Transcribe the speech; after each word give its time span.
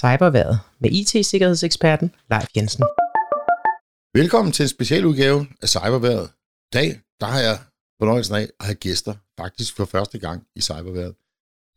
Cyberværet 0.00 0.60
med 0.78 0.90
IT-sikkerhedseksperten 0.90 2.14
Leif 2.30 2.46
Jensen. 2.56 2.84
Velkommen 4.14 4.52
til 4.52 4.62
en 4.62 4.68
specialudgave 4.68 5.46
af 5.62 5.68
Cyberværet. 5.68 6.28
I 6.68 6.72
dag 6.72 7.00
der 7.20 7.26
har 7.26 7.40
jeg 7.40 7.58
fornøjelsen 8.00 8.34
af 8.34 8.48
at 8.60 8.66
have 8.66 8.74
gæster, 8.74 9.14
faktisk 9.40 9.76
for 9.76 9.84
første 9.84 10.18
gang 10.18 10.42
i 10.56 10.60
Cyberværet. 10.60 11.14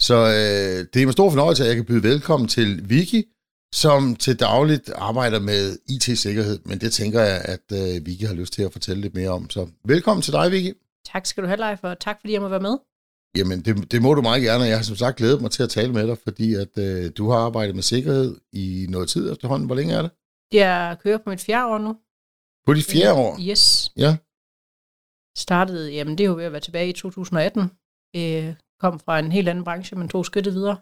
Så 0.02 0.16
øh, 0.16 0.88
det 0.94 1.02
er 1.02 1.06
med 1.06 1.14
stor 1.14 1.30
fornøjelse, 1.30 1.64
at 1.64 1.68
jeg 1.68 1.76
kan 1.76 1.86
byde 1.86 2.04
velkommen 2.04 2.48
til 2.48 2.90
Vicky, 2.90 3.22
som 3.74 4.16
til 4.16 4.40
dagligt 4.40 4.90
arbejder 4.96 5.40
med 5.40 5.78
IT-sikkerhed, 5.90 6.60
men 6.66 6.82
det 6.82 6.94
tænker 6.94 7.22
jeg, 7.22 7.42
at 7.46 7.66
øh, 7.72 8.06
Vicky 8.06 8.26
har 8.28 8.34
lyst 8.34 8.54
til 8.54 8.64
at 8.64 8.72
fortælle 8.72 9.02
lidt 9.02 9.16
mere 9.16 9.30
om. 9.30 9.50
Så 9.50 9.68
velkommen 9.86 10.22
til 10.22 10.34
dig, 10.34 10.52
Vicky. 10.52 10.78
Tak 11.12 11.26
skal 11.26 11.44
du 11.44 11.48
have, 11.48 11.60
Leif, 11.60 11.80
og 11.84 12.00
tak 12.00 12.18
fordi 12.22 12.34
jeg 12.34 12.42
må 12.42 12.48
være 12.48 12.60
med. 12.60 12.78
Jamen, 13.38 13.62
det, 13.66 13.92
det 13.92 14.02
må 14.02 14.14
du 14.14 14.22
meget 14.22 14.44
gerne, 14.44 14.64
jeg 14.64 14.78
har 14.78 14.84
som 14.84 14.96
sagt 14.96 15.18
glædet 15.18 15.42
mig 15.42 15.52
til 15.52 15.64
at 15.64 15.70
tale 15.70 15.94
med 15.94 16.08
dig, 16.08 16.18
fordi 16.18 16.54
at 16.54 16.78
øh, 16.78 17.12
du 17.18 17.30
har 17.30 17.38
arbejdet 17.38 17.76
med 17.76 17.84
sikkerhed 17.84 18.40
i 18.54 18.86
noget 18.90 19.10
tid 19.10 19.32
efterhånden. 19.32 19.66
Hvor 19.66 19.76
længe 19.76 19.94
er 19.94 20.02
det? 20.02 20.12
Jeg 20.52 20.98
kører 21.04 21.18
på 21.18 21.30
mit 21.30 21.42
fjerde 21.42 21.66
år 21.66 21.78
nu. 21.78 21.98
På 22.66 22.74
de 22.74 22.84
fjerde 22.84 23.14
år? 23.14 23.38
Yes. 23.50 23.92
Ja. 23.98 24.18
Startede, 25.38 25.92
jamen 25.92 26.18
det 26.18 26.24
er 26.24 26.28
jo 26.28 26.36
ved 26.36 26.44
at 26.44 26.52
være 26.52 26.62
tilbage 26.62 26.90
i 26.90 26.94
2018. 26.94 27.62
Øh, 28.16 28.56
kom 28.80 29.00
fra 29.00 29.20
en 29.20 29.32
helt 29.32 29.50
anden 29.50 29.64
branche, 29.64 29.98
men 29.98 30.10
tog 30.10 30.26
skridtet 30.26 30.54
videre. 30.54 30.78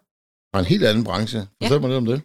Fra 0.54 0.60
en 0.60 0.66
helt 0.66 0.86
anden 0.86 1.04
branche. 1.04 1.40
Fortæl 1.40 1.76
ja. 1.76 1.80
mig 1.80 1.90
lidt 1.90 1.98
om 1.98 2.06
det. 2.06 2.22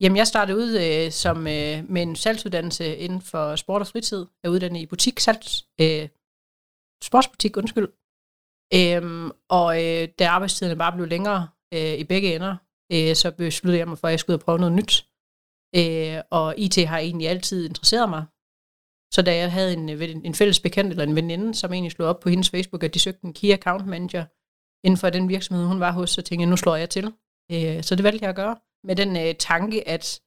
Jamen, 0.00 0.16
jeg 0.16 0.26
startede 0.26 0.58
ud 0.58 0.70
øh, 0.84 1.12
som, 1.12 1.36
øh, 1.38 1.90
med 1.90 2.02
en 2.02 2.16
salgsuddannelse 2.16 2.96
inden 2.96 3.22
for 3.22 3.56
sport 3.56 3.80
og 3.80 3.86
fritid. 3.86 4.18
Jeg 4.18 4.48
er 4.48 4.52
uddannet 4.52 4.80
i 4.80 4.86
butik, 4.86 5.20
salgs, 5.20 5.66
øh, 5.80 6.08
sportsbutik, 7.02 7.56
undskyld. 7.56 7.88
Øhm, 8.74 9.30
og 9.48 9.84
øh, 9.84 10.08
da 10.18 10.28
arbejdstiderne 10.28 10.78
bare 10.78 10.92
blev 10.92 11.06
længere 11.06 11.48
øh, 11.74 11.94
i 11.94 12.04
begge 12.04 12.34
ender, 12.34 12.56
øh, 12.92 13.16
så 13.16 13.30
besluttede 13.38 13.78
jeg 13.78 13.88
mig 13.88 13.98
for, 13.98 14.08
at 14.08 14.12
jeg 14.12 14.20
skulle 14.20 14.34
ud 14.34 14.40
og 14.40 14.44
prøve 14.44 14.58
noget 14.58 14.74
nyt. 14.74 15.06
Øh, 15.76 16.22
og 16.30 16.54
IT 16.58 16.76
har 16.86 16.98
egentlig 16.98 17.28
altid 17.28 17.68
interesseret 17.68 18.08
mig. 18.08 18.24
Så 19.14 19.22
da 19.22 19.36
jeg 19.36 19.52
havde 19.52 19.72
en, 19.72 19.88
øh, 19.90 20.02
en 20.24 20.34
fælles 20.34 20.60
bekendt 20.60 20.90
eller 20.90 21.04
en 21.04 21.16
veninde, 21.16 21.54
som 21.54 21.72
egentlig 21.72 21.92
slog 21.92 22.08
op 22.08 22.20
på 22.20 22.28
hendes 22.28 22.50
Facebook, 22.50 22.84
at 22.84 22.94
de 22.94 22.98
søgte 22.98 23.24
en 23.24 23.32
Key 23.32 23.52
Account 23.52 23.86
Manager 23.86 24.24
inden 24.86 24.98
for 24.98 25.10
den 25.10 25.28
virksomhed, 25.28 25.66
hun 25.66 25.80
var 25.80 25.92
hos, 25.92 26.10
så 26.10 26.22
tænkte 26.22 26.42
jeg, 26.42 26.50
nu 26.50 26.56
slår 26.56 26.76
jeg 26.76 26.90
til. 26.90 27.12
Øh, 27.52 27.82
så 27.82 27.94
det 27.94 28.04
valgte 28.04 28.22
jeg 28.22 28.30
at 28.30 28.36
gøre. 28.36 28.56
Med 28.84 28.96
den 28.96 29.16
øh, 29.16 29.34
tanke, 29.34 29.88
at 29.88 30.20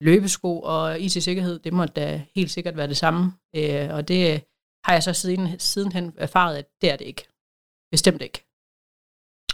løbesko 0.00 0.60
og 0.60 1.00
IT-sikkerhed, 1.00 1.58
det 1.58 1.72
må 1.72 1.86
da 1.86 2.24
helt 2.34 2.50
sikkert 2.50 2.76
være 2.76 2.88
det 2.88 2.96
samme. 2.96 3.32
Øh, 3.56 3.88
og 3.94 4.08
det 4.08 4.34
øh, 4.34 4.40
har 4.84 4.92
jeg 4.92 5.02
så 5.02 5.12
siden, 5.12 5.58
sidenhen 5.58 6.14
erfaret, 6.16 6.56
at 6.56 6.66
det 6.80 6.90
er 6.90 6.96
det 6.96 7.04
ikke. 7.04 7.28
Bestemt 7.90 8.22
ikke. 8.22 8.44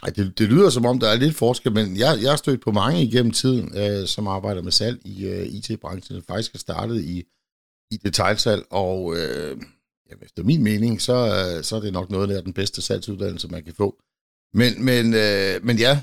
Ej, 0.02 0.10
det, 0.10 0.38
det 0.38 0.48
lyder 0.48 0.70
som 0.70 0.86
om, 0.86 0.98
der 0.98 1.08
er 1.08 1.16
lidt 1.16 1.36
forskel, 1.36 1.72
men 1.72 1.96
jeg, 1.96 2.18
jeg 2.22 2.30
har 2.30 2.36
stødt 2.36 2.60
på 2.60 2.72
mange 2.72 3.02
igennem 3.02 3.32
tiden, 3.32 3.78
øh, 3.78 4.06
som 4.06 4.28
arbejder 4.28 4.62
med 4.62 4.72
salg 4.72 5.00
i 5.04 5.26
øh, 5.26 5.46
IT-branchen, 5.46 6.22
faktisk 6.22 6.52
har 6.52 6.58
startet 6.58 7.04
i, 7.04 7.24
i 7.90 7.96
detaljsalg, 7.96 8.64
og 8.70 9.16
øh, 9.16 9.56
ja, 10.10 10.14
efter 10.22 10.42
min 10.42 10.62
mening, 10.62 11.00
så, 11.02 11.12
øh, 11.12 11.64
så 11.64 11.76
er 11.76 11.80
det 11.80 11.92
nok 11.92 12.10
noget 12.10 12.30
af 12.30 12.42
den 12.42 12.52
bedste 12.52 12.82
salgsuddannelse, 12.82 13.48
man 13.48 13.64
kan 13.64 13.74
få. 13.74 13.96
Men, 14.52 14.84
men, 14.84 15.14
øh, 15.14 15.64
men 15.64 15.78
ja, 15.78 16.02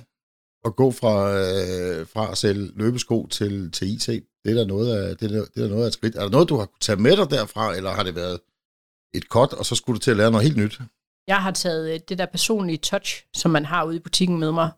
at 0.65 0.75
gå 0.75 0.91
fra, 0.91 1.13
øh, 1.37 2.07
fra 2.07 2.31
at 2.31 2.37
sælge 2.37 2.71
løbesko 2.75 3.27
til, 3.27 3.71
til 3.71 3.87
IT, 3.87 4.07
det 4.43 4.51
er 4.51 4.55
da 4.55 4.65
noget 4.65 4.97
af, 4.97 5.17
det 5.17 5.31
er, 5.31 5.45
det 5.55 5.63
er 5.63 5.69
noget 5.69 5.83
af 5.83 5.87
et 5.87 5.93
skridt. 5.93 6.15
Er 6.15 6.21
der 6.21 6.29
noget, 6.29 6.49
du 6.49 6.57
har 6.57 6.65
kunnet 6.65 6.81
tage 6.81 7.01
med 7.01 7.17
dig 7.17 7.29
derfra, 7.29 7.75
eller 7.75 7.91
har 7.91 8.03
det 8.03 8.15
været 8.15 8.39
et 9.13 9.29
kort, 9.29 9.53
og 9.53 9.65
så 9.65 9.75
skulle 9.75 9.95
du 9.95 10.03
til 10.03 10.11
at 10.11 10.17
lære 10.17 10.31
noget 10.31 10.45
helt 10.45 10.57
nyt? 10.57 10.79
Jeg 11.27 11.41
har 11.43 11.51
taget 11.51 11.93
øh, 11.93 11.99
det 12.09 12.17
der 12.17 12.25
personlige 12.25 12.77
touch, 12.77 13.25
som 13.35 13.51
man 13.51 13.65
har 13.65 13.83
ude 13.83 13.95
i 13.95 13.99
butikken 13.99 14.39
med 14.39 14.51
mig, 14.51 14.71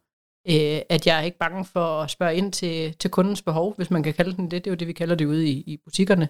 øh, 0.47 0.81
at 0.89 1.07
jeg 1.07 1.19
er 1.19 1.21
ikke 1.21 1.37
bange 1.37 1.65
for 1.65 2.01
at 2.01 2.11
spørge 2.11 2.35
ind 2.35 2.53
til, 2.53 2.93
til 2.97 3.11
kundens 3.11 3.41
behov, 3.41 3.75
hvis 3.75 3.91
man 3.91 4.03
kan 4.03 4.13
kalde 4.13 4.35
den 4.35 4.51
det. 4.51 4.65
Det 4.65 4.67
er 4.67 4.71
jo 4.71 4.75
det, 4.75 4.87
vi 4.87 4.93
kalder 4.93 5.15
det 5.15 5.25
ude 5.25 5.47
i, 5.47 5.61
i 5.61 5.77
butikkerne. 5.77 6.29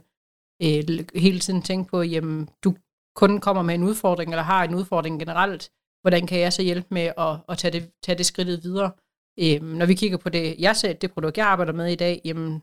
Øh, 0.63 1.05
hele 1.15 1.39
tiden 1.39 1.61
tænke 1.61 1.89
på, 1.89 2.01
jamen, 2.01 2.49
du 2.63 2.75
kunden 3.15 3.41
kommer 3.41 3.63
med 3.63 3.75
en 3.75 3.83
udfordring, 3.83 4.31
eller 4.31 4.43
har 4.43 4.63
en 4.63 4.75
udfordring 4.75 5.19
generelt, 5.19 5.71
hvordan 6.01 6.27
kan 6.27 6.39
jeg 6.39 6.53
så 6.53 6.61
hjælpe 6.61 6.87
med 6.91 7.11
at, 7.17 7.37
at 7.49 7.57
tage, 7.57 7.71
det, 7.71 7.91
tage 8.03 8.17
det 8.17 8.25
skridtet 8.25 8.63
videre? 8.63 8.91
Øh, 9.39 9.61
når 9.63 9.85
vi 9.85 9.93
kigger 9.93 10.17
på 10.17 10.29
det, 10.29 10.55
jeg 10.59 10.75
ser, 10.75 10.93
det 10.93 11.11
produkt, 11.11 11.37
jeg 11.37 11.47
arbejder 11.47 11.73
med 11.73 11.91
i 11.91 11.95
dag, 11.95 12.21
jamen, 12.25 12.61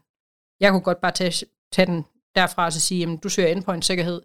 jeg 0.60 0.71
kunne 0.71 0.81
godt 0.81 1.00
bare 1.00 1.12
tage, 1.12 1.47
tage 1.72 1.87
den 1.87 2.05
derfra 2.34 2.65
og 2.65 2.72
så 2.72 2.81
sige, 2.81 3.00
jamen, 3.00 3.16
du 3.16 3.28
søger 3.28 3.49
endpoint 3.49 3.84
sikkerhed, 3.84 4.22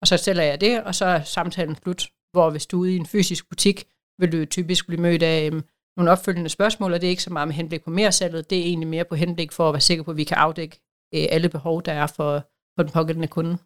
og 0.00 0.06
så 0.06 0.16
stiller 0.16 0.42
jeg 0.42 0.60
det, 0.60 0.82
og 0.82 0.94
så 0.94 1.04
er 1.04 1.22
samtalen 1.22 1.76
slut. 1.76 2.08
Hvor 2.32 2.50
hvis 2.50 2.66
du 2.66 2.76
er 2.76 2.80
ude 2.80 2.92
i 2.92 2.96
en 2.96 3.06
fysisk 3.06 3.48
butik, 3.48 3.86
vil 4.18 4.32
du 4.32 4.44
typisk 4.44 4.86
blive 4.86 5.00
mødt 5.00 5.22
af 5.22 5.50
um, 5.50 5.64
nogle 5.96 6.10
opfølgende 6.10 6.50
spørgsmål, 6.50 6.92
og 6.92 7.00
det 7.00 7.06
er 7.06 7.10
ikke 7.10 7.22
så 7.22 7.32
meget 7.32 7.48
med 7.48 7.54
henblik 7.54 7.84
på 7.84 7.90
mere 7.90 8.12
salget, 8.12 8.50
det 8.50 8.58
er 8.58 8.62
egentlig 8.62 8.88
mere 8.88 9.04
på 9.04 9.14
henblik 9.14 9.52
for 9.52 9.68
at 9.68 9.72
være 9.72 9.80
sikker 9.80 10.04
på, 10.04 10.10
at 10.10 10.16
vi 10.16 10.24
kan 10.24 10.36
afdække 10.36 10.76
uh, 11.16 11.26
alle 11.30 11.48
behov, 11.48 11.82
der 11.82 11.92
er 11.92 12.06
for, 12.06 12.48
for 12.76 12.82
den 12.82 12.92
pågældende 12.92 13.28
kunde. 13.28 13.58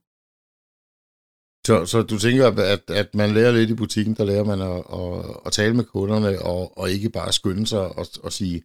Så, 1.67 1.87
så 1.87 2.03
du 2.03 2.19
tænker, 2.19 2.47
at, 2.49 2.91
at 2.91 3.15
man 3.15 3.31
lærer 3.31 3.53
lidt 3.53 3.71
i 3.71 3.75
butikken, 3.75 4.15
der 4.15 4.25
lærer 4.25 4.45
man 4.45 4.61
at, 4.61 4.79
at, 5.01 5.37
at 5.47 5.53
tale 5.53 5.75
med 5.75 5.85
kunderne, 5.85 6.43
og, 6.43 6.79
og 6.79 6.91
ikke 6.91 7.11
bare 7.11 7.33
skynde 7.33 7.67
sig 7.67 7.81
og, 7.81 8.07
og 8.23 8.33
sige, 8.33 8.63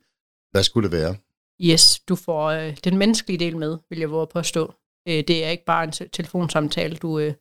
hvad 0.52 0.64
skulle 0.64 0.90
det 0.90 0.98
være? 0.98 1.16
Yes, 1.62 2.00
du 2.00 2.16
får 2.16 2.46
øh, 2.48 2.78
den 2.84 2.98
menneskelige 2.98 3.40
del 3.40 3.58
med, 3.58 3.78
vil 3.90 4.00
jeg 4.00 4.12
våge 4.12 4.22
at 4.22 4.30
påstå. 4.30 4.74
Øh, 5.08 5.24
det 5.28 5.46
er 5.46 5.50
ikke 5.50 5.66
bare 5.66 5.84
en 5.84 5.92
telefonsamtale, 5.92 6.96
du, 6.96 7.20
øh, 7.20 7.34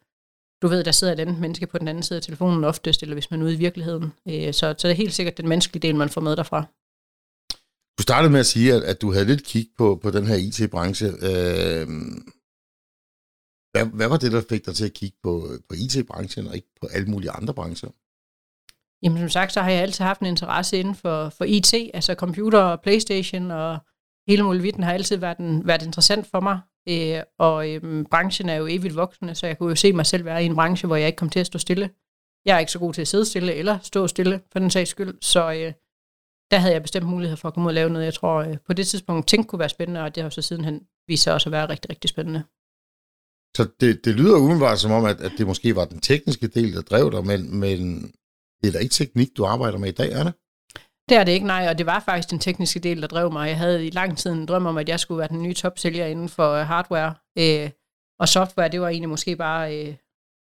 du 0.62 0.68
ved, 0.68 0.84
der 0.84 0.92
sidder 0.92 1.12
et 1.12 1.20
andet 1.20 1.38
menneske 1.38 1.66
på 1.66 1.78
den 1.78 1.88
anden 1.88 2.02
side 2.02 2.16
af 2.16 2.22
telefonen 2.22 2.64
oftest, 2.64 3.02
eller 3.02 3.14
hvis 3.14 3.30
man 3.30 3.40
er 3.40 3.44
ude 3.44 3.54
i 3.54 3.58
virkeligheden. 3.58 4.12
Øh, 4.28 4.54
så, 4.54 4.74
så 4.78 4.88
det 4.88 4.90
er 4.90 4.92
helt 4.92 5.14
sikkert 5.14 5.36
den 5.36 5.48
menneskelige 5.48 5.82
del, 5.82 5.96
man 5.96 6.08
får 6.08 6.20
med 6.20 6.36
derfra. 6.36 6.66
Du 7.98 8.02
startede 8.02 8.32
med 8.32 8.40
at 8.40 8.46
sige, 8.46 8.74
at, 8.74 8.82
at 8.82 9.02
du 9.02 9.12
havde 9.12 9.24
lidt 9.24 9.44
kig 9.44 9.68
på, 9.78 10.00
på 10.02 10.10
den 10.10 10.26
her 10.26 10.36
IT-branche. 10.36 11.06
Øh, 11.06 11.86
hvad, 13.72 13.86
hvad 13.86 14.08
var 14.08 14.16
det, 14.16 14.32
der 14.32 14.42
fik 14.48 14.66
dig 14.66 14.74
til 14.74 14.84
at 14.84 14.92
kigge 14.92 15.16
på, 15.22 15.48
på 15.68 15.74
IT-branchen, 15.74 16.46
og 16.46 16.54
ikke 16.54 16.68
på 16.80 16.86
alle 16.86 17.08
mulige 17.08 17.30
andre 17.30 17.54
brancher? 17.54 17.90
Jamen 19.02 19.18
som 19.18 19.28
sagt, 19.28 19.52
så 19.52 19.60
har 19.60 19.70
jeg 19.70 19.82
altid 19.82 20.04
haft 20.04 20.20
en 20.20 20.26
interesse 20.26 20.78
inden 20.78 20.94
for, 20.94 21.28
for 21.28 21.44
IT, 21.44 21.74
altså 21.94 22.14
computer 22.14 22.58
og 22.58 22.80
Playstation 22.80 23.50
og 23.50 23.78
hele 24.28 24.42
muligheden 24.42 24.82
har 24.82 24.92
altid 24.92 25.16
været, 25.16 25.38
en, 25.38 25.66
været 25.66 25.82
interessant 25.82 26.26
for 26.26 26.40
mig. 26.40 26.60
Øh, 26.88 27.22
og 27.38 27.70
øh, 27.70 28.04
branchen 28.10 28.48
er 28.48 28.54
jo 28.54 28.66
evigt 28.66 28.96
voksende, 28.96 29.34
så 29.34 29.46
jeg 29.46 29.58
kunne 29.58 29.68
jo 29.68 29.76
se 29.76 29.92
mig 29.92 30.06
selv 30.06 30.24
være 30.24 30.42
i 30.42 30.46
en 30.46 30.54
branche, 30.54 30.86
hvor 30.86 30.96
jeg 30.96 31.06
ikke 31.06 31.16
kom 31.16 31.30
til 31.30 31.40
at 31.40 31.46
stå 31.46 31.58
stille. 31.58 31.90
Jeg 32.44 32.54
er 32.54 32.58
ikke 32.58 32.72
så 32.72 32.78
god 32.78 32.94
til 32.94 33.00
at 33.00 33.08
sidde 33.08 33.24
stille 33.24 33.54
eller 33.54 33.78
stå 33.82 34.06
stille, 34.06 34.40
for 34.52 34.58
den 34.58 34.70
sags 34.70 34.90
skyld. 34.90 35.18
Så 35.20 35.52
øh, 35.52 35.72
der 36.50 36.58
havde 36.58 36.74
jeg 36.74 36.82
bestemt 36.82 37.06
mulighed 37.06 37.36
for 37.36 37.48
at 37.48 37.54
komme 37.54 37.66
ud 37.66 37.70
og 37.70 37.74
lave 37.74 37.90
noget, 37.90 38.04
jeg 38.04 38.14
tror 38.14 38.34
øh, 38.34 38.56
på 38.66 38.72
det 38.72 38.86
tidspunkt 38.86 39.28
tænkte 39.28 39.48
kunne 39.48 39.58
være 39.58 39.68
spændende, 39.68 40.02
og 40.02 40.14
det 40.14 40.22
har 40.22 40.30
så 40.30 40.42
sidenhen 40.42 40.86
vist 41.08 41.22
sig 41.22 41.34
også 41.34 41.48
at 41.48 41.52
være 41.52 41.68
rigtig, 41.68 41.90
rigtig 41.90 42.10
spændende. 42.10 42.42
Så 43.56 43.68
det, 43.80 44.04
det 44.04 44.14
lyder 44.14 44.38
umiddelbart 44.38 44.78
som 44.78 44.90
om, 44.90 45.04
at, 45.04 45.20
at 45.20 45.32
det 45.38 45.46
måske 45.46 45.76
var 45.76 45.84
den 45.84 46.00
tekniske 46.00 46.46
del, 46.46 46.72
der 46.72 46.82
drev 46.82 47.12
dig, 47.12 47.26
men, 47.26 47.60
men 47.60 48.02
det 48.60 48.68
er 48.68 48.72
da 48.72 48.78
ikke 48.78 48.92
teknik, 48.92 49.28
du 49.36 49.44
arbejder 49.44 49.78
med 49.78 49.88
i 49.88 49.92
dag, 49.92 50.12
er 50.12 50.24
det? 50.24 50.34
Det 51.08 51.16
er 51.16 51.24
det 51.24 51.32
ikke, 51.32 51.46
nej, 51.46 51.66
og 51.70 51.78
det 51.78 51.86
var 51.86 52.00
faktisk 52.00 52.30
den 52.30 52.38
tekniske 52.38 52.80
del, 52.80 53.02
der 53.02 53.08
drev 53.08 53.32
mig. 53.32 53.48
Jeg 53.48 53.58
havde 53.58 53.86
i 53.86 53.90
lang 53.90 54.18
tid 54.18 54.32
en 54.32 54.46
drøm 54.46 54.66
om, 54.66 54.78
at 54.78 54.88
jeg 54.88 55.00
skulle 55.00 55.18
være 55.18 55.28
den 55.28 55.42
nye 55.42 55.54
topsælger 55.54 56.06
inden 56.06 56.28
for 56.28 56.52
øh, 56.52 56.66
hardware, 56.66 57.14
øh, 57.38 57.70
og 58.20 58.28
software, 58.28 58.68
det 58.68 58.80
var 58.80 58.88
egentlig 58.88 59.08
måske 59.08 59.36
bare 59.36 59.78
øh, 59.78 59.94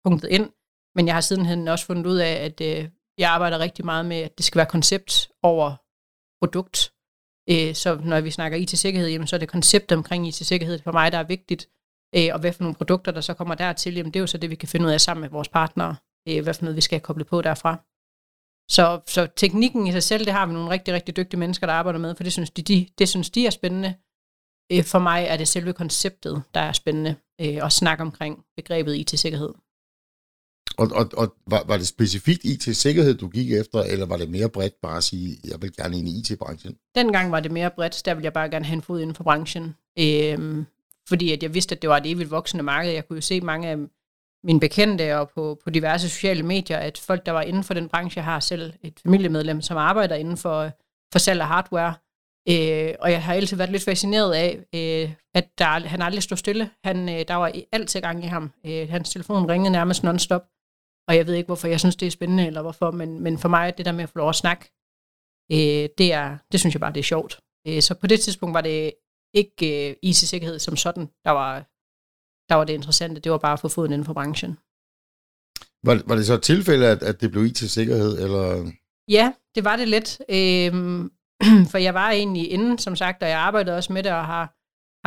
punktet 0.06 0.30
ind. 0.30 0.50
Men 0.96 1.08
jeg 1.08 1.16
har 1.16 1.22
sidenhen 1.22 1.68
også 1.68 1.86
fundet 1.86 2.06
ud 2.06 2.18
af, 2.18 2.34
at 2.34 2.62
øh, 2.62 2.90
jeg 3.18 3.30
arbejder 3.30 3.60
rigtig 3.60 3.86
meget 3.86 4.06
med, 4.06 4.18
at 4.18 4.38
det 4.38 4.46
skal 4.46 4.58
være 4.58 4.66
koncept 4.66 5.32
over 5.44 5.76
produkt. 6.42 6.94
Øh, 7.50 7.76
så 7.76 8.00
når 8.04 8.22
vi 8.22 8.32
snakker 8.32 8.58
IT-sikkerhed, 8.58 9.10
jamen, 9.10 9.28
så 9.28 9.36
er 9.36 9.40
det 9.40 9.50
koncept 9.50 9.92
omkring 9.92 10.28
IT-sikkerhed 10.28 10.80
for 10.80 10.92
mig, 10.92 11.12
der 11.12 11.18
er 11.18 11.24
vigtigt. 11.24 11.70
Øh, 12.16 12.30
og 12.34 12.40
hvad 12.40 12.54
for 12.54 12.64
nogle 12.64 12.76
produkter, 12.76 13.12
der 13.12 13.22
så 13.22 13.34
kommer 13.34 13.56
dertil, 13.56 13.96
jamen, 13.96 14.14
det 14.14 14.20
er 14.20 14.22
jo 14.22 14.28
så 14.28 14.38
det, 14.38 14.50
vi 14.50 14.56
kan 14.56 14.70
finde 14.70 14.86
ud 14.86 14.92
af 14.92 15.02
sammen 15.02 15.22
med 15.22 15.30
vores 15.30 15.50
partnere. 15.50 15.96
Øh, 16.30 16.44
hvad 16.44 16.54
for 16.54 16.64
noget, 16.64 16.76
vi 16.76 16.82
skal 16.82 16.96
have 16.96 17.04
koblet 17.04 17.28
på 17.28 17.42
derfra. 17.42 17.80
Så, 18.70 19.02
så 19.08 19.28
teknikken 19.36 19.88
i 19.88 19.92
sig 19.92 20.04
selv, 20.04 20.26
det 20.26 20.34
har 20.34 20.46
vi 20.46 20.54
nogle 20.54 20.70
rigtig, 20.70 20.94
rigtig 20.94 21.16
dygtige 21.18 21.40
mennesker, 21.40 21.68
der 21.68 21.74
arbejder 21.74 22.00
med, 22.00 22.16
for 22.16 22.24
det 22.24 22.34
synes 22.34 22.50
de, 22.50 22.62
de, 22.62 22.88
det 22.98 23.10
synes 23.10 23.30
de 23.30 23.46
er 23.46 23.50
spændende. 23.50 23.96
Øh, 24.72 24.84
for 24.84 25.00
mig 25.00 25.26
er 25.30 25.38
det 25.38 25.48
selve 25.48 25.74
konceptet, 25.74 26.44
der 26.54 26.60
er 26.60 26.72
spændende, 26.72 27.16
øh, 27.42 27.66
at 27.66 27.72
snakke 27.72 28.02
omkring 28.02 28.44
begrebet 28.56 28.96
IT-sikkerhed. 28.96 29.54
Og, 30.78 30.92
og, 30.92 31.10
og 31.18 31.36
var, 31.48 31.64
var 31.68 31.78
det 31.78 31.88
specifikt 31.88 32.44
IT-sikkerhed, 32.44 33.14
du 33.14 33.28
gik 33.28 33.52
efter, 33.52 33.80
eller 33.80 34.06
var 34.06 34.18
det 34.18 34.30
mere 34.30 34.50
bredt 34.50 34.82
bare 34.82 34.98
at 34.98 35.04
sige, 35.04 35.38
jeg 35.44 35.62
vil 35.62 35.76
gerne 35.76 35.98
ind 35.98 36.08
i 36.08 36.20
IT-branchen? 36.20 36.76
Dengang 36.96 37.32
var 37.32 37.40
det 37.40 37.52
mere 37.52 37.72
bredt, 37.72 38.02
der 38.06 38.14
ville 38.14 38.26
jeg 38.26 38.34
bare 38.34 38.50
gerne 38.50 38.66
have 38.66 38.76
en 38.76 38.82
fod 38.82 39.02
inden 39.02 39.16
for 39.16 39.24
branchen. 39.24 39.76
Øhm, 40.00 40.66
fordi 41.10 41.32
at 41.32 41.44
jeg 41.44 41.54
vidste, 41.54 41.76
at 41.76 41.82
det 41.82 41.90
var 41.90 41.98
et 41.98 42.12
evigt 42.12 42.32
voksende 42.32 42.64
marked. 42.64 42.92
Jeg 42.92 43.08
kunne 43.08 43.18
jo 43.18 43.22
se 43.22 43.42
mange 43.42 43.68
af 43.68 43.78
mine 44.46 44.60
bekendte 44.60 45.18
og 45.18 45.30
på, 45.30 45.60
på 45.64 45.70
diverse 45.70 46.10
sociale 46.10 46.44
medier, 46.44 46.78
at 46.78 46.98
folk, 46.98 47.26
der 47.26 47.32
var 47.32 47.42
inden 47.42 47.64
for 47.64 47.74
den 47.74 47.90
branche, 47.90 48.22
har 48.22 48.40
selv 48.40 48.74
et 48.84 49.00
familiemedlem, 49.04 49.62
som 49.62 49.78
arbejder 49.78 50.16
inden 50.16 50.38
for, 50.38 50.72
for 51.12 51.20
salg 51.20 51.42
af 51.42 51.48
hardware. 51.48 51.94
Øh, 52.50 52.94
og 53.00 53.12
jeg 53.12 53.24
har 53.24 53.34
altid 53.34 53.58
været 53.58 53.72
lidt 53.72 53.84
fascineret 53.84 54.34
af, 54.34 54.66
øh, 54.76 55.14
at 55.36 55.50
der, 55.58 55.66
han 55.66 56.02
aldrig 56.02 56.24
stod 56.24 56.38
stille. 56.38 56.70
Han, 56.84 57.10
øh, 57.10 57.26
der 57.28 57.34
var 57.36 57.52
altid 57.72 58.02
gang 58.02 58.24
i 58.24 58.28
ham. 58.28 58.52
Øh, 58.66 58.90
hans 58.90 59.10
telefon 59.10 59.50
ringede 59.50 59.72
nærmest 59.72 60.04
non-stop. 60.04 60.44
Og 61.08 61.16
jeg 61.16 61.28
ved 61.28 61.34
ikke, 61.34 61.48
hvorfor 61.48 61.68
jeg 61.68 61.80
synes, 61.80 61.96
det 61.96 62.06
er 62.06 62.12
spændende, 62.12 62.48
eller 62.48 62.62
hvorfor, 62.62 62.92
men, 62.92 63.20
men 63.20 63.38
for 63.38 63.50
mig, 63.50 63.78
det 63.78 63.86
der 63.86 63.92
med 63.92 64.04
at 64.04 64.10
få 64.10 64.18
lov 64.18 64.30
at 64.30 64.36
snakke, 64.36 64.72
øh, 65.52 65.90
det, 65.98 66.14
er, 66.14 66.38
det 66.52 66.60
synes 66.60 66.76
jeg 66.76 66.80
bare, 66.80 66.94
det 66.94 67.00
er 67.00 67.04
sjovt. 67.04 67.40
Øh, 67.68 67.82
så 67.82 67.96
på 67.96 68.08
det 68.08 68.20
tidspunkt 68.20 68.54
var 68.54 68.62
det 68.62 68.94
ikke 69.34 69.90
øh, 69.90 69.96
IC-sikkerhed 70.02 70.60
som 70.60 70.76
sådan, 70.76 71.10
der 71.26 71.32
var, 71.32 71.66
der 72.50 72.56
var 72.56 72.64
det 72.64 72.74
interessante. 72.74 73.22
Det 73.22 73.32
var 73.32 73.38
bare 73.38 73.54
at 73.54 73.60
få 73.60 73.68
foden 73.68 73.92
inden 73.92 74.06
for 74.06 74.14
branchen. 74.14 74.58
Var, 75.84 76.02
var 76.06 76.16
det 76.16 76.26
så 76.26 76.34
et 76.34 76.42
tilfælde, 76.42 76.88
at, 76.88 77.04
at 77.04 77.22
det 77.22 77.32
blev 77.32 77.46
IT-sikkerhed, 77.46 78.24
eller... 78.24 78.72
Ja, 79.08 79.34
det 79.56 79.64
var 79.64 79.76
det 79.76 79.88
lidt. 79.88 80.22
Øhm, 80.30 81.12
for 81.72 81.78
jeg 81.78 81.94
var 81.94 82.12
egentlig 82.12 82.52
inden, 82.52 82.78
som 82.78 82.96
sagt, 82.96 83.24
og 83.24 83.30
jeg 83.30 83.40
arbejdede 83.40 83.78
også 83.78 83.94
med 83.94 84.04
det, 84.04 84.12
og 84.12 84.26
har, 84.26 84.54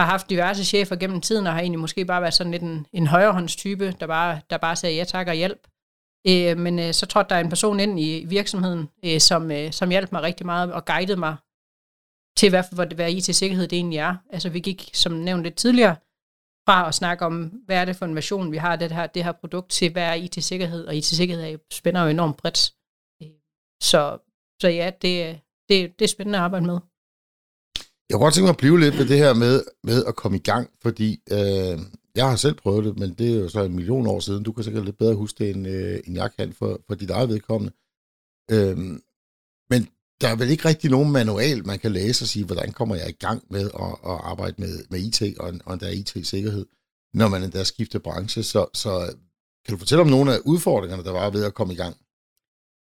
har 0.01 0.07
haft 0.07 0.31
diverse 0.31 0.65
chefer 0.65 0.97
gennem 0.97 1.21
tiden, 1.21 1.47
og 1.47 1.53
har 1.53 1.61
egentlig 1.61 1.81
måske 1.81 2.05
bare 2.05 2.23
været 2.23 2.35
sådan 2.35 2.51
lidt 2.51 2.63
en, 2.63 2.87
en 2.93 3.07
højrehåndstype, 3.07 3.95
der 4.01 4.07
bare, 4.07 4.41
der 4.51 4.59
bare 4.59 4.77
sagde 4.77 4.97
ja 4.97 5.05
tak 5.05 5.27
og 5.27 5.35
hjælp. 5.35 5.69
Øh, 6.29 6.59
men 6.59 6.79
øh, 6.79 6.95
så 6.95 7.07
trådte 7.07 7.35
der 7.35 7.41
en 7.41 7.49
person 7.49 7.81
ind 7.81 8.01
i 8.01 8.25
virksomheden, 8.25 8.89
øh, 9.05 9.21
som, 9.21 9.51
øh, 9.51 9.73
som 9.73 9.91
hjalp 9.91 10.13
mig 10.13 10.23
rigtig 10.23 10.47
meget 10.47 10.73
og 10.73 10.85
guidede 10.85 11.17
mig 11.17 11.37
til, 12.37 12.51
hvad, 12.51 12.95
hvad, 12.95 13.13
IT-sikkerhed 13.13 13.69
det 13.69 13.77
egentlig 13.77 13.99
er. 13.99 14.17
Altså 14.31 14.49
vi 14.49 14.61
gik, 14.61 14.91
som 14.93 15.13
nævnt 15.13 15.43
lidt 15.43 15.57
tidligere, 15.57 15.97
fra 16.69 16.89
at 16.89 16.95
snakke 16.95 17.25
om, 17.25 17.35
hvad 17.67 17.77
er 17.77 17.85
det 17.85 17.97
for 17.97 18.07
en 18.07 18.15
version, 18.15 18.53
vi 18.53 18.57
har 18.57 18.77
det 18.77 18.93
her, 18.93 19.07
det 19.07 19.25
her 19.25 19.33
produkt, 19.33 19.71
til 19.71 19.93
hvad 19.93 20.03
er 20.03 20.15
IT-sikkerhed, 20.15 20.87
og 20.87 20.97
IT-sikkerhed 20.97 21.59
spænder 21.73 22.03
jo 22.03 22.09
enormt 22.09 22.37
bredt. 22.37 22.61
Så, 23.83 24.19
så 24.61 24.69
ja, 24.69 24.91
det, 25.03 25.41
det, 25.69 25.99
det 25.99 26.05
er 26.05 26.09
spændende 26.09 26.39
at 26.39 26.45
arbejde 26.45 26.67
med. 26.67 26.79
Jeg 28.09 28.15
kunne 28.15 28.25
godt 28.25 28.35
tænke 28.35 28.45
mig 28.45 28.57
at 28.59 28.65
blive 28.65 28.81
lidt 28.81 28.99
ved 28.99 29.09
det 29.09 29.19
her 29.19 29.35
med, 29.35 29.65
med 29.85 30.05
at 30.05 30.17
komme 30.17 30.37
i 30.37 30.41
gang, 30.51 30.71
fordi 30.83 31.09
øh, 31.31 31.79
jeg 32.15 32.29
har 32.31 32.37
selv 32.37 32.55
prøvet 32.55 32.85
det, 32.85 32.99
men 32.99 33.15
det 33.15 33.29
er 33.35 33.41
jo 33.41 33.49
så 33.49 33.63
en 33.63 33.75
million 33.75 34.07
år 34.07 34.21
siden. 34.21 34.45
Du 34.45 34.53
kan 34.53 34.65
sikkert 34.65 34.85
lidt 34.85 34.99
bedre 34.99 35.15
huske 35.15 35.39
det, 35.45 35.57
end, 35.57 35.69
øh, 35.69 36.01
end 36.07 36.15
jeg 36.17 36.31
kan 36.39 36.53
for, 36.53 36.81
for 36.87 36.95
dit 36.95 37.11
eget 37.11 37.29
vedkommende. 37.29 37.73
Øh, 38.51 38.77
der 40.21 40.29
er 40.29 40.37
vel 40.37 40.51
ikke 40.51 40.69
rigtig 40.69 40.91
nogen 40.91 41.13
manual, 41.13 41.67
man 41.67 41.79
kan 41.79 41.93
læse 41.93 42.25
og 42.25 42.29
sige, 42.29 42.45
hvordan 42.45 42.73
kommer 42.73 42.97
jeg 42.97 43.09
i 43.09 43.13
gang 43.27 43.43
med 43.51 43.61
at, 43.61 44.11
at 44.13 44.19
arbejde 44.23 44.55
med, 44.59 44.85
med 44.91 45.01
IT 45.01 45.39
og, 45.39 45.53
og 45.65 45.81
der 45.81 45.89
IT-sikkerhed, 45.89 46.67
når 47.15 47.29
man 47.29 47.43
endda 47.43 47.65
skifter 47.65 47.99
branche. 47.99 48.43
Så, 48.43 48.67
så 48.75 49.15
kan 49.65 49.75
du 49.75 49.79
fortælle 49.79 50.03
om 50.03 50.09
nogle 50.09 50.35
af 50.35 50.39
udfordringerne, 50.45 51.05
der 51.05 51.13
var 51.13 51.31
ved 51.31 51.45
at 51.45 51.55
komme 51.55 51.73
i 51.75 51.77
gang? 51.77 51.97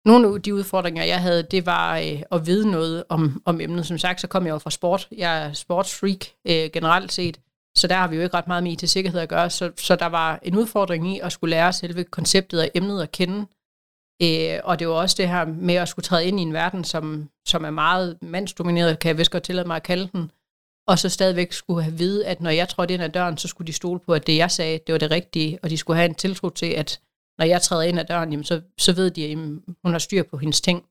Nogle 0.05 0.35
af 0.35 0.43
de 0.43 0.55
udfordringer, 0.55 1.05
jeg 1.05 1.21
havde, 1.21 1.43
det 1.43 1.67
var 1.67 1.99
øh, 1.99 2.23
at 2.33 2.47
vide 2.47 2.71
noget 2.71 3.05
om, 3.09 3.43
om 3.45 3.61
emnet. 3.61 3.87
Som 3.87 3.99
sagt, 3.99 4.21
så 4.21 4.27
kom 4.27 4.47
jeg 4.47 4.53
jo 4.53 4.59
fra 4.59 4.71
sport. 4.71 5.09
Jeg 5.13 5.45
er 5.45 5.53
sportsfreak 5.53 6.27
øh, 6.47 6.71
generelt 6.73 7.13
set, 7.13 7.41
så 7.77 7.87
der 7.87 7.95
har 7.95 8.09
vi 8.09 8.17
jo 8.17 8.23
ikke 8.23 8.37
ret 8.37 8.47
meget 8.47 8.63
med 8.63 8.73
IT-sikkerhed 8.73 9.21
at 9.21 9.29
gøre. 9.29 9.51
Så, 9.51 9.73
så 9.77 9.97
der 9.97 10.07
var 10.07 10.41
en 10.43 10.57
udfordring 10.57 11.17
i 11.17 11.21
at 11.21 11.33
skulle 11.33 11.51
lære 11.51 11.73
selve 11.73 12.05
konceptet 12.05 12.61
og 12.61 12.69
emnet 12.75 13.03
at 13.03 13.13
kende. 13.13 13.47
Øh, 14.23 14.61
og 14.65 14.79
det 14.79 14.89
var 14.89 14.95
også 14.95 15.17
det 15.19 15.29
her 15.29 15.45
med 15.45 15.75
at 15.75 15.89
skulle 15.89 16.05
træde 16.05 16.27
ind 16.27 16.41
i 16.41 16.43
en 16.43 16.53
verden, 16.53 16.85
som, 16.85 17.29
som 17.47 17.65
er 17.65 17.71
meget 17.71 18.19
mandsdomineret, 18.23 18.99
kan 18.99 19.09
jeg 19.09 19.19
vist 19.19 19.31
godt 19.31 19.43
tillade 19.43 19.67
mig 19.67 19.77
at 19.77 19.83
kalde 19.83 20.09
den. 20.13 20.31
Og 20.87 20.99
så 20.99 21.09
stadigvæk 21.09 21.53
skulle 21.53 21.83
have 21.83 21.99
vide, 21.99 22.27
at 22.27 22.41
når 22.41 22.51
jeg 22.51 22.69
trådte 22.69 22.95
ind 22.95 23.03
ad 23.03 23.09
døren, 23.09 23.39
så 23.39 23.49
skulle 23.49 23.67
de 23.67 23.73
stole 23.73 24.01
på, 24.01 24.13
at 24.15 24.27
det 24.27 24.37
jeg 24.37 24.51
sagde, 24.51 24.81
det 24.87 24.93
var 24.93 24.99
det 24.99 25.11
rigtige. 25.11 25.59
Og 25.63 25.71
de 25.71 25.77
skulle 25.77 25.97
have 25.97 26.09
en 26.09 26.15
tiltro 26.15 26.49
til, 26.49 26.67
at 26.67 27.01
når 27.39 27.45
jeg 27.45 27.63
træder 27.63 27.83
ind 27.83 28.01
ad 28.01 28.05
døren, 28.05 28.31
jamen, 28.31 28.45
så, 28.45 28.61
så 28.79 28.93
ved 28.93 29.11
de, 29.11 29.25
at 29.25 29.37
hun 29.37 29.93
har 29.93 29.99
styr 29.99 30.23
på 30.23 30.39
hendes 30.39 30.61
ting. 30.61 30.85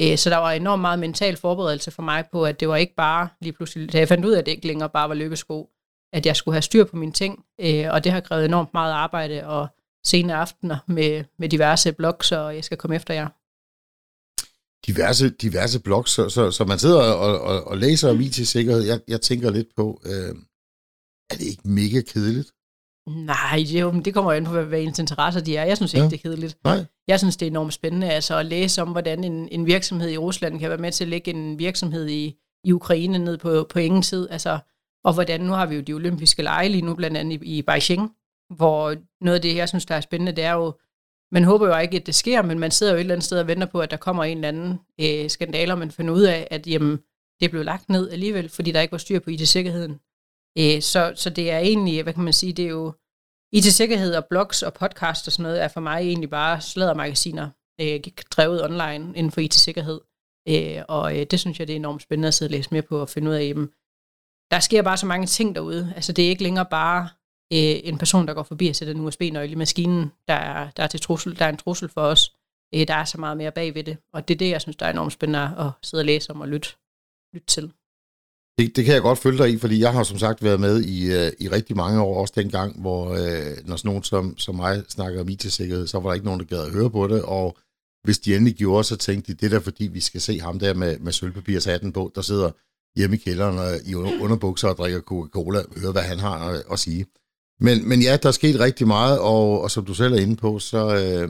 Øh, 0.00 0.16
så 0.18 0.30
der 0.30 0.36
var 0.36 0.52
enormt 0.52 0.80
meget 0.80 0.98
mental 0.98 1.36
forberedelse 1.36 1.90
for 1.90 2.02
mig 2.02 2.24
på, 2.32 2.44
at 2.44 2.60
det 2.60 2.68
var 2.68 2.76
ikke 2.76 2.94
bare 2.94 3.28
lige 3.40 3.52
pludselig, 3.52 3.92
da 3.92 3.98
jeg 3.98 4.08
fandt 4.08 4.24
ud 4.24 4.32
af, 4.32 4.38
at 4.38 4.46
det 4.46 4.52
ikke 4.52 4.66
længere 4.66 4.88
bare 4.88 5.08
var 5.08 5.14
løbesko, 5.14 5.70
at 6.12 6.26
jeg 6.26 6.36
skulle 6.36 6.54
have 6.54 6.62
styr 6.62 6.84
på 6.84 6.96
mine 6.96 7.12
ting. 7.12 7.44
Øh, 7.60 7.86
og 7.90 8.04
det 8.04 8.12
har 8.12 8.20
krævet 8.20 8.44
enormt 8.44 8.74
meget 8.74 8.92
arbejde 8.92 9.46
og 9.46 9.68
sene 10.04 10.34
aftener 10.34 10.78
med, 10.86 11.24
med 11.38 11.48
diverse 11.48 11.92
blogs, 11.92 12.32
og 12.32 12.54
jeg 12.54 12.64
skal 12.64 12.78
komme 12.78 12.96
efter 12.96 13.14
jer. 13.14 13.28
Diverse, 14.86 15.30
diverse 15.30 15.80
blogs, 15.80 16.10
så, 16.10 16.28
så, 16.28 16.50
så 16.50 16.64
man 16.64 16.78
sidder 16.78 17.02
og, 17.02 17.40
og, 17.40 17.64
og 17.64 17.78
læser 17.78 18.10
om 18.10 18.20
IT-sikkerhed. 18.20 18.82
Jeg, 18.82 19.00
jeg 19.08 19.20
tænker 19.20 19.50
lidt 19.50 19.74
på, 19.76 20.02
øh, 20.04 20.34
er 21.30 21.36
det 21.36 21.46
ikke 21.46 21.68
mega 21.68 22.00
kedeligt? 22.00 22.52
Nej, 23.06 23.56
det, 23.56 23.80
jo, 23.80 24.00
det 24.04 24.14
kommer 24.14 24.32
jo 24.32 24.36
ind 24.36 24.46
på, 24.46 24.52
hvad, 24.52 24.64
hvad 24.64 24.80
ens 24.80 24.98
interesser 24.98 25.40
de 25.40 25.56
er. 25.56 25.64
Jeg 25.64 25.76
synes 25.76 25.94
ikke, 25.94 26.04
ja. 26.04 26.10
det 26.10 26.16
er 26.16 26.22
kedeligt. 26.22 26.58
Nej. 26.64 26.84
Jeg 27.08 27.18
synes, 27.18 27.36
det 27.36 27.46
er 27.46 27.50
enormt 27.50 27.74
spændende 27.74 28.10
altså, 28.10 28.36
at 28.36 28.46
læse 28.46 28.82
om, 28.82 28.88
hvordan 28.88 29.24
en, 29.24 29.48
en 29.48 29.66
virksomhed 29.66 30.10
i 30.10 30.16
Rusland 30.16 30.58
kan 30.60 30.68
være 30.68 30.78
med 30.78 30.92
til 30.92 31.04
at 31.04 31.08
lægge 31.08 31.30
en 31.30 31.58
virksomhed 31.58 32.08
i, 32.08 32.36
i 32.64 32.72
Ukraine 32.72 33.18
ned 33.18 33.38
på, 33.38 33.66
på 33.70 33.78
ingen 33.78 34.02
tid. 34.02 34.28
Altså, 34.30 34.58
og 35.04 35.14
hvordan, 35.14 35.40
nu 35.40 35.52
har 35.52 35.66
vi 35.66 35.74
jo 35.74 35.80
de 35.80 35.92
olympiske 35.92 36.42
lege 36.42 36.68
lige 36.68 36.82
nu, 36.82 36.94
blandt 36.94 37.16
andet 37.16 37.42
i, 37.42 37.58
i 37.58 37.62
Beijing, 37.62 38.10
hvor 38.56 38.96
noget 39.20 39.34
af 39.34 39.42
det, 39.42 39.56
jeg 39.56 39.68
synes, 39.68 39.86
der 39.86 39.94
er 39.94 40.00
spændende, 40.00 40.32
det 40.32 40.44
er 40.44 40.52
jo, 40.52 40.74
man 41.32 41.44
håber 41.44 41.66
jo 41.66 41.76
ikke, 41.78 41.96
at 41.96 42.06
det 42.06 42.14
sker, 42.14 42.42
men 42.42 42.58
man 42.58 42.70
sidder 42.70 42.92
jo 42.92 42.96
et 42.96 43.00
eller 43.00 43.14
andet 43.14 43.24
sted 43.24 43.40
og 43.40 43.46
venter 43.46 43.66
på, 43.66 43.80
at 43.80 43.90
der 43.90 43.96
kommer 43.96 44.24
en 44.24 44.36
eller 44.36 44.48
anden 44.48 44.80
øh, 45.00 45.30
skandal, 45.30 45.70
og 45.70 45.78
man 45.78 45.90
finder 45.90 46.14
ud 46.14 46.22
af, 46.22 46.48
at 46.50 46.66
jamen, 46.66 46.98
det 47.40 47.50
blev 47.50 47.64
lagt 47.64 47.88
ned 47.88 48.10
alligevel, 48.10 48.48
fordi 48.48 48.72
der 48.72 48.80
ikke 48.80 48.92
var 48.92 48.98
styr 48.98 49.18
på 49.18 49.30
IT-sikkerheden. 49.30 50.00
Øh, 50.58 50.82
så, 50.82 51.12
så 51.16 51.30
det 51.30 51.50
er 51.50 51.58
egentlig, 51.58 52.02
hvad 52.02 52.12
kan 52.12 52.24
man 52.24 52.32
sige, 52.32 52.52
det 52.52 52.64
er 52.64 52.68
jo 52.68 52.92
IT-sikkerhed 53.52 54.14
og 54.14 54.24
blogs 54.24 54.62
og 54.62 54.74
podcast 54.74 55.26
og 55.26 55.32
sådan 55.32 55.42
noget, 55.42 55.62
er 55.62 55.68
for 55.68 55.80
mig 55.80 56.00
egentlig 56.00 56.30
bare 56.30 56.60
sladdermagasiner, 56.60 57.50
øh, 57.80 58.00
drevet 58.30 58.64
online 58.64 59.16
inden 59.16 59.30
for 59.30 59.40
IT-sikkerhed. 59.40 60.00
Øh, 60.48 60.82
og 60.88 61.18
øh, 61.18 61.26
det 61.30 61.40
synes 61.40 61.58
jeg, 61.58 61.66
det 61.66 61.72
er 61.72 61.76
enormt 61.76 62.02
spændende 62.02 62.28
at 62.28 62.34
sidde 62.34 62.48
og 62.48 62.52
læse 62.52 62.68
mere 62.72 62.82
på 62.82 63.00
og 63.00 63.08
finde 63.08 63.30
ud 63.30 63.34
af, 63.34 63.44
jamen, 63.44 63.66
der 64.50 64.60
sker 64.60 64.82
bare 64.82 64.96
så 64.96 65.06
mange 65.06 65.26
ting 65.26 65.54
derude. 65.54 65.92
Altså 65.96 66.12
det 66.12 66.24
er 66.24 66.28
ikke 66.28 66.42
længere 66.42 66.66
bare 66.70 67.08
øh, 67.52 67.80
en 67.84 67.98
person, 67.98 68.26
der 68.26 68.34
går 68.34 68.42
forbi 68.42 68.68
og 68.68 68.76
sætter 68.76 68.94
en 68.94 69.00
USB-nøgle 69.00 69.52
i 69.52 69.54
maskinen, 69.54 70.12
der 70.28 70.34
er, 70.34 70.70
der 70.70 70.82
er, 70.82 70.86
til 70.86 71.00
trussel, 71.00 71.38
der 71.38 71.44
er 71.44 71.48
en 71.48 71.56
trussel 71.56 71.88
for 71.88 72.00
os. 72.00 72.32
Øh, 72.74 72.88
der 72.88 72.94
er 72.94 73.04
så 73.04 73.18
meget 73.18 73.36
mere 73.36 73.52
bag 73.52 73.74
ved 73.74 73.84
det. 73.84 73.96
Og 74.12 74.28
det 74.28 74.34
er 74.34 74.38
det, 74.38 74.50
jeg 74.50 74.60
synes, 74.60 74.76
der 74.76 74.86
er 74.86 74.90
enormt 74.90 75.12
spændende 75.12 75.54
at 75.58 75.70
sidde 75.82 76.00
og 76.00 76.04
læse 76.04 76.30
om 76.30 76.40
og 76.40 76.48
lytte, 76.48 76.68
lytte 77.34 77.46
til. 77.46 77.72
Det, 78.58 78.76
det 78.76 78.84
kan 78.84 78.94
jeg 78.94 79.02
godt 79.02 79.18
følge 79.18 79.38
dig 79.38 79.50
i, 79.50 79.58
fordi 79.58 79.80
jeg 79.80 79.92
har 79.92 80.02
som 80.02 80.18
sagt 80.18 80.42
været 80.42 80.60
med 80.60 80.82
i, 80.82 81.12
øh, 81.12 81.32
i 81.40 81.48
rigtig 81.48 81.76
mange 81.76 82.00
år, 82.00 82.20
også 82.20 82.34
dengang, 82.36 82.80
hvor 82.80 83.10
øh, 83.10 83.56
når 83.66 83.76
sådan 83.76 83.88
nogen 83.88 84.02
som, 84.02 84.38
som 84.38 84.54
mig 84.54 84.82
snakker 84.88 85.20
om 85.20 85.28
IT-sikkerhed, 85.28 85.86
så 85.86 86.00
var 86.00 86.08
der 86.08 86.14
ikke 86.14 86.26
nogen, 86.26 86.40
der 86.40 86.46
gad 86.46 86.66
at 86.66 86.72
høre 86.72 86.90
på 86.90 87.06
det, 87.06 87.22
og 87.22 87.56
hvis 88.04 88.18
de 88.18 88.36
endelig 88.36 88.54
gjorde, 88.54 88.84
så 88.84 88.96
tænkte 88.96 89.32
de, 89.32 89.38
det 89.38 89.46
er 89.46 89.50
der 89.50 89.60
fordi, 89.60 89.86
vi 89.86 90.00
skal 90.00 90.20
se 90.20 90.40
ham 90.40 90.58
der 90.58 90.74
med, 90.74 90.98
med 90.98 91.12
sølvpapirshatten 91.12 91.92
på, 91.92 92.12
der 92.14 92.22
sidder 92.22 92.50
hjemme 92.96 93.16
i 93.16 93.18
kælderen 93.18 93.58
og 93.58 93.70
i 93.86 93.94
underbukser 93.94 94.68
og 94.68 94.76
drikker 94.76 95.00
Coca-Cola, 95.00 95.58
og 95.58 95.80
høre, 95.80 95.92
hvad 95.92 96.02
han 96.02 96.18
har 96.18 96.48
at, 96.48 96.62
at 96.72 96.78
sige. 96.78 97.06
Men, 97.60 97.88
men 97.88 98.02
ja, 98.02 98.16
der 98.16 98.28
er 98.28 98.32
sket 98.32 98.60
rigtig 98.60 98.86
meget, 98.86 99.18
og, 99.18 99.60
og 99.60 99.70
som 99.70 99.84
du 99.84 99.94
selv 99.94 100.14
er 100.14 100.18
inde 100.18 100.36
på, 100.36 100.58
så 100.58 100.78
øh, 100.78 101.28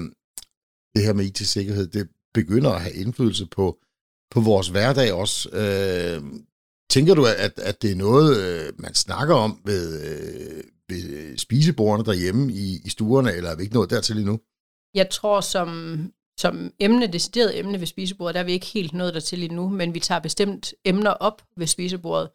det 0.94 1.04
her 1.04 1.12
med 1.12 1.24
IT-sikkerhed, 1.24 1.86
det 1.86 2.08
begynder 2.34 2.70
at 2.70 2.80
have 2.80 2.94
indflydelse 2.94 3.46
på, 3.46 3.78
på 4.30 4.40
vores 4.40 4.68
hverdag 4.68 5.12
også. 5.12 5.48
Øh, 5.52 6.42
Tænker 6.92 7.14
du, 7.14 7.24
at, 7.26 7.58
at 7.58 7.82
det 7.82 7.90
er 7.90 7.94
noget, 7.94 8.36
øh, 8.36 8.72
man 8.78 8.94
snakker 8.94 9.34
om 9.34 9.60
ved, 9.64 9.84
øh, 10.10 10.64
ved 10.88 11.36
spisebordene 11.38 12.04
derhjemme 12.04 12.52
i, 12.52 12.80
i 12.84 12.90
stuerne, 12.90 13.32
eller 13.32 13.50
er 13.50 13.56
vi 13.56 13.62
ikke 13.62 13.74
nået 13.74 13.90
dertil 13.90 14.18
endnu? 14.18 14.40
Jeg 14.94 15.10
tror, 15.10 15.40
som, 15.40 15.68
som 16.40 16.72
emne, 16.80 17.06
decideret 17.06 17.58
emne 17.58 17.80
ved 17.80 17.86
spisebordet, 17.86 18.34
der 18.34 18.40
er 18.40 18.44
vi 18.44 18.52
ikke 18.52 18.66
helt 18.66 18.92
nået 18.92 19.14
dertil 19.14 19.44
endnu, 19.44 19.68
men 19.68 19.94
vi 19.94 20.00
tager 20.00 20.18
bestemt 20.20 20.74
emner 20.84 21.10
op 21.10 21.42
ved 21.56 21.66
spisebordet, 21.66 22.28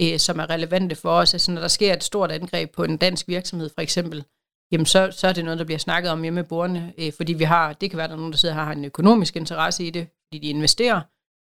øh, 0.00 0.18
som 0.18 0.38
er 0.38 0.50
relevante 0.50 0.96
for 0.96 1.10
os. 1.10 1.34
Altså, 1.34 1.52
når 1.52 1.60
der 1.60 1.68
sker 1.68 1.92
et 1.92 2.04
stort 2.04 2.32
angreb 2.32 2.70
på 2.70 2.84
en 2.84 2.96
dansk 2.96 3.28
virksomhed, 3.28 3.70
for 3.74 3.80
eksempel, 3.80 4.24
jamen 4.72 4.86
så, 4.86 5.10
så 5.10 5.28
er 5.28 5.32
det 5.32 5.44
noget, 5.44 5.58
der 5.58 5.64
bliver 5.64 5.78
snakket 5.78 6.12
om 6.12 6.22
hjemme 6.22 6.44
bordene, 6.44 6.92
øh, 6.98 7.12
fordi 7.12 7.32
vi 7.32 7.44
har, 7.44 7.72
det 7.72 7.90
kan 7.90 7.96
være, 7.96 8.04
at 8.04 8.10
der 8.10 8.16
er 8.16 8.20
nogen, 8.20 8.32
der 8.32 8.38
sidder 8.38 8.54
her 8.54 8.64
har 8.64 8.72
en 8.72 8.84
økonomisk 8.84 9.36
interesse 9.36 9.84
i 9.84 9.90
det, 9.90 10.06
fordi 10.28 10.38
de 10.38 10.48
investerer, 10.48 11.00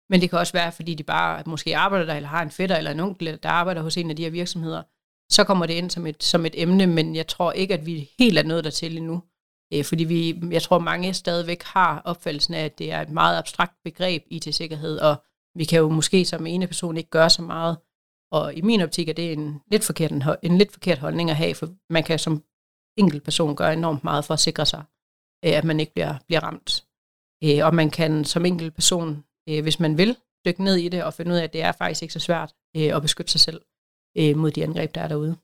men 0.10 0.22
det 0.22 0.30
kan 0.30 0.40
også 0.40 0.54
være, 0.54 0.72
fordi 0.72 0.94
de 0.94 1.04
bare 1.04 1.44
måske 1.46 1.78
arbejder 1.78 2.06
der, 2.06 2.14
eller 2.14 2.30
har 2.30 2.42
en 2.42 2.52
fætter 2.52 2.76
eller 2.76 2.92
en 2.92 3.00
onkel, 3.00 3.40
der 3.44 3.50
arbejder 3.50 3.82
hos 3.82 3.98
en 3.98 4.10
af 4.10 4.16
de 4.16 4.24
her 4.24 4.30
virksomheder. 4.30 4.84
Så 5.32 5.44
kommer 5.44 5.66
det 5.66 5.74
ind 5.74 5.90
som 5.90 6.08
et, 6.08 6.24
som 6.24 6.46
et 6.46 6.62
emne, 6.62 6.88
men 6.88 7.16
jeg 7.16 7.28
tror 7.28 7.52
ikke, 7.52 7.74
at 7.74 7.86
vi 7.86 8.10
helt 8.20 8.38
er 8.38 8.44
nået 8.44 8.64
dertil 8.64 8.98
endnu. 8.98 9.24
Øh, 9.74 9.86
fordi 9.86 10.04
vi, 10.04 10.40
jeg 10.52 10.62
tror, 10.62 10.80
mange 10.80 11.14
stadigvæk 11.14 11.64
har 11.64 12.02
opfattelsen 12.06 12.54
af, 12.54 12.66
at 12.66 12.80
det 12.80 12.92
er 12.92 13.02
et 13.02 13.10
meget 13.10 13.38
abstrakt 13.38 13.74
begreb, 13.84 14.24
IT-sikkerhed, 14.30 15.00
og 15.00 15.24
vi 15.56 15.64
kan 15.66 15.80
jo 15.80 15.90
måske 15.90 16.26
som 16.26 16.46
ene 16.46 16.68
person 16.68 16.98
ikke 16.98 17.10
gøre 17.10 17.30
så 17.30 17.42
meget. 17.42 17.78
Og 18.32 18.54
i 18.54 18.62
min 18.62 18.82
optik 18.82 19.10
er 19.10 19.14
det 19.14 19.34
en 19.34 19.62
lidt 19.72 19.84
forkert, 19.84 20.12
en, 20.12 20.24
en 20.44 20.58
lidt 20.58 20.72
forkert 20.72 20.98
holdning 20.98 21.30
at 21.30 21.36
have, 21.36 21.56
for 21.56 21.70
man 21.90 22.04
kan 22.04 22.20
som 22.20 22.44
enkelt 22.98 23.24
person 23.24 23.56
gøre 23.56 23.74
enormt 23.74 24.04
meget 24.04 24.26
for 24.26 24.34
at 24.34 24.40
sikre 24.40 24.66
sig, 24.66 24.84
øh, 25.46 25.58
at 25.58 25.64
man 25.64 25.80
ikke 25.80 25.94
bliver, 25.94 26.16
bliver 26.28 26.40
ramt. 26.40 26.84
Øh, 27.44 27.66
og 27.66 27.76
man 27.76 27.90
kan 27.90 28.26
som 28.26 28.46
enkelt 28.46 28.74
person 28.74 29.24
øh, 29.50 29.62
hvis 29.62 29.80
man 29.80 29.98
vil 29.98 30.18
dykke 30.46 30.64
ned 30.64 30.76
i 30.76 30.90
det 30.90 31.04
og 31.04 31.14
finde 31.14 31.32
ud 31.32 31.38
af, 31.38 31.44
at 31.44 31.54
det 31.54 31.62
er 31.62 31.72
faktisk 31.72 32.02
ikke 32.02 32.14
så 32.14 32.20
svært 32.20 32.54
at 32.76 33.02
beskytte 33.02 33.32
sig 33.32 33.42
selv 33.42 33.62
mod 34.36 34.52
de 34.52 34.64
angreb, 34.64 34.96
der 34.96 35.02
er 35.02 35.08
derude. 35.08 35.38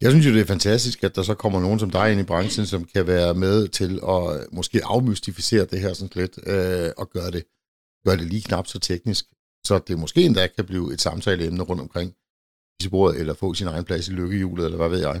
Jeg 0.00 0.10
synes 0.10 0.26
jo, 0.26 0.32
det 0.32 0.40
er 0.40 0.44
fantastisk, 0.44 1.04
at 1.04 1.16
der 1.16 1.22
så 1.22 1.34
kommer 1.34 1.60
nogen 1.60 1.78
som 1.78 1.90
dig 1.90 2.12
ind 2.12 2.20
i 2.20 2.24
branchen, 2.24 2.66
som 2.66 2.84
kan 2.84 3.06
være 3.06 3.34
med 3.34 3.68
til 3.68 4.00
at 4.08 4.46
måske 4.52 4.80
afmystificere 4.84 5.64
det 5.64 5.80
her 5.80 5.92
sådan 5.92 6.20
lidt, 6.22 6.38
øh, 6.46 6.90
og 6.96 7.10
gøre 7.10 7.30
det, 7.30 7.44
gøre 8.06 8.16
det 8.16 8.26
lige 8.26 8.42
knap 8.42 8.66
så 8.66 8.78
teknisk, 8.78 9.24
så 9.68 9.78
det 9.78 9.98
måske 9.98 10.20
endda 10.22 10.46
kan 10.46 10.64
blive 10.64 10.92
et 10.94 11.00
samtaleemne 11.00 11.62
rundt 11.62 11.82
omkring 11.82 12.14
bordet, 12.90 13.20
eller 13.20 13.34
få 13.34 13.54
sin 13.54 13.66
egen 13.66 13.84
plads 13.84 14.08
i 14.08 14.12
lykkehjulet, 14.12 14.64
eller 14.64 14.76
hvad 14.76 14.88
ved 14.88 15.00
jeg. 15.00 15.20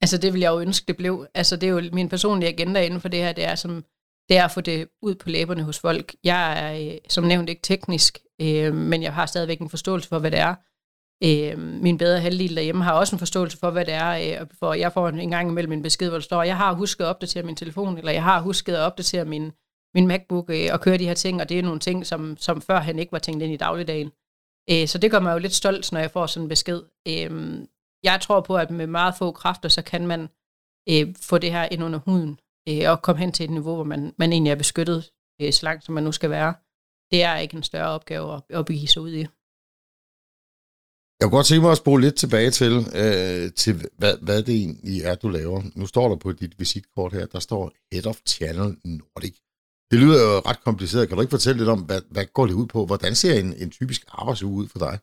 Altså 0.00 0.18
det 0.18 0.32
vil 0.32 0.40
jeg 0.40 0.50
jo 0.50 0.60
ønske, 0.60 0.84
det 0.88 0.96
blev. 0.96 1.26
Altså 1.34 1.56
det 1.56 1.66
er 1.66 1.70
jo 1.70 1.82
min 1.92 2.08
personlige 2.08 2.48
agenda 2.48 2.84
inden 2.84 3.00
for 3.00 3.08
det 3.08 3.20
her, 3.20 3.32
det 3.32 3.44
er 3.44 3.54
som 3.54 3.84
det 4.28 4.36
er 4.36 4.44
at 4.44 4.50
få 4.50 4.60
det 4.60 4.88
ud 5.02 5.14
på 5.14 5.28
læberne 5.28 5.62
hos 5.62 5.78
folk. 5.78 6.14
Jeg 6.24 6.58
er 6.64 6.92
øh, 6.92 6.98
som 7.08 7.24
nævnt 7.24 7.48
ikke 7.48 7.62
teknisk, 7.62 8.18
øh, 8.40 8.74
men 8.74 9.02
jeg 9.02 9.14
har 9.14 9.26
stadigvæk 9.26 9.60
en 9.60 9.70
forståelse 9.70 10.08
for, 10.08 10.18
hvad 10.18 10.30
det 10.30 10.38
er. 10.38 10.54
Øh, 11.24 11.58
min 11.58 11.98
bedre 11.98 12.20
halvdel 12.20 12.56
derhjemme 12.56 12.84
har 12.84 12.92
også 12.92 13.16
en 13.16 13.18
forståelse 13.18 13.58
for, 13.58 13.70
hvad 13.70 13.84
det 13.84 13.94
er, 13.94 14.40
øh, 14.40 14.46
for 14.58 14.74
jeg 14.74 14.92
får 14.92 15.08
en 15.08 15.30
gang 15.30 15.50
imellem 15.50 15.72
en 15.72 15.82
besked, 15.82 16.08
hvor 16.08 16.18
der 16.18 16.22
står, 16.22 16.42
jeg 16.42 16.56
har 16.56 16.72
husket 16.74 17.04
at 17.04 17.08
opdatere 17.08 17.42
min 17.42 17.56
telefon, 17.56 17.98
eller 17.98 18.12
jeg 18.12 18.22
har 18.22 18.40
husket 18.40 18.74
at 18.74 18.80
opdatere 18.80 19.24
min, 19.24 19.52
min 19.94 20.06
MacBook 20.06 20.50
øh, 20.50 20.68
og 20.72 20.80
køre 20.80 20.98
de 20.98 21.06
her 21.06 21.14
ting, 21.14 21.40
og 21.40 21.48
det 21.48 21.58
er 21.58 21.62
nogle 21.62 21.80
ting, 21.80 22.06
som, 22.06 22.36
som 22.36 22.60
før 22.60 22.80
han 22.80 22.98
ikke 22.98 23.12
var 23.12 23.18
tænkt 23.18 23.42
ind 23.42 23.52
i 23.52 23.56
dagligdagen. 23.56 24.10
Øh, 24.70 24.88
så 24.88 24.98
det 24.98 25.10
gør 25.10 25.20
mig 25.20 25.32
jo 25.32 25.38
lidt 25.38 25.52
stolt, 25.52 25.92
når 25.92 26.00
jeg 26.00 26.10
får 26.10 26.26
sådan 26.26 26.44
en 26.44 26.48
besked. 26.48 26.82
Øh, 27.08 27.58
jeg 28.02 28.20
tror 28.20 28.40
på, 28.40 28.56
at 28.56 28.70
med 28.70 28.86
meget 28.86 29.14
få 29.18 29.32
kræfter, 29.32 29.68
så 29.68 29.82
kan 29.82 30.06
man 30.06 30.28
øh, 30.88 31.14
få 31.20 31.38
det 31.38 31.52
her 31.52 31.68
ind 31.70 31.84
under 31.84 31.98
huden, 31.98 32.38
øh, 32.68 32.90
og 32.90 33.02
komme 33.02 33.20
hen 33.20 33.32
til 33.32 33.44
et 33.44 33.50
niveau, 33.50 33.74
hvor 33.74 33.84
man, 33.84 34.14
man 34.18 34.32
egentlig 34.32 34.50
er 34.50 34.56
beskyttet 34.56 35.10
øh, 35.40 35.52
så 35.52 35.60
langt, 35.66 35.84
som 35.84 35.94
man 35.94 36.04
nu 36.04 36.12
skal 36.12 36.30
være. 36.30 36.54
Det 37.10 37.22
er 37.22 37.36
ikke 37.36 37.56
en 37.56 37.62
større 37.62 37.88
opgave 37.88 38.34
at, 38.34 38.42
at 38.48 38.66
begive 38.66 38.88
sig 38.88 39.02
ud 39.02 39.12
i. 39.12 39.26
Jeg 41.22 41.30
kunne 41.30 41.38
godt 41.38 41.46
tænke 41.46 41.62
mig 41.62 41.72
at 41.72 41.82
spole 41.84 42.02
lidt 42.04 42.14
tilbage 42.14 42.50
til, 42.50 42.72
øh, 43.02 43.52
til 43.52 43.74
hvad, 43.98 44.14
hvad 44.22 44.42
det 44.42 44.54
egentlig 44.54 45.02
er, 45.02 45.14
du 45.14 45.28
laver. 45.28 45.62
Nu 45.74 45.86
står 45.86 46.08
der 46.08 46.16
på 46.16 46.32
dit 46.32 46.58
visitkort 46.58 47.12
her, 47.12 47.26
der 47.26 47.38
står 47.38 47.72
Head 47.92 48.06
of 48.06 48.18
Channel 48.26 48.76
Nordic. 48.84 49.36
Det 49.92 50.00
lyder 50.00 50.22
jo 50.22 50.38
ret 50.38 50.64
kompliceret. 50.64 51.08
Kan 51.08 51.16
du 51.16 51.20
ikke 51.20 51.30
fortælle 51.30 51.58
lidt 51.58 51.68
om, 51.68 51.80
hvad, 51.80 52.00
hvad 52.10 52.24
går 52.24 52.46
det 52.46 52.54
ud 52.54 52.66
på? 52.66 52.86
Hvordan 52.86 53.14
ser 53.14 53.40
en, 53.40 53.54
en 53.58 53.70
typisk 53.70 54.04
arbejdsuge 54.08 54.54
ud 54.54 54.68
for 54.68 54.78
dig? 54.78 54.98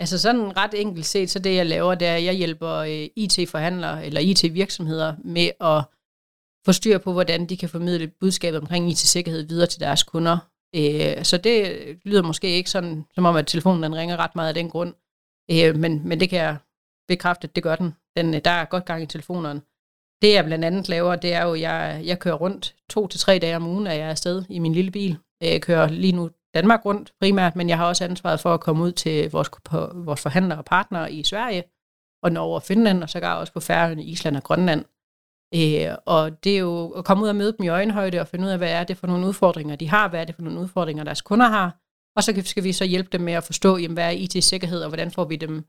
Altså 0.00 0.18
sådan 0.18 0.56
ret 0.56 0.74
enkelt 0.74 1.06
set, 1.06 1.30
så 1.30 1.38
det 1.38 1.54
jeg 1.54 1.66
laver, 1.66 1.94
det 1.94 2.08
er, 2.08 2.14
at 2.14 2.24
jeg 2.24 2.34
hjælper 2.34 2.70
øh, 2.70 3.06
IT-forhandlere 3.16 4.06
eller 4.06 4.20
IT-virksomheder 4.20 5.14
med 5.24 5.50
at 5.60 5.84
få 6.64 6.72
styr 6.72 6.98
på, 6.98 7.12
hvordan 7.12 7.46
de 7.46 7.56
kan 7.56 7.68
formidle 7.68 8.06
budskabet 8.20 8.60
omkring 8.60 8.90
IT-sikkerhed 8.90 9.42
videre 9.42 9.66
til 9.66 9.80
deres 9.80 10.02
kunder. 10.02 10.38
Øh, 10.76 11.24
så 11.24 11.36
det 11.36 11.78
lyder 12.04 12.22
måske 12.22 12.48
ikke 12.48 12.70
sådan, 12.70 13.04
som 13.14 13.26
om 13.26 13.36
at 13.36 13.46
telefonen 13.46 13.82
den 13.82 13.94
ringer 13.94 14.16
ret 14.16 14.36
meget 14.36 14.48
af 14.48 14.54
den 14.54 14.70
grund. 14.70 14.94
Øh, 15.50 15.76
men, 15.76 16.08
men 16.08 16.20
det 16.20 16.30
kan 16.30 16.38
jeg 16.38 16.56
bekræfte, 17.08 17.44
at 17.48 17.54
det 17.54 17.62
gør 17.62 17.76
den. 17.76 17.94
den. 18.16 18.34
Øh, 18.34 18.40
der 18.44 18.50
er 18.50 18.64
godt 18.64 18.84
gang 18.84 19.02
i 19.02 19.06
telefonerne. 19.06 19.60
Det 20.22 20.32
jeg 20.32 20.44
blandt 20.44 20.64
andet 20.64 20.88
laver, 20.88 21.16
det 21.16 21.34
er 21.34 21.44
jo, 21.44 21.52
at 21.52 21.60
jeg, 21.60 22.02
jeg 22.04 22.18
kører 22.18 22.34
rundt 22.34 22.74
to 22.90 23.06
til 23.06 23.20
tre 23.20 23.38
dage 23.38 23.56
om 23.56 23.66
ugen, 23.66 23.86
at 23.86 23.98
jeg 23.98 24.06
er 24.06 24.10
afsted 24.10 24.44
i 24.48 24.58
min 24.58 24.72
lille 24.72 24.90
bil. 24.90 25.18
Jeg 25.40 25.62
kører 25.62 25.88
lige 25.88 26.12
nu 26.12 26.30
Danmark 26.54 26.84
rundt 26.84 27.12
primært, 27.20 27.56
men 27.56 27.68
jeg 27.68 27.78
har 27.78 27.86
også 27.86 28.04
ansvaret 28.04 28.40
for 28.40 28.54
at 28.54 28.60
komme 28.60 28.84
ud 28.84 28.92
til 28.92 29.30
vores, 29.30 29.50
på, 29.64 29.90
vores 29.94 30.20
forhandlere 30.20 30.58
og 30.58 30.64
partnere 30.64 31.12
i 31.12 31.24
Sverige, 31.24 31.64
og 32.22 32.32
Norge 32.32 32.54
og 32.54 32.62
Finland, 32.62 33.02
og 33.02 33.10
så 33.10 33.20
går 33.20 33.28
også 33.28 33.52
på 33.52 33.60
Færøerne, 33.60 34.04
Island 34.04 34.36
og 34.36 34.42
Grønland. 34.42 34.84
Øh, 35.54 35.96
og 36.06 36.44
det 36.44 36.54
er 36.54 36.58
jo 36.58 36.90
at 36.90 37.04
komme 37.04 37.24
ud 37.24 37.28
og 37.28 37.36
møde 37.36 37.54
dem 37.58 37.64
i 37.64 37.68
øjenhøjde 37.68 38.20
og 38.20 38.28
finde 38.28 38.44
ud 38.44 38.50
af, 38.50 38.58
hvad 38.58 38.72
er 38.72 38.84
det 38.84 38.96
for 38.96 39.06
nogle 39.06 39.26
udfordringer, 39.26 39.76
de 39.76 39.88
har, 39.88 40.08
hvad 40.08 40.20
er 40.20 40.24
det 40.24 40.34
for 40.34 40.42
nogle 40.42 40.60
udfordringer, 40.60 41.04
deres 41.04 41.22
kunder 41.22 41.46
har, 41.46 41.76
og 42.16 42.22
så 42.22 42.42
skal 42.44 42.64
vi 42.64 42.72
så 42.72 42.84
hjælpe 42.84 43.08
dem 43.12 43.20
med 43.20 43.32
at 43.32 43.44
forstå, 43.44 43.76
jamen, 43.76 43.94
hvad 43.94 44.04
er 44.04 44.10
IT-sikkerhed, 44.10 44.82
og 44.82 44.88
hvordan 44.88 45.10
får 45.10 45.24
vi 45.24 45.36
dem 45.36 45.64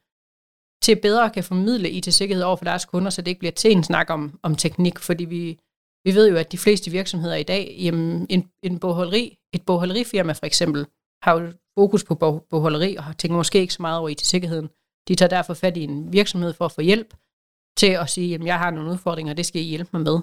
til 0.84 0.96
bedre 1.02 1.30
kan 1.30 1.44
formidle 1.44 1.92
IT-sikkerhed 1.92 2.44
over 2.44 2.56
for 2.56 2.66
deres 2.66 2.86
kunder, 2.86 3.10
så 3.10 3.22
det 3.22 3.28
ikke 3.28 3.40
bliver 3.40 3.52
til 3.52 3.72
en 3.72 3.84
snak 3.84 4.10
om, 4.10 4.40
om 4.44 4.56
teknik, 4.56 5.00
fordi 5.00 5.26
vi, 5.26 5.60
vi 6.06 6.16
ved 6.16 6.30
jo, 6.30 6.36
at 6.38 6.52
de 6.52 6.58
fleste 6.58 6.92
virksomheder 6.92 7.36
i 7.36 7.44
dag, 7.44 7.76
jamen, 7.80 8.26
en, 8.30 8.50
en 8.64 8.80
bogholderi, 8.80 9.38
et 9.54 9.66
bogholderifirma 9.66 10.34
for 10.34 10.46
eksempel, 10.46 10.86
har 11.24 11.40
jo 11.40 11.54
fokus 11.80 12.04
på 12.04 12.16
bogholderi 12.50 12.96
og 12.96 13.18
tænker 13.18 13.38
måske 13.38 13.60
ikke 13.60 13.74
så 13.74 13.82
meget 13.82 14.00
over 14.00 14.10
IT-sikkerheden. 14.10 14.70
De 15.08 15.16
tager 15.16 15.30
derfor 15.30 15.54
fat 15.54 15.78
i 15.78 15.84
en 15.84 16.14
virksomhed 16.14 16.54
for 16.54 16.66
at 16.66 16.72
få 16.72 16.82
hjælp 16.82 17.14
til 17.78 17.88
at 17.88 18.10
sige, 18.10 18.36
at 18.36 18.46
jeg 18.46 18.60
har 18.60 18.72
nogle 18.72 18.92
udfordringer, 18.92 19.34
det 19.34 19.46
skal 19.46 19.62
I 19.62 19.66
hjælpe 19.66 19.90
mig 19.94 20.02
med. 20.02 20.20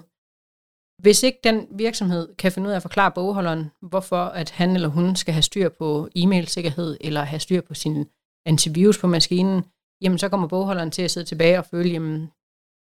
Hvis 1.01 1.23
ikke 1.23 1.39
den 1.43 1.67
virksomhed 1.71 2.35
kan 2.35 2.51
finde 2.51 2.67
ud 2.67 2.71
af 2.71 2.75
at 2.75 2.81
forklare 2.81 3.11
bogholderen, 3.11 3.71
hvorfor 3.81 4.23
at 4.25 4.49
han 4.49 4.75
eller 4.75 4.87
hun 4.87 5.15
skal 5.15 5.33
have 5.33 5.41
styr 5.41 5.69
på 5.69 6.09
e-mail-sikkerhed, 6.15 6.97
eller 7.01 7.23
have 7.23 7.39
styr 7.39 7.61
på 7.61 7.73
sin 7.73 8.05
antivirus 8.45 8.97
på 8.97 9.07
maskinen, 9.07 9.63
jamen 10.01 10.17
så 10.17 10.29
kommer 10.29 10.47
bogholderen 10.47 10.91
til 10.91 11.01
at 11.01 11.11
sidde 11.11 11.27
tilbage 11.27 11.57
og 11.57 11.65
føle, 11.65 11.89
jamen 11.89 12.31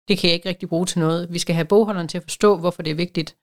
det 0.09 0.19
kan 0.19 0.29
jeg 0.29 0.35
ikke 0.35 0.49
rigtig 0.49 0.69
bruge 0.69 0.87
til 0.87 0.99
noget. 0.99 1.33
Vi 1.33 1.39
skal 1.39 1.55
have 1.55 1.65
bogholderen 1.65 2.09
til 2.09 2.19
at 2.19 2.23
forstå, 2.23 2.57
hvorfor 2.57 2.83
det 2.83 2.91
er 2.91 2.95
vigtigt, 2.95 3.37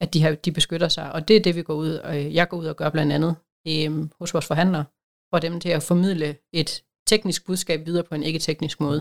at 0.00 0.14
de, 0.14 0.22
har, 0.22 0.34
de 0.34 0.52
beskytter 0.52 0.88
sig. 0.88 1.12
Og 1.12 1.28
det 1.28 1.36
er 1.36 1.40
det, 1.40 1.56
vi 1.56 1.62
går 1.62 1.74
ud, 1.74 1.90
og 1.90 2.34
jeg 2.34 2.48
går 2.48 2.56
ud 2.56 2.66
og 2.66 2.76
gør 2.76 2.90
blandt 2.90 3.12
andet 3.12 3.36
øh, 3.68 4.08
hos 4.18 4.34
vores 4.34 4.46
forhandlere, 4.46 4.84
for 5.30 5.38
dem 5.38 5.60
til 5.60 5.68
at 5.68 5.82
formidle 5.82 6.36
et 6.52 6.84
teknisk 7.06 7.46
budskab 7.46 7.86
videre 7.86 8.04
på 8.04 8.14
en 8.14 8.22
ikke-teknisk 8.22 8.80
måde. 8.80 9.00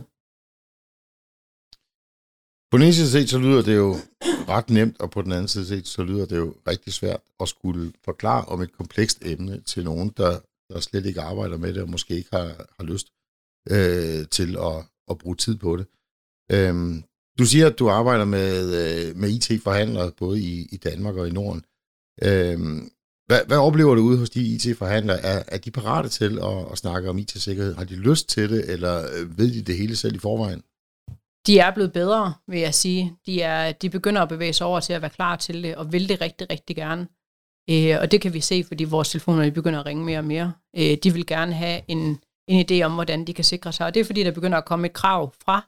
På 2.71 2.77
den 2.77 2.85
ene 2.85 2.93
side 2.93 3.09
set, 3.09 3.29
så 3.29 3.39
lyder 3.39 3.61
det 3.61 3.75
jo 3.75 3.95
ret 4.49 4.69
nemt, 4.69 5.01
og 5.01 5.11
på 5.11 5.21
den 5.21 5.31
anden 5.31 5.47
side 5.47 5.65
set, 5.65 5.87
så 5.87 6.03
lyder 6.03 6.25
det 6.25 6.37
jo 6.37 6.55
rigtig 6.67 6.93
svært 6.93 7.21
at 7.39 7.49
skulle 7.49 7.93
forklare 8.05 8.45
om 8.45 8.61
et 8.61 8.71
komplekst 8.71 9.25
emne 9.25 9.61
til 9.61 9.83
nogen, 9.83 10.09
der, 10.17 10.39
der 10.69 10.79
slet 10.79 11.05
ikke 11.05 11.21
arbejder 11.21 11.57
med 11.57 11.73
det, 11.73 11.81
og 11.81 11.89
måske 11.89 12.17
ikke 12.17 12.29
har, 12.33 12.47
har 12.77 12.83
lyst 12.83 13.07
øh, 13.71 14.27
til 14.31 14.57
at, 14.57 14.77
at 15.11 15.17
bruge 15.17 15.35
tid 15.35 15.57
på 15.57 15.77
det. 15.77 15.85
Øhm, 16.51 17.03
du 17.39 17.45
siger, 17.45 17.67
at 17.67 17.79
du 17.79 17.89
arbejder 17.89 18.25
med, 18.25 18.55
øh, 18.81 19.15
med 19.15 19.29
IT-forhandlere 19.29 20.11
både 20.11 20.41
i, 20.41 20.67
i 20.71 20.77
Danmark 20.77 21.15
og 21.15 21.27
i 21.27 21.31
Norden. 21.31 21.63
Øhm, 22.23 22.89
hvad, 23.27 23.39
hvad 23.47 23.57
oplever 23.57 23.95
du 23.95 24.01
ude 24.01 24.17
hos 24.17 24.29
de 24.29 24.41
IT-forhandlere? 24.41 25.19
Er, 25.19 25.43
er 25.47 25.57
de 25.57 25.71
parate 25.71 26.09
til 26.09 26.39
at, 26.39 26.71
at 26.71 26.77
snakke 26.77 27.09
om 27.09 27.17
IT-sikkerhed? 27.17 27.75
Har 27.75 27.83
de 27.83 27.95
lyst 27.95 28.29
til 28.29 28.49
det, 28.49 28.69
eller 28.69 29.03
øh, 29.03 29.37
ved 29.37 29.53
de 29.53 29.61
det 29.61 29.77
hele 29.77 29.95
selv 29.95 30.15
i 30.15 30.19
forvejen? 30.19 30.63
De 31.47 31.59
er 31.59 31.73
blevet 31.73 31.93
bedre, 31.93 32.33
vil 32.47 32.59
jeg 32.59 32.73
sige. 32.73 33.13
De, 33.25 33.41
er, 33.41 33.71
de 33.71 33.89
begynder 33.89 34.21
at 34.21 34.29
bevæge 34.29 34.53
sig 34.53 34.67
over 34.67 34.79
til 34.79 34.93
at 34.93 35.01
være 35.01 35.09
klar 35.09 35.35
til 35.35 35.63
det, 35.63 35.75
og 35.75 35.91
vil 35.91 36.09
det 36.09 36.21
rigtig, 36.21 36.49
rigtig 36.49 36.75
gerne. 36.75 37.07
Øh, 37.69 37.97
og 38.01 38.11
det 38.11 38.21
kan 38.21 38.33
vi 38.33 38.39
se, 38.39 38.63
fordi 38.63 38.83
vores 38.83 39.09
telefoner 39.09 39.43
de 39.43 39.51
begynder 39.51 39.79
at 39.79 39.85
ringe 39.85 40.05
mere 40.05 40.19
og 40.19 40.25
mere. 40.25 40.53
Øh, 40.77 40.97
de 41.03 41.13
vil 41.13 41.25
gerne 41.25 41.53
have 41.53 41.81
en, 41.87 42.19
en 42.47 42.65
idé 42.71 42.83
om, 42.83 42.93
hvordan 42.93 43.25
de 43.27 43.33
kan 43.33 43.43
sikre 43.43 43.73
sig. 43.73 43.85
Og 43.85 43.93
det 43.93 43.99
er 43.99 44.05
fordi, 44.05 44.23
der 44.23 44.31
begynder 44.31 44.57
at 44.57 44.65
komme 44.65 44.87
et 44.87 44.93
krav 44.93 45.33
fra 45.45 45.67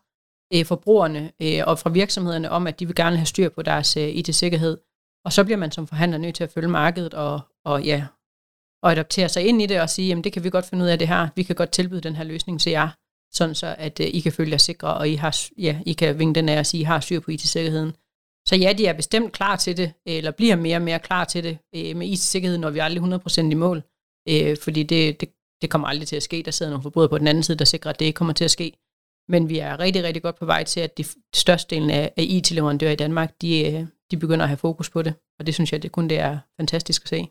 øh, 0.54 0.66
forbrugerne 0.66 1.32
øh, 1.42 1.64
og 1.68 1.80
fra 1.80 1.90
virksomhederne 1.90 2.52
om, 2.52 2.68
at 2.68 2.80
de 2.80 2.86
vil 2.86 2.96
gerne 2.96 3.18
have 3.18 3.26
styr 3.26 3.50
på 3.50 3.62
deres 3.62 3.98
øh, 3.98 4.10
IT-sikkerhed. 4.10 4.78
Og 5.26 5.34
så 5.34 5.44
bliver 5.44 5.58
man 5.58 5.72
som 5.72 5.88
forhandler 5.88 6.18
nødt 6.18 6.36
til 6.36 6.44
at 6.44 6.52
følge 6.52 6.68
markedet 6.68 7.14
og, 7.14 7.40
og, 7.66 7.84
ja, 7.84 8.06
og 8.84 8.92
adoptere 8.92 9.30
sig 9.30 9.48
ind 9.48 9.62
i 9.62 9.66
det 9.66 9.82
og 9.82 9.90
sige, 9.90 10.08
jamen 10.08 10.24
det 10.24 10.34
kan 10.34 10.44
vi 10.44 10.50
godt 10.50 10.66
finde 10.66 10.84
ud 10.84 10.90
af 10.90 11.00
det 11.00 11.08
her. 11.08 11.28
Vi 11.36 11.44
kan 11.44 11.56
godt 11.56 11.72
tilbyde 11.72 12.02
den 12.02 12.16
her 12.16 12.24
løsning 12.24 12.62
til 12.62 12.72
jer, 12.72 12.90
sådan 13.34 13.56
så 13.56 13.76
at 13.78 14.00
øh, 14.00 14.08
I 14.08 14.20
kan 14.20 14.32
følge 14.32 14.52
jer 14.52 14.58
sikre, 14.58 14.94
og 14.94 15.10
I, 15.10 15.16
har, 15.16 15.38
ja, 15.58 15.80
I 15.86 15.94
kan 15.94 16.20
vinge 16.20 16.36
den 16.36 16.50
af 16.50 16.60
og 16.60 16.66
sige, 16.66 16.82
I 16.82 16.84
har 16.84 17.00
styr 17.00 17.20
på 17.20 17.32
IT-sikkerheden. 17.32 17.94
Så 18.48 18.56
ja, 18.56 18.74
de 18.74 18.86
er 18.86 18.94
bestemt 18.94 19.34
klar 19.34 19.56
til 19.56 19.78
det, 19.78 19.94
øh, 20.08 20.16
eller 20.16 20.32
bliver 20.32 20.56
mere 20.56 20.78
og 20.78 20.82
mere 20.82 21.00
klar 21.00 21.26
til 21.26 21.44
det 21.44 21.58
øh, 21.76 21.96
med 21.96 22.08
IT-sikkerhed, 22.08 22.58
når 22.58 22.70
vi 22.70 22.80
aldrig 22.80 23.04
100% 23.04 23.52
i 23.52 23.54
mål. 23.54 23.84
Øh, 24.30 24.58
fordi 24.64 24.84
det, 24.84 25.22
det, 25.22 25.30
det 25.62 25.70
kommer 25.70 25.88
aldrig 25.88 26.08
til 26.08 26.16
at 26.16 26.24
ske. 26.24 26.44
Der 26.46 26.52
sidder 26.52 26.70
nogle 26.72 26.84
forbrydere 26.84 27.10
på 27.10 27.18
den 27.18 27.28
anden 27.28 27.44
side, 27.44 27.58
der 27.58 27.66
sikrer, 27.66 27.92
at 27.92 28.00
det 28.00 28.06
ikke 28.06 28.18
kommer 28.18 28.34
til 28.34 28.46
at 28.46 28.52
ske. 28.52 28.78
Men 29.30 29.50
vi 29.50 29.60
er 29.60 29.80
rigtig, 29.80 30.04
rigtig 30.04 30.24
godt 30.24 30.40
på 30.40 30.46
vej 30.46 30.64
til, 30.64 30.80
at 30.80 30.98
de 30.98 31.06
største 31.36 31.76
delen 31.76 31.90
af, 31.90 32.14
af 32.18 32.26
IT-leverandører 32.30 32.92
i 32.92 32.96
Danmark, 32.96 33.42
de, 33.42 33.74
øh, 33.74 33.86
de 34.12 34.18
begynder 34.18 34.44
at 34.44 34.50
have 34.50 34.58
fokus 34.58 34.90
på 34.90 35.02
det. 35.02 35.14
Og 35.40 35.46
det 35.46 35.54
synes 35.54 35.72
jeg, 35.72 35.84
det 35.84 35.92
kun 35.92 36.08
det 36.08 36.20
er 36.20 36.40
fantastisk 36.60 37.04
at 37.04 37.10
se. 37.10 37.28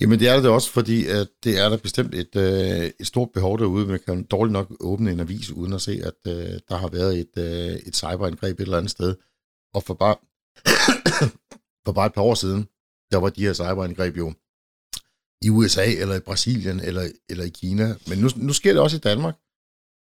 Jamen 0.00 0.18
det 0.20 0.28
er 0.28 0.40
det 0.40 0.50
også, 0.50 0.70
fordi 0.70 1.06
at 1.06 1.28
det 1.44 1.58
er 1.58 1.68
der 1.68 1.76
bestemt 1.76 2.14
et, 2.14 2.36
øh, 2.36 2.90
et 3.00 3.06
stort 3.06 3.28
behov 3.34 3.58
derude. 3.58 3.86
Man 3.86 4.00
kan 4.06 4.24
dårligt 4.24 4.52
nok 4.52 4.72
åbne 4.80 5.10
en 5.10 5.20
avis 5.20 5.50
uden 5.50 5.72
at 5.72 5.80
se, 5.80 6.00
at 6.04 6.32
øh, 6.32 6.60
der 6.68 6.76
har 6.76 6.88
været 6.88 7.18
et, 7.18 7.32
øh, 7.38 7.76
et 7.86 7.96
cyberangreb 7.96 8.60
et 8.60 8.64
eller 8.64 8.78
andet 8.78 8.90
sted. 8.90 9.16
Og 9.74 9.82
for 9.82 9.94
bare, 9.94 10.16
for 11.84 11.92
bare 11.92 12.06
et 12.06 12.14
par 12.14 12.22
år 12.22 12.34
siden, 12.34 12.62
der 13.10 13.16
var 13.16 13.28
de 13.28 13.42
her 13.46 13.52
cyberangreb 13.52 14.16
jo 14.16 14.32
i 15.46 15.50
USA, 15.50 15.86
eller 16.02 16.16
i 16.16 16.26
Brasilien, 16.28 16.80
eller, 16.80 17.04
eller 17.30 17.44
i 17.44 17.48
Kina. 17.48 17.94
Men 18.08 18.18
nu, 18.18 18.28
nu 18.36 18.52
sker 18.52 18.72
det 18.72 18.82
også 18.82 18.96
i 18.96 19.06
Danmark. 19.10 19.34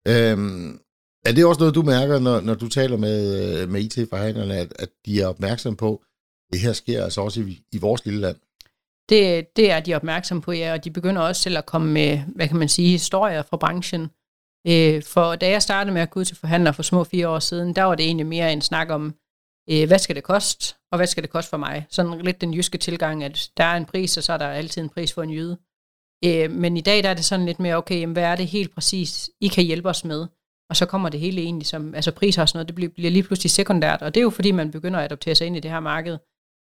Øhm, 0.08 0.80
er 1.26 1.32
det 1.32 1.44
også 1.44 1.58
noget, 1.58 1.74
du 1.74 1.82
mærker, 1.82 2.18
når, 2.18 2.40
når 2.40 2.54
du 2.54 2.68
taler 2.68 2.96
med, 2.96 3.18
øh, 3.62 3.68
med 3.68 3.80
IT-forhandlerne, 3.80 4.56
at, 4.56 4.72
at 4.78 4.88
de 5.06 5.20
er 5.22 5.26
opmærksomme 5.26 5.76
på, 5.76 5.94
at 5.94 6.52
det 6.52 6.60
her 6.60 6.72
sker 6.72 7.04
altså 7.04 7.20
også 7.20 7.40
i, 7.40 7.62
i 7.72 7.78
vores 7.78 8.04
lille 8.04 8.20
land? 8.20 8.36
Det, 9.08 9.56
det 9.56 9.70
er 9.70 9.80
de 9.80 9.94
opmærksomme 9.94 10.42
på, 10.42 10.52
ja, 10.52 10.72
og 10.72 10.84
de 10.84 10.90
begynder 10.90 11.22
også 11.22 11.42
selv 11.42 11.58
at 11.58 11.66
komme 11.66 11.92
med, 11.92 12.18
hvad 12.36 12.48
kan 12.48 12.58
man 12.58 12.68
sige, 12.68 12.88
historier 12.88 13.42
fra 13.42 13.56
branchen. 13.56 14.10
Øh, 14.66 15.02
for 15.02 15.36
da 15.36 15.50
jeg 15.50 15.62
startede 15.62 15.94
med 15.94 16.02
at 16.02 16.10
gå 16.10 16.20
ud 16.20 16.24
til 16.24 16.36
forhandlere 16.36 16.74
for 16.74 16.82
små 16.82 17.04
fire 17.04 17.28
år 17.28 17.38
siden, 17.38 17.76
der 17.76 17.82
var 17.82 17.94
det 17.94 18.06
egentlig 18.06 18.26
mere 18.26 18.52
en 18.52 18.60
snak 18.60 18.90
om, 18.90 19.14
øh, 19.70 19.86
hvad 19.86 19.98
skal 19.98 20.16
det 20.16 20.24
koste, 20.24 20.74
og 20.92 20.98
hvad 20.98 21.06
skal 21.06 21.22
det 21.22 21.30
koste 21.30 21.50
for 21.50 21.56
mig? 21.56 21.86
Sådan 21.90 22.20
lidt 22.20 22.40
den 22.40 22.54
jyske 22.54 22.78
tilgang, 22.78 23.24
at 23.24 23.50
der 23.56 23.64
er 23.64 23.76
en 23.76 23.84
pris, 23.84 24.16
og 24.16 24.22
så 24.22 24.32
er 24.32 24.36
der 24.36 24.46
altid 24.46 24.82
en 24.82 24.88
pris 24.88 25.12
for 25.12 25.22
en 25.22 25.30
jøde. 25.30 25.58
Øh, 26.24 26.50
men 26.50 26.76
i 26.76 26.80
dag 26.80 27.02
der 27.02 27.08
er 27.08 27.14
det 27.14 27.24
sådan 27.24 27.46
lidt 27.46 27.60
mere, 27.60 27.76
okay, 27.76 28.00
jamen, 28.00 28.12
hvad 28.12 28.24
er 28.24 28.36
det 28.36 28.46
helt 28.46 28.74
præcis, 28.74 29.30
I 29.40 29.48
kan 29.48 29.64
hjælpe 29.64 29.88
os 29.88 30.04
med? 30.04 30.26
Og 30.70 30.76
så 30.76 30.86
kommer 30.86 31.08
det 31.08 31.20
hele 31.20 31.40
egentlig 31.40 31.66
som, 31.66 31.94
altså 31.94 32.12
priser 32.12 32.42
og 32.42 32.48
sådan 32.48 32.56
noget, 32.56 32.68
det 32.68 32.74
bliver, 32.74 32.90
bliver 32.90 33.10
lige 33.10 33.22
pludselig 33.22 33.50
sekundært, 33.50 34.02
og 34.02 34.14
det 34.14 34.20
er 34.20 34.22
jo 34.22 34.30
fordi, 34.30 34.50
man 34.50 34.70
begynder 34.70 34.98
at 34.98 35.04
adoptere 35.04 35.34
sig 35.34 35.46
ind 35.46 35.56
i 35.56 35.60
det 35.60 35.70
her 35.70 35.80
marked, 35.80 36.18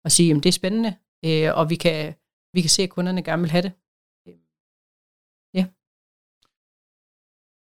og 0.04 0.12
sige, 0.12 0.28
jamen 0.28 0.42
det 0.42 0.48
er 0.48 0.52
spændende, 0.52 0.94
øh, 1.24 1.56
og 1.58 1.70
vi 1.70 1.76
kan, 1.76 2.14
vi 2.54 2.60
kan 2.60 2.70
se, 2.70 2.82
at 2.82 2.90
kunderne 2.90 3.22
gerne 3.22 3.42
vil 3.42 3.50
have 3.50 3.62
det. 3.62 3.72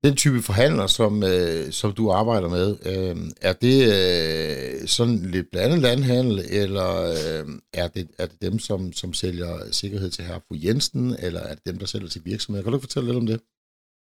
Den 0.04 0.16
type 0.16 0.42
forhandler, 0.42 0.86
som, 0.86 1.22
øh, 1.22 1.72
som 1.72 1.92
du 1.92 2.10
arbejder 2.10 2.48
med, 2.48 2.68
øh, 2.86 3.16
er 3.40 3.52
det 3.52 3.78
øh, 3.96 4.88
sådan 4.88 5.16
lidt 5.16 5.50
blandet 5.50 5.78
landhandel, 5.78 6.44
eller 6.50 6.90
øh, 7.02 7.48
er, 7.72 7.88
det, 7.88 8.08
er 8.18 8.26
det 8.26 8.42
dem, 8.42 8.58
som, 8.58 8.92
som 8.92 9.12
sælger 9.12 9.72
sikkerhed 9.72 10.10
til 10.10 10.24
herre 10.24 10.40
fru 10.48 10.56
Jensen, 10.64 11.16
eller 11.18 11.40
er 11.40 11.54
det 11.54 11.66
dem, 11.66 11.78
der 11.78 11.86
sælger 11.86 12.08
til 12.08 12.24
virksomheder? 12.24 12.62
Kan 12.64 12.72
du 12.72 12.80
fortælle 12.80 13.08
lidt 13.08 13.18
om 13.18 13.26
det? 13.26 13.40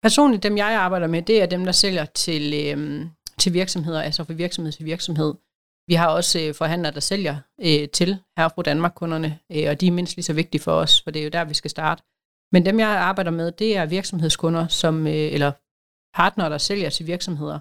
Personligt, 0.03 0.43
dem 0.43 0.57
jeg 0.57 0.67
arbejder 0.67 1.07
med, 1.07 1.23
det 1.23 1.43
er 1.43 1.47
dem, 1.47 1.65
der 1.65 1.73
sælger 1.73 2.05
til, 2.05 2.55
øh, 2.55 3.07
til 3.39 3.53
virksomheder, 3.53 4.03
altså 4.03 4.25
fra 4.25 4.33
virksomhed 4.33 4.73
til 4.73 4.85
virksomhed. 4.85 5.35
Vi 5.89 5.95
har 5.95 6.09
også 6.09 6.41
øh, 6.41 6.55
forhandlere, 6.55 6.93
der 6.93 7.01
sælger 7.01 7.37
øh, 7.61 7.89
til 7.89 8.19
herre 8.39 8.51
fru 8.55 8.63
Danmark-kunderne, 8.63 9.39
øh, 9.53 9.65
og 9.69 9.81
de 9.81 9.87
er 9.87 9.91
mindst 9.91 10.17
lige 10.17 10.25
så 10.25 10.33
vigtige 10.33 10.63
for 10.63 10.73
os, 10.73 11.03
for 11.03 11.11
det 11.11 11.21
er 11.21 11.25
jo 11.25 11.31
der, 11.31 11.45
vi 11.45 11.55
skal 11.55 11.71
starte. 11.71 12.03
Men 12.53 12.67
dem, 12.67 12.79
jeg 12.79 12.89
arbejder 12.89 13.31
med, 13.31 13.53
det 13.53 13.77
er 13.77 13.87
virksomhedskunder, 13.87 14.69
som, 14.69 15.07
øh, 15.07 15.33
eller 15.33 15.53
partnere, 16.15 16.51
der 16.51 16.59
sælger 16.59 16.91
til 16.91 17.07
virksomheder. 17.07 17.59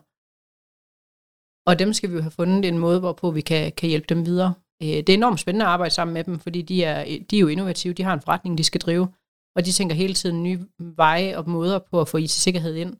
Og 1.69 1.79
dem 1.79 1.93
skal 1.93 2.09
vi 2.09 2.15
jo 2.15 2.21
have 2.21 2.31
fundet 2.31 2.65
en 2.65 2.77
måde, 2.77 2.99
hvorpå 2.99 3.31
vi 3.31 3.41
kan, 3.41 3.71
kan 3.71 3.89
hjælpe 3.89 4.07
dem 4.07 4.25
videre. 4.25 4.53
Øh, 4.83 4.87
det 4.87 5.09
er 5.09 5.13
enormt 5.13 5.39
spændende 5.39 5.65
at 5.65 5.71
arbejde 5.71 5.93
sammen 5.93 6.13
med 6.13 6.23
dem, 6.23 6.39
fordi 6.39 6.61
de 6.61 6.83
er, 6.83 7.19
de 7.29 7.35
er 7.35 7.39
jo 7.39 7.47
innovative, 7.47 7.93
de 7.93 8.03
har 8.03 8.13
en 8.13 8.21
forretning, 8.21 8.57
de 8.57 8.63
skal 8.63 8.81
drive, 8.81 9.07
og 9.55 9.65
de 9.65 9.71
tænker 9.71 9.95
hele 9.95 10.13
tiden 10.13 10.43
nye 10.43 10.59
veje 10.79 11.37
og 11.37 11.49
måder 11.49 11.79
på 11.79 12.01
at 12.01 12.07
få 12.07 12.17
IT-sikkerhed 12.17 12.75
ind. 12.75 12.97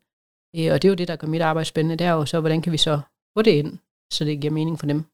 Øh, 0.56 0.74
og 0.74 0.82
det 0.82 0.86
er 0.86 0.90
jo 0.90 0.96
det, 0.96 1.08
der 1.08 1.16
gør 1.16 1.28
mit 1.28 1.42
arbejde 1.42 1.66
spændende, 1.66 1.96
det 1.96 2.08
er 2.08 2.12
jo 2.12 2.26
så, 2.26 2.40
hvordan 2.40 2.62
kan 2.62 2.72
vi 2.72 2.78
så 2.78 3.02
få 3.38 3.42
det 3.42 3.52
ind, 3.52 3.78
så 4.14 4.26
det 4.26 4.42
giver 4.42 4.54
mening 4.54 4.80
for 4.80 4.88
dem. 4.88 5.06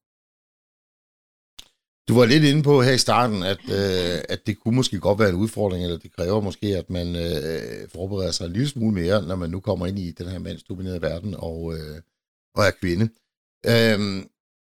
Du 2.08 2.16
var 2.16 2.26
lidt 2.26 2.44
inde 2.44 2.64
på 2.64 2.82
her 2.82 2.92
i 2.92 2.98
starten, 2.98 3.44
at, 3.44 3.60
øh, 3.70 4.22
at 4.30 4.48
det 4.48 4.60
kunne 4.60 4.76
måske 4.76 5.00
godt 5.00 5.20
være 5.20 5.30
en 5.30 5.36
udfordring, 5.36 5.84
eller 5.84 5.98
det 5.98 6.16
kræver 6.16 6.42
måske, 6.42 6.68
at 6.78 6.90
man 6.90 7.16
øh, 7.16 7.90
forbereder 7.90 8.32
sig 8.32 8.46
en 8.46 8.54
lille 8.54 8.68
smule 8.68 8.94
mere, 8.94 9.22
når 9.22 9.36
man 9.36 9.50
nu 9.50 9.60
kommer 9.60 9.88
ind 9.88 10.00
i 10.00 10.12
den 10.12 10.28
her 10.28 10.40
mandsdominerede 10.40 11.02
verden 11.02 11.36
og, 11.38 11.74
øh, 11.78 12.02
og 12.56 12.64
er 12.64 12.72
kvinde. 12.72 13.10
Øhm, 13.66 14.30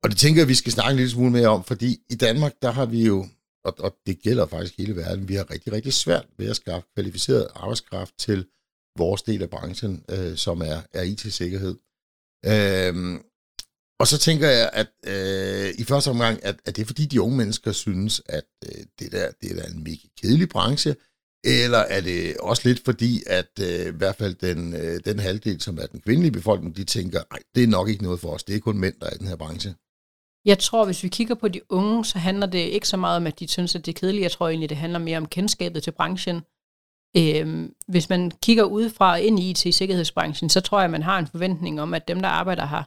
og 0.03 0.11
det 0.11 0.19
tænker 0.19 0.41
jeg, 0.41 0.49
vi 0.49 0.55
skal 0.55 0.73
snakke 0.73 0.91
en 0.91 0.97
lille 0.97 1.11
smule 1.11 1.31
mere 1.31 1.49
om, 1.49 1.65
fordi 1.65 1.99
i 2.11 2.15
Danmark, 2.15 2.53
der 2.63 2.71
har 2.71 2.87
vi 2.87 3.07
jo, 3.07 3.27
og, 3.65 3.75
og 3.79 3.97
det 4.07 4.23
gælder 4.23 4.47
faktisk 4.47 4.79
hele 4.79 4.97
verden, 4.97 5.29
vi 5.29 5.35
har 5.35 5.51
rigtig, 5.51 5.73
rigtig 5.73 5.93
svært 5.93 6.27
ved 6.39 6.51
at 6.51 6.57
skaffe 6.57 6.89
kvalificeret 6.95 7.49
arbejdskraft 7.55 8.15
til 8.19 8.47
vores 8.99 9.23
del 9.23 9.43
af 9.43 9.51
branchen, 9.51 10.05
øh, 10.11 10.37
som 10.37 10.61
er, 10.61 10.81
er 10.93 11.03
IT-sikkerhed. 11.03 11.77
Øhm, 12.47 13.23
og 14.01 14.07
så 14.07 14.19
tænker 14.19 14.49
jeg, 14.49 14.71
at 14.73 14.89
øh, 15.07 15.75
i 15.79 15.85
første 15.85 16.09
omgang, 16.09 16.45
at, 16.45 16.57
at 16.67 16.77
det 16.77 16.83
er 16.83 16.87
fordi 16.87 17.07
de 17.07 17.23
unge 17.23 17.37
mennesker 17.37 17.73
synes, 17.73 18.23
at 18.27 18.45
øh, 18.65 18.85
det 18.99 19.13
der 19.13 19.31
det 19.43 19.59
er 19.59 19.67
en 19.67 19.85
mega 19.85 20.09
kedelig 20.21 20.49
branche, 20.49 20.97
eller 21.45 21.79
er 21.79 22.01
det 22.01 22.37
også 22.37 22.63
lidt 22.69 22.85
fordi, 22.85 23.23
at 23.27 23.51
øh, 23.61 23.87
i 23.95 23.97
hvert 23.97 24.17
fald 24.17 24.35
den, 24.35 24.75
øh, 24.75 25.01
den 25.05 25.19
halvdel, 25.19 25.61
som 25.61 25.79
er 25.79 25.87
den 25.87 26.01
kvindelige 26.01 26.33
befolkning, 26.33 26.77
de 26.77 26.85
tænker, 26.85 27.21
nej, 27.31 27.41
det 27.55 27.63
er 27.63 27.67
nok 27.67 27.89
ikke 27.89 28.03
noget 28.03 28.21
for 28.21 28.29
os, 28.29 28.45
det 28.45 28.57
er 28.57 28.61
kun 28.61 28.79
mænd, 28.79 28.95
der 29.01 29.07
er 29.07 29.15
i 29.15 29.19
den 29.19 29.29
her 29.29 29.37
branche. 29.37 29.75
Jeg 30.45 30.59
tror, 30.59 30.85
hvis 30.85 31.03
vi 31.03 31.09
kigger 31.09 31.35
på 31.35 31.49
de 31.49 31.61
unge, 31.69 32.05
så 32.05 32.19
handler 32.19 32.47
det 32.47 32.59
ikke 32.59 32.89
så 32.89 32.97
meget 32.97 33.17
om, 33.17 33.27
at 33.27 33.41
de 33.41 33.49
synes, 33.49 33.75
at 33.75 33.87
det 33.87 33.95
er 33.95 33.99
kedeligt. 34.01 34.23
Jeg 34.23 34.31
tror 34.31 34.49
egentlig, 34.49 34.69
det 34.69 34.77
handler 34.77 34.99
mere 34.99 35.19
om 35.19 35.27
kendskabet 35.27 35.83
til 35.83 35.91
branchen. 35.91 36.41
Øhm, 37.17 37.75
hvis 37.89 38.09
man 38.09 38.31
kigger 38.43 38.65
udefra 38.65 39.17
ind 39.17 39.41
i 39.41 39.51
IT-sikkerhedsbranchen, 39.51 40.49
så 40.49 40.61
tror 40.61 40.79
jeg, 40.79 40.85
at 40.85 40.91
man 40.91 41.03
har 41.03 41.19
en 41.19 41.27
forventning 41.27 41.81
om, 41.81 41.95
at 41.95 42.09
dem, 42.09 42.21
der 42.21 42.29
arbejder 42.29 42.67
her, 42.67 42.83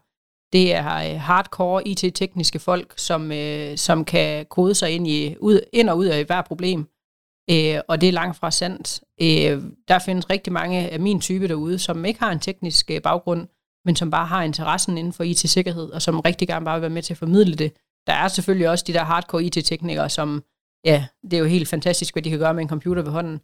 det 0.53 0.75
er 0.75 0.95
øh, 0.95 1.19
hardcore 1.19 1.87
IT-tekniske 1.87 2.59
folk, 2.59 2.93
som, 2.97 3.31
øh, 3.31 3.77
som 3.77 4.05
kan 4.05 4.45
kode 4.45 4.75
sig 4.75 4.91
ind, 4.91 5.07
i, 5.07 5.35
ud, 5.39 5.59
ind 5.73 5.89
og 5.89 5.97
ud 5.97 6.05
af 6.05 6.25
hver 6.25 6.41
problem. 6.41 6.87
Øh, 7.51 7.79
og 7.87 8.01
det 8.01 8.09
er 8.09 8.13
langt 8.13 8.37
fra 8.37 8.51
sandt. 8.51 9.01
Øh, 9.21 9.63
der 9.87 9.99
findes 9.99 10.29
rigtig 10.29 10.53
mange 10.53 10.89
af 10.89 10.99
min 10.99 11.21
type 11.21 11.47
derude, 11.47 11.79
som 11.79 12.05
ikke 12.05 12.19
har 12.19 12.31
en 12.31 12.39
teknisk 12.39 12.91
øh, 12.91 13.01
baggrund, 13.01 13.47
men 13.85 13.95
som 13.95 14.11
bare 14.11 14.25
har 14.25 14.43
interessen 14.43 14.97
inden 14.97 15.13
for 15.13 15.23
IT-sikkerhed, 15.23 15.89
og 15.89 16.01
som 16.01 16.19
rigtig 16.19 16.47
gerne 16.47 16.65
bare 16.65 16.75
vil 16.75 16.81
være 16.81 16.89
med 16.89 17.01
til 17.01 17.13
at 17.13 17.17
formidle 17.17 17.55
det. 17.55 17.73
Der 18.07 18.13
er 18.13 18.27
selvfølgelig 18.27 18.69
også 18.69 18.83
de 18.87 18.93
der 18.93 19.03
hardcore 19.03 19.43
IT-teknikere, 19.43 20.09
som, 20.09 20.43
ja, 20.85 21.05
det 21.23 21.33
er 21.33 21.37
jo 21.37 21.45
helt 21.45 21.67
fantastisk, 21.67 22.13
hvad 22.13 22.23
de 22.23 22.29
kan 22.29 22.39
gøre 22.39 22.53
med 22.53 22.63
en 22.63 22.69
computer 22.69 23.01
ved 23.01 23.11
hånden. 23.11 23.39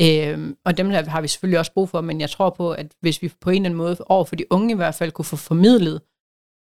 Øh, 0.00 0.54
og 0.64 0.76
dem 0.76 0.90
der 0.90 1.10
har 1.10 1.20
vi 1.20 1.28
selvfølgelig 1.28 1.58
også 1.58 1.72
brug 1.72 1.88
for, 1.88 2.00
men 2.00 2.20
jeg 2.20 2.30
tror 2.30 2.50
på, 2.50 2.72
at 2.72 2.86
hvis 3.00 3.22
vi 3.22 3.32
på 3.40 3.50
en 3.50 3.56
eller 3.56 3.66
anden 3.66 3.78
måde, 3.78 3.96
over 4.06 4.24
for 4.24 4.36
de 4.36 4.52
unge 4.52 4.72
i 4.72 4.76
hvert 4.76 4.94
fald, 4.94 5.12
kunne 5.12 5.24
få 5.24 5.36
formidlet, 5.36 6.00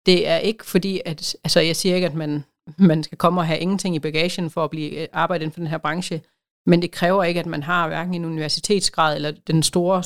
det 0.07 0.27
er 0.27 0.37
ikke 0.37 0.65
fordi, 0.65 1.01
at, 1.05 1.35
altså 1.43 1.59
jeg 1.59 1.75
siger 1.75 1.95
ikke, 1.95 2.07
at 2.07 2.13
man, 2.13 2.43
man 2.77 3.03
skal 3.03 3.17
komme 3.17 3.41
og 3.41 3.47
have 3.47 3.59
ingenting 3.59 3.95
i 3.95 3.99
bagagen 3.99 4.49
for 4.49 4.63
at 4.63 4.69
blive 4.69 5.01
øh, 5.01 5.07
arbejde 5.13 5.43
inden 5.43 5.53
for 5.53 5.59
den 5.59 5.67
her 5.67 5.77
branche, 5.77 6.21
men 6.65 6.81
det 6.81 6.91
kræver 6.91 7.23
ikke, 7.23 7.39
at 7.39 7.45
man 7.45 7.63
har 7.63 7.87
hverken 7.87 8.13
en 8.13 8.25
universitetsgrad 8.25 9.15
eller 9.15 9.31
den 9.31 9.63
store, 9.63 10.03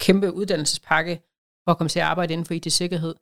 kæmpe 0.00 0.32
uddannelsespakke 0.32 1.20
for 1.64 1.70
at 1.70 1.78
komme 1.78 1.88
til 1.88 1.98
at 1.98 2.04
arbejde 2.06 2.32
inden 2.32 2.46
for 2.46 2.54
IT-sikkerhed. 2.54 3.14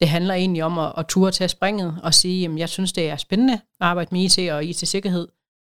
Det 0.00 0.08
handler 0.08 0.34
egentlig 0.34 0.64
om 0.64 0.78
at, 0.78 0.92
at 0.96 1.06
ture 1.06 1.30
tage 1.30 1.48
springet 1.48 2.00
og 2.02 2.14
sige, 2.14 2.48
at 2.48 2.58
jeg 2.58 2.68
synes, 2.68 2.92
det 2.92 3.10
er 3.10 3.16
spændende 3.16 3.54
at 3.54 3.60
arbejde 3.80 4.08
med 4.12 4.20
IT 4.20 4.52
og 4.52 4.64
IT-sikkerhed. 4.64 5.28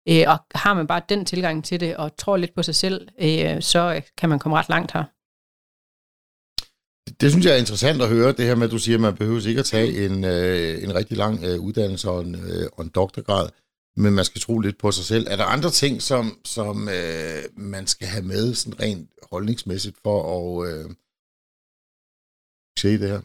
Øh, 0.09 0.25
og 0.27 0.39
har 0.55 0.75
man 0.75 0.87
bare 0.87 1.03
den 1.09 1.25
tilgang 1.25 1.65
til 1.65 1.81
det 1.81 1.97
og 1.97 2.17
tror 2.17 2.37
lidt 2.37 2.55
på 2.55 2.63
sig 2.63 2.75
selv, 2.75 3.09
øh, 3.19 3.63
så 3.63 4.03
kan 4.19 4.29
man 4.29 4.39
komme 4.39 4.59
ret 4.59 4.69
langt 4.69 4.93
her. 4.93 5.05
Det 7.21 7.31
synes 7.31 7.47
jeg 7.47 7.55
er 7.55 7.59
interessant 7.59 8.03
at 8.03 8.09
høre, 8.09 8.33
det 8.33 8.47
her 8.47 8.55
med, 8.55 8.67
at 8.67 8.71
du 8.73 8.79
siger, 8.79 8.97
at 8.97 9.01
man 9.01 9.17
behøver 9.17 9.49
ikke 9.49 9.61
at 9.61 9.67
tage 9.67 10.05
en, 10.05 10.25
øh, 10.25 10.83
en 10.83 10.95
rigtig 10.95 11.17
lang 11.17 11.45
øh, 11.45 11.61
uddannelse 11.61 12.11
og 12.11 12.21
en, 12.21 12.35
øh, 12.35 12.69
og 12.73 12.85
en 12.85 12.91
doktorgrad, 12.91 13.49
men 13.97 14.15
man 14.15 14.25
skal 14.25 14.41
tro 14.41 14.59
lidt 14.59 14.79
på 14.79 14.93
sig 14.93 15.05
selv. 15.05 15.27
Er 15.31 15.37
der 15.37 15.45
andre 15.45 15.71
ting, 15.71 16.03
som, 16.03 16.39
som 16.45 16.89
øh, 16.89 17.43
man 17.57 17.87
skal 17.87 18.09
have 18.09 18.25
med 18.25 18.55
sådan 18.55 18.81
rent 18.81 19.11
holdningsmæssigt 19.33 19.97
for 20.03 20.19
at 20.35 20.69
øh, 20.69 20.91
se 22.79 22.99
det 22.99 23.09
her? 23.09 23.21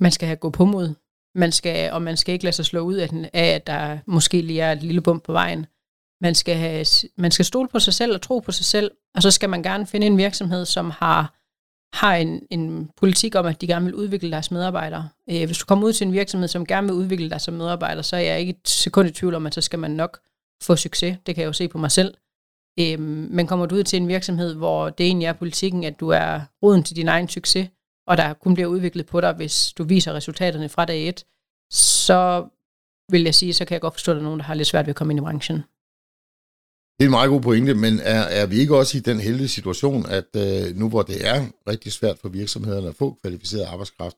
Man 0.00 0.12
skal 0.12 0.26
have 0.26 0.36
gå 0.36 0.50
på 0.50 0.64
mod. 0.64 0.94
Man 1.34 1.52
skal, 1.52 1.92
og 1.92 2.02
man 2.02 2.16
skal 2.16 2.32
ikke 2.32 2.44
lade 2.44 2.56
sig 2.56 2.64
slå 2.64 2.80
ud 2.80 2.94
af, 2.94 3.08
den, 3.08 3.24
af, 3.24 3.46
at 3.46 3.66
der 3.66 3.98
måske 4.06 4.42
lige 4.42 4.60
er 4.60 4.72
et 4.72 4.82
lille 4.82 5.00
bump 5.00 5.24
på 5.24 5.32
vejen. 5.32 5.66
Man 6.20 6.34
skal, 6.34 6.56
have, 6.56 6.86
man 7.16 7.30
skal 7.30 7.44
stole 7.44 7.68
på 7.68 7.78
sig 7.78 7.94
selv 7.94 8.14
og 8.14 8.22
tro 8.22 8.38
på 8.38 8.52
sig 8.52 8.64
selv, 8.64 8.90
og 9.14 9.22
så 9.22 9.30
skal 9.30 9.50
man 9.50 9.62
gerne 9.62 9.86
finde 9.86 10.06
en 10.06 10.16
virksomhed, 10.18 10.64
som 10.64 10.90
har 10.90 11.39
har 11.92 12.14
en, 12.14 12.42
en 12.50 12.90
politik 12.96 13.34
om, 13.34 13.46
at 13.46 13.60
de 13.60 13.66
gerne 13.66 13.84
vil 13.84 13.94
udvikle 13.94 14.30
deres 14.30 14.50
medarbejdere. 14.50 15.08
Øh, 15.30 15.46
hvis 15.46 15.58
du 15.58 15.66
kommer 15.66 15.86
ud 15.86 15.92
til 15.92 16.06
en 16.06 16.12
virksomhed, 16.12 16.48
som 16.48 16.66
gerne 16.66 16.86
vil 16.86 16.96
udvikle 16.96 17.30
dig 17.30 17.40
som 17.40 17.54
medarbejder, 17.54 18.02
så 18.02 18.16
er 18.16 18.20
jeg 18.20 18.40
ikke 18.40 18.50
et 18.50 18.68
sekund 18.68 19.08
i 19.08 19.12
tvivl 19.12 19.34
om, 19.34 19.46
at 19.46 19.54
så 19.54 19.60
skal 19.60 19.78
man 19.78 19.90
nok 19.90 20.20
få 20.62 20.76
succes. 20.76 21.18
Det 21.26 21.34
kan 21.34 21.42
jeg 21.42 21.48
jo 21.48 21.52
se 21.52 21.68
på 21.68 21.78
mig 21.78 21.90
selv. 21.90 22.14
Øh, 22.80 23.00
men 23.00 23.46
kommer 23.46 23.66
du 23.66 23.74
ud 23.74 23.82
til 23.82 23.96
en 23.96 24.08
virksomhed, 24.08 24.54
hvor 24.54 24.90
det 24.90 25.06
egentlig 25.06 25.26
er 25.26 25.32
politikken, 25.32 25.84
at 25.84 26.00
du 26.00 26.08
er 26.08 26.40
roden 26.62 26.82
til 26.82 26.96
din 26.96 27.08
egen 27.08 27.28
succes, 27.28 27.68
og 28.06 28.16
der 28.16 28.32
kun 28.32 28.54
bliver 28.54 28.68
udviklet 28.68 29.06
på 29.06 29.20
dig, 29.20 29.32
hvis 29.32 29.72
du 29.72 29.84
viser 29.84 30.12
resultaterne 30.12 30.68
fra 30.68 30.84
dag 30.84 31.08
et, 31.08 31.24
så 31.70 32.48
vil 33.10 33.22
jeg 33.22 33.34
sige, 33.34 33.52
så 33.52 33.64
kan 33.64 33.72
jeg 33.72 33.80
godt 33.80 33.94
forstå, 33.94 34.12
at 34.12 34.16
der 34.16 34.20
er 34.20 34.24
nogen, 34.24 34.40
der 34.40 34.44
har 34.44 34.54
lidt 34.54 34.68
svært 34.68 34.86
ved 34.86 34.90
at 34.90 34.96
komme 34.96 35.12
ind 35.12 35.20
i 35.20 35.22
branchen. 35.22 35.64
Det 37.00 37.04
er 37.04 37.08
en 37.08 37.18
meget 37.20 37.30
god 37.30 37.40
pointe, 37.40 37.74
men 37.74 38.00
er, 38.00 38.20
er 38.20 38.46
vi 38.46 38.56
ikke 38.56 38.76
også 38.76 38.98
i 38.98 39.00
den 39.00 39.20
heldige 39.20 39.48
situation, 39.48 40.06
at 40.06 40.36
øh, 40.36 40.76
nu 40.76 40.88
hvor 40.88 41.02
det 41.02 41.28
er 41.28 41.46
rigtig 41.68 41.92
svært 41.92 42.18
for 42.18 42.28
virksomhederne 42.28 42.88
at 42.88 42.94
få 42.94 43.16
kvalificeret 43.22 43.64
arbejdskraft, 43.64 44.16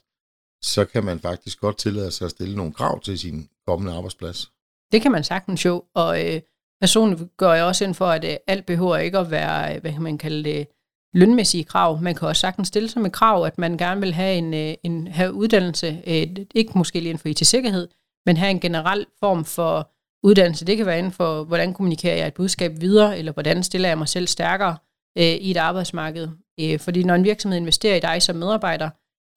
så 0.63 0.85
kan 0.85 1.05
man 1.05 1.21
faktisk 1.21 1.61
godt 1.61 1.79
tillade 1.79 2.11
sig 2.11 2.25
at 2.25 2.31
stille 2.31 2.57
nogle 2.57 2.73
krav 2.73 3.01
til 3.01 3.19
sin 3.19 3.49
kommende 3.67 3.93
arbejdsplads? 3.97 4.51
Det 4.93 5.03
kan 5.03 5.13
man 5.13 5.25
sagtens 5.25 5.65
jo, 5.65 5.85
og 5.95 6.27
øh, 6.27 6.41
personligt 6.81 7.23
går 7.37 7.53
jeg 7.53 7.65
også 7.65 7.85
ind 7.85 7.95
for, 7.95 8.07
at 8.07 8.25
øh, 8.25 8.37
alt 8.47 8.67
behøver 8.67 8.97
ikke 8.97 9.19
at 9.19 9.31
være, 9.31 9.75
øh, 9.75 9.81
hvad 9.81 9.93
kan 9.93 10.03
man 10.03 10.19
kalde 10.19 10.45
det, 10.45 10.67
lønmæssige 11.15 11.65
krav. 11.65 12.03
Man 12.03 12.15
kan 12.15 12.29
også 12.29 12.41
sagtens 12.41 12.69
stille 12.69 12.89
som 12.89 13.07
et 13.07 13.13
krav, 13.13 13.45
at 13.45 13.59
man 13.59 13.77
gerne 13.77 14.01
vil 14.01 14.13
have 14.13 14.35
en, 14.37 14.55
øh, 14.55 14.75
en 14.83 15.07
have 15.07 15.33
uddannelse, 15.33 16.03
øh, 16.07 16.27
ikke 16.55 16.73
måske 16.75 16.99
lige 16.99 17.11
inden 17.11 17.19
for 17.19 17.29
IT-sikkerhed, 17.29 17.89
men 18.27 18.37
have 18.37 18.51
en 18.51 18.61
generel 18.61 19.07
form 19.21 19.45
for 19.45 19.93
uddannelse. 20.23 20.65
Det 20.65 20.77
kan 20.77 20.87
være 20.87 20.99
inden 20.99 21.13
for, 21.13 21.45
hvordan 21.45 21.75
kommunikerer 21.75 22.17
jeg 22.17 22.27
et 22.27 22.35
budskab 22.35 22.81
videre, 22.81 23.19
eller 23.19 23.33
hvordan 23.33 23.63
stiller 23.63 23.89
jeg 23.89 23.99
mig 23.99 24.09
selv 24.09 24.27
stærkere 24.27 24.77
øh, 25.19 25.25
i 25.25 25.51
et 25.51 25.57
arbejdsmarked. 25.57 26.29
Øh, 26.61 26.79
fordi 26.79 27.05
når 27.05 27.15
en 27.15 27.25
virksomhed 27.25 27.59
investerer 27.59 27.97
i 27.97 28.01
dig 28.01 28.23
som 28.23 28.37
medarbejder, 28.37 28.91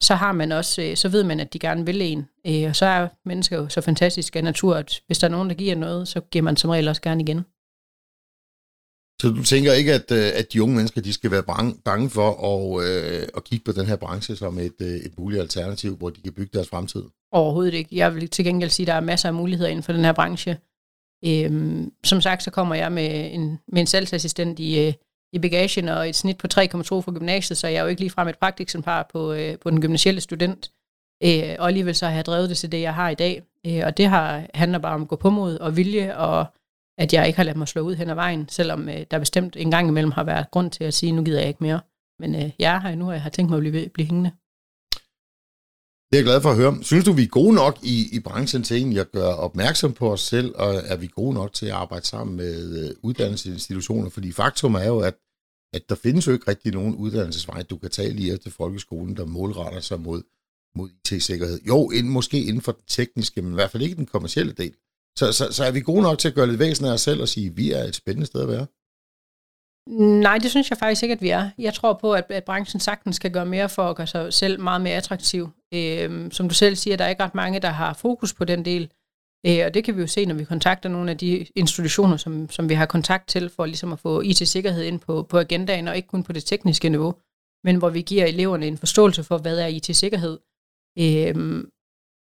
så 0.03 0.15
har 0.15 0.31
man 0.31 0.51
også, 0.51 0.81
øh, 0.81 0.97
så 0.97 1.09
ved 1.09 1.23
man, 1.23 1.39
at 1.39 1.53
de 1.53 1.59
gerne 1.59 1.85
vil 1.85 2.01
en. 2.01 2.25
Øh, 2.47 2.69
og 2.69 2.75
så 2.75 2.85
er 2.85 3.07
mennesker 3.25 3.57
jo 3.57 3.69
så 3.69 3.81
fantastiske 3.81 4.39
af 4.39 4.43
natur, 4.43 4.75
at 4.75 5.01
hvis 5.07 5.17
der 5.17 5.27
er 5.27 5.31
nogen, 5.31 5.49
der 5.49 5.55
giver 5.55 5.75
noget, 5.75 6.07
så 6.07 6.21
giver 6.21 6.43
man 6.43 6.57
som 6.57 6.69
regel 6.69 6.87
også 6.87 7.01
gerne 7.01 7.21
igen. 7.21 7.41
Så 9.21 9.29
du 9.29 9.43
tænker 9.43 9.73
ikke, 9.73 9.93
at, 9.93 10.11
øh, 10.11 10.31
at 10.39 10.53
de 10.53 10.63
unge 10.63 10.75
mennesker 10.75 11.01
de 11.01 11.13
skal 11.13 11.31
være 11.31 11.43
bange, 11.43 11.75
bange 11.85 12.09
for 12.09 12.29
at, 12.51 12.85
øh, 12.85 13.27
at 13.37 13.43
kigge 13.43 13.65
på 13.65 13.71
den 13.71 13.85
her 13.85 13.95
branche 13.95 14.35
som 14.35 14.59
et, 14.59 14.81
øh, 14.81 14.87
et 14.87 15.17
muligt 15.17 15.41
alternativ, 15.41 15.95
hvor 15.95 16.09
de 16.09 16.21
kan 16.21 16.33
bygge 16.33 16.51
deres 16.53 16.69
fremtid? 16.69 17.03
Overhovedet 17.31 17.73
ikke. 17.73 17.95
Jeg 17.95 18.15
vil 18.15 18.29
til 18.29 18.45
gengæld 18.45 18.69
sige, 18.69 18.83
at 18.83 18.87
der 18.87 18.93
er 18.93 18.99
masser 18.99 19.29
af 19.29 19.33
muligheder 19.33 19.69
inden 19.69 19.83
for 19.83 19.93
den 19.93 20.05
her 20.05 20.13
branche. 20.13 20.57
Øhm, 21.27 21.91
som 22.03 22.21
sagt, 22.21 22.43
så 22.43 22.51
kommer 22.51 22.75
jeg 22.75 22.91
med 22.91 23.33
en, 23.33 23.59
med 23.67 23.81
en 23.81 23.87
salgsassistent 23.87 24.59
i, 24.59 24.87
øh, 24.87 24.93
i 25.33 25.39
bagagen 25.39 25.89
og 25.89 26.09
et 26.09 26.15
snit 26.15 26.37
på 26.37 26.47
3,2 26.53 26.61
for 26.63 27.13
gymnasiet, 27.13 27.57
så 27.57 27.67
jeg 27.67 27.77
er 27.77 27.81
jo 27.81 27.87
ikke 27.87 28.01
lige 28.01 28.09
frem 28.09 28.27
et 28.27 28.37
praktiksempar 28.37 29.07
på, 29.11 29.33
øh, 29.33 29.59
på 29.59 29.69
den 29.69 29.81
gymnasielle 29.81 30.21
student. 30.21 30.71
Øh, 31.23 31.55
og 31.59 31.67
alligevel 31.67 31.95
så 31.95 32.07
har 32.07 32.15
jeg 32.15 32.25
drevet 32.25 32.49
det 32.49 32.57
til 32.57 32.71
det, 32.71 32.81
jeg 32.81 32.95
har 32.95 33.09
i 33.09 33.15
dag. 33.15 33.43
Øh, 33.65 33.81
og 33.85 33.97
det 33.97 34.07
har, 34.07 34.47
handler 34.53 34.79
bare 34.79 34.95
om 34.95 35.01
at 35.01 35.07
gå 35.07 35.15
på 35.15 35.29
mod 35.29 35.57
og 35.57 35.77
vilje, 35.77 36.17
og 36.17 36.45
at 36.97 37.13
jeg 37.13 37.27
ikke 37.27 37.37
har 37.37 37.43
ladet 37.43 37.57
mig 37.57 37.67
slå 37.67 37.81
ud 37.81 37.95
hen 37.95 38.09
ad 38.09 38.15
vejen, 38.15 38.49
selvom 38.49 38.89
øh, 38.89 39.05
der 39.11 39.19
bestemt 39.19 39.55
en 39.55 39.71
gang 39.71 39.87
imellem 39.87 40.11
har 40.11 40.23
været 40.23 40.51
grund 40.51 40.71
til 40.71 40.83
at 40.83 40.93
sige, 40.93 41.11
nu 41.11 41.23
gider 41.23 41.39
jeg 41.39 41.47
ikke 41.47 41.63
mere. 41.63 41.79
Men 42.19 42.35
øh, 42.35 42.51
jeg 42.59 42.75
er 42.75 42.79
her 42.79 42.95
nu, 42.95 43.07
og 43.07 43.13
jeg 43.13 43.21
har 43.21 43.29
tænkt 43.29 43.49
mig 43.49 43.57
at 43.57 43.71
blive, 43.71 43.89
blive 43.89 44.07
hængende. 44.07 44.31
Det 46.15 46.19
er 46.19 46.23
jeg 46.23 46.31
glad 46.31 46.41
for 46.41 46.49
at 46.49 46.55
høre. 46.55 46.83
Synes 46.83 47.05
du, 47.05 47.13
vi 47.13 47.23
er 47.23 47.27
gode 47.27 47.55
nok 47.55 47.79
i, 47.83 48.09
i 48.11 48.19
branchen 48.19 48.63
til 48.63 48.77
egentlig 48.77 48.99
at 48.99 49.11
gøre 49.11 49.35
opmærksom 49.35 49.93
på 49.93 50.11
os 50.11 50.21
selv, 50.21 50.55
og 50.55 50.75
er 50.85 50.95
vi 50.95 51.07
gode 51.07 51.33
nok 51.33 51.53
til 51.53 51.65
at 51.65 51.71
arbejde 51.71 52.05
sammen 52.05 52.37
med 52.37 52.83
øh, 52.83 52.95
uddannelsesinstitutioner? 53.01 54.09
Fordi 54.09 54.31
faktum 54.31 54.75
er 54.75 54.83
jo, 54.83 54.99
at, 54.99 55.15
at 55.73 55.89
der 55.89 55.95
findes 55.95 56.27
jo 56.27 56.31
ikke 56.31 56.47
rigtig 56.47 56.73
nogen 56.73 56.95
uddannelsesvej, 56.95 57.63
du 57.63 57.77
kan 57.77 57.89
tage 57.89 58.13
lige 58.13 58.33
efter 58.33 58.49
folkeskolen, 58.51 59.17
der 59.17 59.25
målretter 59.25 59.79
sig 59.79 60.01
mod, 60.01 60.21
mod 60.75 60.89
IT-sikkerhed. 60.89 61.59
Jo, 61.67 61.89
ind, 61.89 62.07
måske 62.07 62.43
inden 62.43 62.61
for 62.61 62.71
den 62.71 62.83
tekniske, 62.87 63.41
men 63.41 63.51
i 63.51 63.55
hvert 63.55 63.71
fald 63.71 63.83
ikke 63.83 63.95
den 63.95 64.05
kommercielle 64.05 64.53
del. 64.53 64.73
Så, 65.17 65.31
så, 65.31 65.51
så 65.51 65.63
er 65.63 65.71
vi 65.71 65.81
gode 65.81 66.01
nok 66.01 66.19
til 66.19 66.27
at 66.27 66.35
gøre 66.35 66.47
lidt 66.47 66.59
væsen 66.59 66.85
af 66.85 66.93
os 66.93 67.01
selv 67.01 67.21
og 67.21 67.27
sige, 67.27 67.47
at 67.47 67.57
vi 67.57 67.71
er 67.71 67.83
et 67.83 67.95
spændende 67.95 68.27
sted 68.27 68.41
at 68.41 68.47
være? 68.47 68.65
Nej, 70.21 70.37
det 70.37 70.49
synes 70.51 70.69
jeg 70.69 70.77
faktisk 70.77 71.03
ikke, 71.03 71.13
at 71.13 71.21
vi 71.21 71.29
er. 71.29 71.49
Jeg 71.57 71.73
tror 71.73 71.93
på, 71.93 72.13
at, 72.13 72.25
at 72.29 72.43
branchen 72.43 72.79
sagtens 72.79 73.15
skal 73.15 73.31
gøre 73.31 73.45
mere 73.45 73.69
for 73.69 73.89
at 73.89 73.95
gøre 73.95 74.07
sig 74.07 74.33
selv 74.33 74.59
meget 74.59 74.81
mere 74.81 74.95
attraktiv. 74.95 75.49
Øhm, 75.75 76.31
som 76.31 76.49
du 76.49 76.55
selv 76.55 76.75
siger, 76.75 76.97
der 76.97 77.05
er 77.05 77.09
ikke 77.09 77.23
ret 77.23 77.35
mange, 77.35 77.59
der 77.59 77.69
har 77.69 77.93
fokus 77.93 78.33
på 78.33 78.45
den 78.45 78.65
del. 78.65 78.91
Øh, 79.47 79.65
og 79.65 79.73
det 79.73 79.83
kan 79.83 79.95
vi 79.95 80.01
jo 80.01 80.07
se, 80.07 80.25
når 80.25 80.35
vi 80.35 80.43
kontakter 80.43 80.89
nogle 80.89 81.11
af 81.11 81.17
de 81.17 81.45
institutioner, 81.55 82.17
som, 82.17 82.49
som 82.49 82.69
vi 82.69 82.73
har 82.73 82.85
kontakt 82.85 83.27
til, 83.27 83.49
for 83.49 83.65
ligesom 83.65 83.93
at 83.93 83.99
få 83.99 84.21
IT-sikkerhed 84.21 84.83
ind 84.83 84.99
på, 84.99 85.23
på 85.23 85.39
agendaen, 85.39 85.87
og 85.87 85.95
ikke 85.95 86.07
kun 86.07 86.23
på 86.23 86.33
det 86.33 86.45
tekniske 86.45 86.89
niveau, 86.89 87.15
men 87.63 87.75
hvor 87.75 87.89
vi 87.89 88.01
giver 88.01 88.25
eleverne 88.25 88.67
en 88.67 88.77
forståelse 88.77 89.23
for, 89.23 89.37
hvad 89.37 89.59
er 89.59 89.67
IT-sikkerhed. 89.67 90.39
Øh, 90.99 91.63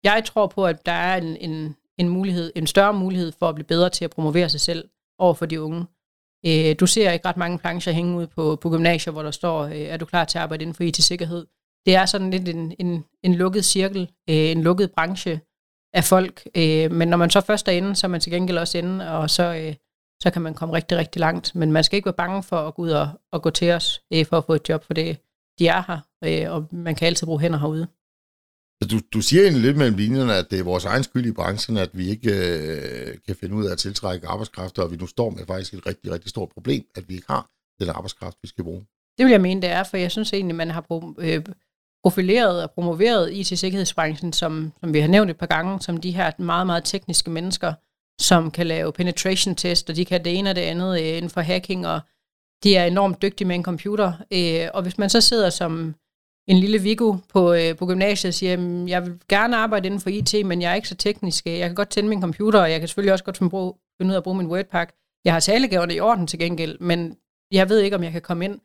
jeg 0.05 0.23
tror 0.25 0.47
på, 0.47 0.67
at 0.67 0.87
der 0.87 0.93
er 0.93 1.17
en, 1.17 1.37
en, 1.37 1.77
en, 1.99 2.09
mulighed, 2.09 2.53
en 2.57 2.67
større 2.67 2.93
mulighed 2.93 3.33
for 3.39 3.49
at 3.49 3.55
blive 3.55 3.67
bedre 3.67 3.91
til 3.91 4.05
at 4.05 4.11
promovere 4.11 4.49
sig 4.49 4.61
selv 4.61 4.89
over 5.19 5.35
for 5.35 5.47
de 5.47 5.63
unge. 5.63 5.87
Øh, 6.47 6.77
du 6.81 6.87
ser 6.87 7.13
ikke 7.13 7.29
ret 7.29 7.37
mange 7.37 7.59
plancher 7.59 7.93
hænge 7.93 8.17
ud 8.17 8.27
på, 8.27 8.57
på 8.57 8.71
gymnasier, 8.71 9.13
hvor 9.13 9.23
der 9.23 9.31
står, 9.31 9.65
øh, 9.65 9.73
er 9.73 9.97
du 9.97 10.05
klar 10.05 10.25
til 10.25 10.39
at 10.39 10.43
arbejde 10.43 10.63
inden 10.63 10.75
for 10.75 10.85
IT-sikkerhed? 10.85 11.47
Det 11.87 11.95
er 11.95 12.07
sådan 12.07 12.31
lidt 12.31 12.49
en, 12.49 12.75
en, 12.79 13.05
en 13.23 13.35
lukket 13.35 13.65
cirkel, 13.65 14.11
øh, 14.31 14.37
en 14.37 14.63
lukket 14.63 14.91
branche, 14.91 15.41
af 15.97 16.05
folk. 16.05 16.49
Øh, 16.57 16.93
men 16.93 17.09
når 17.09 17.17
man 17.17 17.31
så 17.31 17.41
først 17.41 17.69
er 17.69 17.73
inde, 17.73 17.97
så 17.97 18.07
er 18.07 18.09
man 18.09 18.21
til 18.21 18.33
gengæld 18.33 18.59
også 18.59 18.79
inde, 18.79 19.11
og 19.11 19.31
så, 19.31 19.55
øh, 19.55 19.75
så 20.23 20.31
kan 20.31 20.43
man 20.43 20.55
komme 20.55 20.75
rigtig, 20.75 20.99
rigtig 20.99 21.21
langt. 21.21 21.55
Men 21.55 21.73
man 21.73 21.85
skal 21.85 21.97
ikke 21.97 22.07
være 22.07 22.23
bange 22.25 22.43
for 22.43 22.57
at 22.57 22.75
gå 22.75 22.83
ud 22.83 22.91
og, 22.91 23.09
og 23.33 23.43
gå 23.43 23.51
til 23.51 23.71
os 23.73 24.03
øh, 24.13 24.27
for 24.27 24.39
at 24.39 24.45
få 24.45 24.55
et 24.55 24.69
job, 24.69 24.85
for 24.85 24.95
det, 24.95 25.19
de 25.59 25.69
er 25.69 25.83
her, 25.89 26.01
øh, 26.25 26.55
og 26.55 26.69
man 26.73 26.95
kan 26.95 27.07
altid 27.07 27.27
bruge 27.27 27.41
hænder 27.41 27.59
herude. 27.59 27.87
Du, 28.91 28.99
du 29.15 29.21
siger 29.21 29.43
egentlig 29.43 29.63
lidt 29.63 29.77
mellem 29.77 29.97
linjerne, 29.97 30.35
at 30.35 30.51
det 30.51 30.61
er 30.61 30.65
vores 30.65 30.85
egen 30.85 31.05
skyld 31.05 31.27
i 31.27 31.33
branchen, 31.33 31.77
at 31.77 31.91
vi 31.93 32.09
ikke 32.09 32.31
øh, 32.31 33.19
kan 33.27 33.37
finde 33.37 33.55
ud 33.55 33.65
af 33.67 33.73
at 33.73 33.79
tiltrække 33.79 34.29
arbejdskraft, 34.29 34.79
og 34.79 34.91
vi 34.91 34.97
nu 34.97 35.07
står 35.07 35.31
med 35.31 35.47
faktisk 35.47 35.75
et 35.75 35.87
rigtig, 35.87 36.13
rigtig 36.13 36.31
stort 36.31 36.49
problem, 36.49 36.85
at 36.97 37.09
vi 37.09 37.15
ikke 37.15 37.27
har 37.31 37.51
den 37.81 37.89
arbejdskraft, 37.89 38.37
vi 38.43 38.49
skal 38.49 38.65
bruge. 38.65 38.87
Det 39.19 39.25
vil 39.25 39.31
jeg 39.31 39.41
mene, 39.41 39.63
det 39.63 39.71
er, 39.71 39.85
for 39.85 39.97
jeg 39.97 40.11
synes 40.11 40.33
egentlig, 40.33 40.57
man 40.57 40.71
har 40.71 40.81
brug, 40.81 41.17
øh, 41.19 41.45
profileret 42.05 42.63
og 42.63 42.71
promoveret 42.71 43.33
IT-sikkerhedsbranchen, 43.33 44.33
som, 44.33 44.73
som 44.81 44.95
vi 44.95 45.01
har 45.01 45.09
nævnt 45.09 45.31
et 45.31 45.39
par 45.39 45.47
gange, 45.47 45.81
som 45.81 45.97
de 45.97 46.11
her 46.11 46.31
meget, 46.39 46.67
meget 46.67 46.85
tekniske 46.85 47.31
mennesker, 47.31 47.73
som 48.21 48.51
kan 48.51 48.67
lave 48.67 48.93
penetration 48.93 49.55
test, 49.55 49.91
og 49.91 49.97
de 49.97 50.05
kan 50.05 50.25
det 50.25 50.39
ene 50.39 50.51
og 50.51 50.57
det 50.57 50.63
andet 50.63 51.01
øh, 51.01 51.17
inden 51.17 51.31
for 51.31 51.41
hacking, 51.41 51.87
og 51.87 52.01
de 52.65 52.77
er 52.77 52.85
enormt 52.85 53.23
dygtige 53.23 53.49
med 53.49 53.57
en 53.57 53.65
computer. 53.65 54.13
Øh, 54.33 54.69
og 54.75 54.83
hvis 54.83 54.99
man 54.99 55.11
så 55.11 55.21
sidder 55.21 55.51
som 55.51 55.95
en 56.49 56.59
lille 56.59 56.79
Vigo 56.79 57.17
på, 57.33 57.53
øh, 57.53 57.77
på 57.77 57.87
gymnasiet 57.87 58.29
og 58.29 58.35
siger, 58.35 58.85
jeg 58.87 59.03
vil 59.03 59.21
gerne 59.29 59.57
arbejde 59.57 59.87
inden 59.87 60.01
for 60.01 60.11
IT, 60.11 60.47
men 60.47 60.63
jeg 60.63 60.71
er 60.71 60.75
ikke 60.75 60.89
så 60.89 60.95
teknisk. 60.95 61.47
Øh, 61.47 61.59
jeg 61.59 61.69
kan 61.69 61.75
godt 61.75 61.91
tænde 61.91 62.09
min 62.09 62.21
computer, 62.21 62.61
og 62.61 62.71
jeg 62.71 62.81
kan 62.81 62.89
selvfølgelig 62.89 63.13
også 63.13 63.25
godt 63.25 63.39
finde, 63.39 63.51
finde 63.99 64.11
ud 64.11 64.15
af 64.15 64.17
at 64.17 64.23
bruge 64.23 64.37
min 64.37 64.47
Wordpack. 64.47 64.93
Jeg 65.25 65.33
har 65.33 65.41
talegaverne 65.41 65.95
i 65.95 66.01
orden 66.01 66.27
til 66.27 66.39
gengæld, 66.39 66.79
men 66.81 67.17
jeg 67.53 67.69
ved 67.69 67.81
ikke, 67.81 67.97
om 67.97 68.03
jeg 68.03 68.13
kan 68.13 68.23
komme 68.23 68.45
ind 68.45 68.61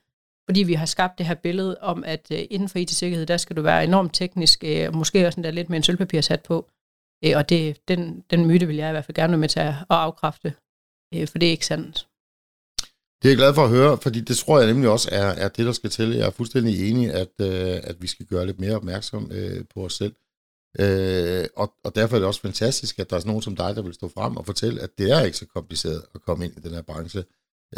fordi 0.52 0.64
vi 0.64 0.74
har 0.74 0.86
skabt 0.86 1.18
det 1.18 1.26
her 1.26 1.36
billede 1.36 1.78
om, 1.82 2.04
at 2.04 2.28
øh, 2.32 2.40
inden 2.50 2.70
for 2.70 2.80
IT-sikkerhed, 2.80 3.26
der 3.26 3.38
skal 3.38 3.56
du 3.56 3.62
være 3.62 3.84
enormt 3.84 4.14
teknisk, 4.14 4.64
øh, 4.64 4.88
og 4.88 4.96
måske 4.96 5.28
også 5.28 5.42
der 5.42 5.52
lidt 5.52 5.70
med 5.70 5.78
en 5.78 5.84
sølvpapirshat 5.84 6.44
på. 6.44 6.70
Øh, 7.26 7.34
og 7.36 7.50
det, 7.50 7.88
den, 7.88 8.24
den 8.32 8.46
myte 8.46 8.68
vil 8.68 8.76
jeg 8.76 8.90
i 8.90 8.92
hvert 8.92 9.06
fald 9.06 9.16
gerne 9.16 9.32
være 9.32 9.40
med 9.40 9.50
til 9.50 9.60
at 9.60 9.74
afkræfte, 9.90 10.54
øh, 11.14 11.28
for 11.28 11.38
det 11.38 11.48
er 11.48 11.52
ikke 11.52 11.66
sandt. 11.66 12.08
Det 13.22 13.28
er 13.28 13.30
jeg 13.30 13.38
glad 13.38 13.54
for 13.54 13.64
at 13.64 13.70
høre, 13.70 13.98
fordi 13.98 14.22
det 14.22 14.38
tror 14.38 14.60
jeg 14.60 14.68
nemlig 14.68 14.90
også 14.90 15.10
er, 15.12 15.30
er 15.44 15.50
det, 15.50 15.66
der 15.66 15.72
skal 15.72 15.90
til. 15.90 16.10
Jeg 16.10 16.28
er 16.28 16.32
fuldstændig 16.32 16.90
enig, 16.90 17.14
at, 17.14 17.34
øh, 17.42 17.80
at 17.84 17.96
vi 18.02 18.08
skal 18.08 18.26
gøre 18.26 18.46
lidt 18.46 18.60
mere 18.60 18.76
opmærksom 18.76 19.32
øh, 19.32 19.66
på 19.74 19.86
os 19.86 19.94
selv. 19.94 20.16
Øh, 20.80 21.46
og, 21.56 21.74
og 21.84 21.96
derfor 21.96 22.16
er 22.16 22.20
det 22.20 22.28
også 22.28 22.42
fantastisk, 22.42 23.00
at 23.00 23.10
der 23.10 23.16
er 23.16 23.26
nogen 23.26 23.42
som 23.42 23.56
dig, 23.56 23.76
der 23.76 23.82
vil 23.82 23.94
stå 23.94 24.08
frem 24.08 24.38
og 24.38 24.46
fortælle, 24.46 24.82
at 24.82 24.90
det 24.98 25.12
er 25.12 25.22
ikke 25.22 25.38
så 25.38 25.46
kompliceret 25.46 26.02
at 26.16 26.22
komme 26.22 26.46
ind 26.46 26.54
i 26.58 26.62
den 26.62 26.74
her 26.74 26.82
branche. 26.82 27.24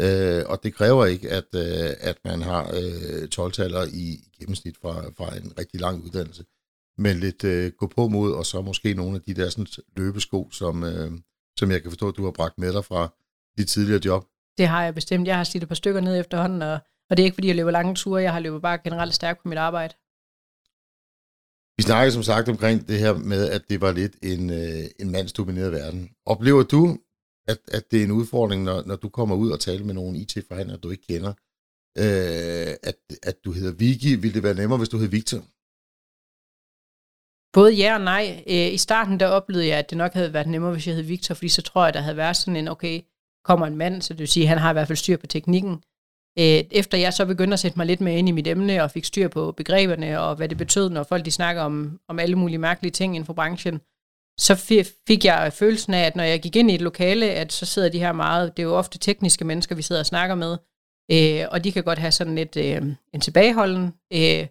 Øh, 0.00 0.42
og 0.46 0.62
det 0.62 0.74
kræver 0.74 1.06
ikke, 1.06 1.30
at, 1.30 1.48
øh, 1.54 1.90
at 2.00 2.18
man 2.24 2.42
har 2.42 2.62
øh, 2.62 3.28
12-taller 3.34 3.84
i 3.92 4.18
gennemsnit 4.38 4.76
fra, 4.82 5.02
fra 5.16 5.36
en 5.36 5.52
rigtig 5.58 5.80
lang 5.80 6.04
uddannelse. 6.04 6.44
Men 6.98 7.20
lidt 7.20 7.44
øh, 7.44 7.72
gå 7.78 7.86
på 7.86 8.08
mod, 8.08 8.32
og 8.32 8.46
så 8.46 8.62
måske 8.62 8.94
nogle 8.94 9.16
af 9.16 9.22
de 9.22 9.34
der 9.34 9.48
sådan, 9.50 9.66
løbesko, 9.96 10.50
som, 10.50 10.84
øh, 10.84 11.10
som 11.58 11.70
jeg 11.70 11.82
kan 11.82 11.90
forstå, 11.90 12.08
at 12.08 12.16
du 12.16 12.24
har 12.24 12.30
bragt 12.30 12.58
med 12.58 12.72
dig 12.72 12.84
fra 12.84 13.14
dit 13.58 13.68
tidligere 13.68 14.00
job. 14.04 14.24
Det 14.58 14.68
har 14.68 14.84
jeg 14.84 14.94
bestemt. 14.94 15.28
Jeg 15.28 15.36
har 15.36 15.44
slidt 15.44 15.62
et 15.62 15.68
par 15.68 15.74
stykker 15.74 16.00
ned 16.00 16.20
efterhånden, 16.20 16.62
og, 16.62 16.78
og 17.10 17.16
det 17.16 17.22
er 17.22 17.24
ikke, 17.24 17.34
fordi 17.34 17.48
jeg 17.48 17.56
løber 17.56 17.70
lange 17.70 17.94
ture. 17.94 18.22
Jeg 18.22 18.32
har 18.32 18.40
løbet 18.40 18.62
bare 18.62 18.78
generelt 18.84 19.14
stærkt 19.14 19.42
på 19.42 19.48
mit 19.48 19.58
arbejde. 19.58 19.94
Vi 21.76 21.82
snakker 21.82 22.10
som 22.12 22.22
sagt 22.22 22.48
omkring 22.48 22.88
det 22.88 22.98
her 22.98 23.14
med, 23.14 23.50
at 23.50 23.62
det 23.70 23.80
var 23.80 23.92
lidt 23.92 24.12
en, 24.22 24.50
øh, 24.50 24.84
en 25.00 25.10
mandsdomineret 25.10 25.72
verden. 25.72 26.10
Oplever 26.26 26.62
du, 26.62 26.98
at, 27.48 27.58
at 27.72 27.90
det 27.90 28.00
er 28.00 28.04
en 28.04 28.10
udfordring, 28.10 28.62
når, 28.62 28.82
når 28.86 28.96
du 28.96 29.08
kommer 29.08 29.36
ud 29.36 29.50
og 29.50 29.60
taler 29.60 29.84
med 29.84 29.94
nogle 29.94 30.18
IT-forhandlere, 30.18 30.78
du 30.78 30.90
ikke 30.90 31.06
kender, 31.06 31.32
øh, 31.98 32.72
at, 32.90 32.96
at 33.22 33.44
du 33.44 33.52
hedder 33.52 33.72
Vicky. 33.72 34.20
Vil 34.22 34.34
det 34.34 34.42
være 34.42 34.54
nemmere, 34.54 34.78
hvis 34.78 34.88
du 34.88 34.96
hedder 34.96 35.10
Victor? 35.10 35.40
Både 37.52 37.72
ja 37.72 37.94
og 37.94 38.00
nej. 38.00 38.44
Øh, 38.46 38.72
I 38.72 38.76
starten 38.76 39.20
der 39.20 39.26
oplevede 39.26 39.68
jeg, 39.68 39.78
at 39.78 39.90
det 39.90 39.98
nok 39.98 40.12
havde 40.12 40.32
været 40.32 40.46
nemmere, 40.46 40.72
hvis 40.72 40.86
jeg 40.86 40.94
hed 40.94 41.02
Victor, 41.02 41.34
fordi 41.34 41.48
så 41.48 41.62
tror 41.62 41.84
jeg, 41.84 41.94
der 41.94 42.00
havde 42.00 42.16
været 42.16 42.36
sådan 42.36 42.56
en, 42.56 42.68
okay, 42.68 43.00
kommer 43.44 43.66
en 43.66 43.76
mand, 43.76 44.02
så 44.02 44.14
det 44.14 44.20
vil 44.20 44.28
sige, 44.28 44.44
at 44.44 44.48
han 44.48 44.58
har 44.58 44.70
i 44.70 44.72
hvert 44.72 44.86
fald 44.86 44.96
styr 44.96 45.16
på 45.16 45.26
teknikken. 45.26 45.82
Øh, 46.38 46.64
efter 46.70 46.98
jeg 46.98 47.12
så 47.12 47.26
begyndte 47.26 47.52
at 47.52 47.60
sætte 47.60 47.78
mig 47.78 47.86
lidt 47.86 48.00
mere 48.00 48.18
ind 48.18 48.28
i 48.28 48.32
mit 48.32 48.46
emne, 48.46 48.82
og 48.82 48.90
fik 48.90 49.04
styr 49.04 49.28
på 49.28 49.52
begreberne, 49.52 50.20
og 50.20 50.36
hvad 50.36 50.48
det 50.48 50.58
betød, 50.58 50.90
når 50.90 51.02
folk 51.02 51.24
de 51.24 51.30
snakker 51.30 51.62
om, 51.62 52.00
om 52.08 52.18
alle 52.18 52.36
mulige 52.36 52.58
mærkelige 52.58 52.92
ting 52.92 53.14
inden 53.14 53.26
for 53.26 53.32
branchen, 53.32 53.80
så 54.38 54.54
fik 55.06 55.24
jeg 55.24 55.52
følelsen 55.52 55.94
af, 55.94 56.06
at 56.06 56.16
når 56.16 56.24
jeg 56.24 56.40
gik 56.40 56.56
ind 56.56 56.70
i 56.70 56.74
et 56.74 56.80
lokale, 56.80 57.30
at 57.30 57.52
så 57.52 57.66
sidder 57.66 57.88
de 57.88 57.98
her 57.98 58.12
meget, 58.12 58.56
det 58.56 58.62
er 58.62 58.66
jo 58.66 58.74
ofte 58.74 58.98
tekniske 58.98 59.44
mennesker, 59.44 59.74
vi 59.74 59.82
sidder 59.82 60.00
og 60.00 60.06
snakker 60.06 60.34
med, 60.34 60.56
øh, 61.12 61.46
og 61.50 61.64
de 61.64 61.72
kan 61.72 61.84
godt 61.84 61.98
have 61.98 62.12
sådan 62.12 62.34
lidt 62.34 62.56
øh, 62.56 62.82
en 63.14 63.20
tilbageholden 63.20 63.94
øh, 64.12 64.46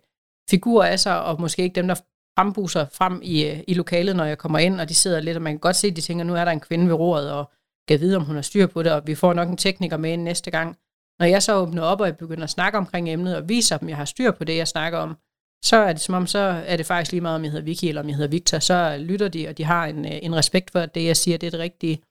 figur 0.50 0.84
af 0.84 1.00
sig, 1.00 1.24
og 1.24 1.42
måske 1.42 1.64
ikke 1.64 1.76
dem, 1.76 1.88
der 1.88 1.96
frembuser 2.38 2.86
frem 2.92 3.20
i, 3.24 3.46
øh, 3.46 3.60
i 3.68 3.74
lokalet, 3.74 4.16
når 4.16 4.26
jeg 4.26 4.38
kommer 4.38 4.60
ind, 4.60 4.82
og 4.82 4.90
de 4.90 4.94
sidder 4.94 5.20
lidt, 5.20 5.38
og 5.38 5.44
man 5.44 5.54
kan 5.54 5.60
godt 5.60 5.76
se, 5.76 5.88
at 5.88 5.96
de 5.96 6.02
tænker, 6.02 6.24
nu 6.24 6.36
er 6.36 6.46
der 6.46 6.52
en 6.52 6.60
kvinde 6.60 6.88
ved 6.88 6.94
roret, 6.94 7.32
og 7.32 7.52
kan 7.88 8.00
vide, 8.00 8.16
om 8.16 8.24
hun 8.24 8.36
har 8.36 8.42
styr 8.42 8.68
på 8.68 8.84
det, 8.84 8.92
og 8.92 9.08
vi 9.08 9.16
får 9.16 9.34
nok 9.34 9.50
en 9.50 9.58
tekniker 9.58 9.98
med 9.98 10.14
ind 10.14 10.24
næste 10.24 10.52
gang. 10.52 10.78
Når 11.20 11.26
jeg 11.26 11.44
så 11.44 11.56
åbner 11.56 11.82
op, 11.82 12.02
og 12.02 12.08
jeg 12.08 12.18
begynder 12.18 12.44
at 12.44 12.50
snakke 12.50 12.78
omkring 12.78 13.10
emnet, 13.10 13.38
og 13.38 13.50
viser 13.50 13.78
dem, 13.78 13.88
at 13.88 13.90
jeg 13.90 13.98
har 13.98 14.06
styr 14.06 14.32
på 14.32 14.44
det, 14.44 14.58
jeg 14.58 14.68
snakker 14.68 15.00
om, 15.00 15.18
så 15.64 15.76
er 15.76 15.94
det 15.94 16.02
som 16.02 16.16
om, 16.16 16.28
så 16.28 16.40
er 16.40 16.78
det 16.78 16.86
faktisk 16.86 17.12
lige 17.12 17.22
meget, 17.22 17.36
om 17.36 17.44
jeg 17.44 17.52
hedder 17.52 17.66
Vicky 17.66 17.86
eller 17.86 18.02
om 18.02 18.08
jeg 18.08 18.16
hedder 18.16 18.30
Victor. 18.30 18.60
Så 18.60 18.98
lytter 19.00 19.28
de, 19.28 19.48
og 19.48 19.58
de 19.58 19.64
har 19.64 19.86
en, 19.86 20.06
øh, 20.06 20.20
en 20.22 20.36
respekt 20.36 20.72
for, 20.72 20.80
at 20.80 20.96
det, 20.96 21.06
jeg 21.06 21.18
siger, 21.18 21.38
det 21.38 21.48
er 21.48 21.52
det 21.52 21.60
rigtige. 21.60 22.02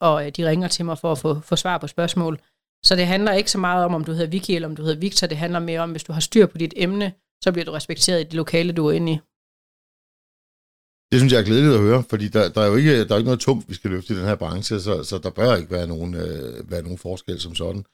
Og 0.00 0.26
øh, 0.26 0.32
de 0.36 0.48
ringer 0.48 0.68
til 0.68 0.84
mig 0.84 0.98
for 0.98 1.12
at 1.12 1.18
få, 1.18 1.40
få 1.40 1.56
svar 1.56 1.78
på 1.78 1.86
spørgsmål. 1.86 2.40
Så 2.84 2.96
det 2.96 3.06
handler 3.06 3.32
ikke 3.32 3.50
så 3.50 3.58
meget 3.58 3.84
om, 3.84 3.94
om 3.94 4.04
du 4.04 4.12
hedder 4.12 4.30
Vicky 4.30 4.50
eller 4.50 4.68
om 4.68 4.76
du 4.76 4.82
hedder 4.82 5.00
Victor. 5.00 5.26
Det 5.26 5.36
handler 5.36 5.58
mere 5.58 5.80
om, 5.80 5.90
hvis 5.90 6.04
du 6.04 6.12
har 6.12 6.20
styr 6.20 6.46
på 6.46 6.58
dit 6.58 6.74
emne, 6.76 7.12
så 7.44 7.52
bliver 7.52 7.64
du 7.64 7.72
respekteret 7.72 8.20
i 8.20 8.24
det 8.24 8.34
lokale, 8.34 8.72
du 8.72 8.86
er 8.86 8.92
inde 8.92 9.12
i. 9.12 9.18
Det 11.12 11.20
synes 11.20 11.32
jeg 11.32 11.40
er 11.40 11.44
glædeligt 11.44 11.74
at 11.74 11.80
høre, 11.80 12.02
fordi 12.10 12.28
der, 12.28 12.48
der 12.48 12.60
er 12.60 12.66
jo 12.66 12.76
ikke, 12.76 13.04
der 13.04 13.14
er 13.14 13.18
ikke 13.18 13.30
noget 13.32 13.40
tungt, 13.40 13.68
vi 13.68 13.74
skal 13.74 13.90
løfte 13.90 14.14
i 14.14 14.16
den 14.16 14.24
her 14.24 14.36
branche, 14.36 14.80
så, 14.80 15.04
så 15.04 15.18
der 15.18 15.30
bør 15.30 15.56
ikke 15.56 15.70
være 15.70 15.86
nogen, 15.86 16.14
øh, 16.14 16.70
være 16.70 16.82
nogen 16.82 16.98
forskel 16.98 17.40
som 17.40 17.54
sådan. 17.54 17.84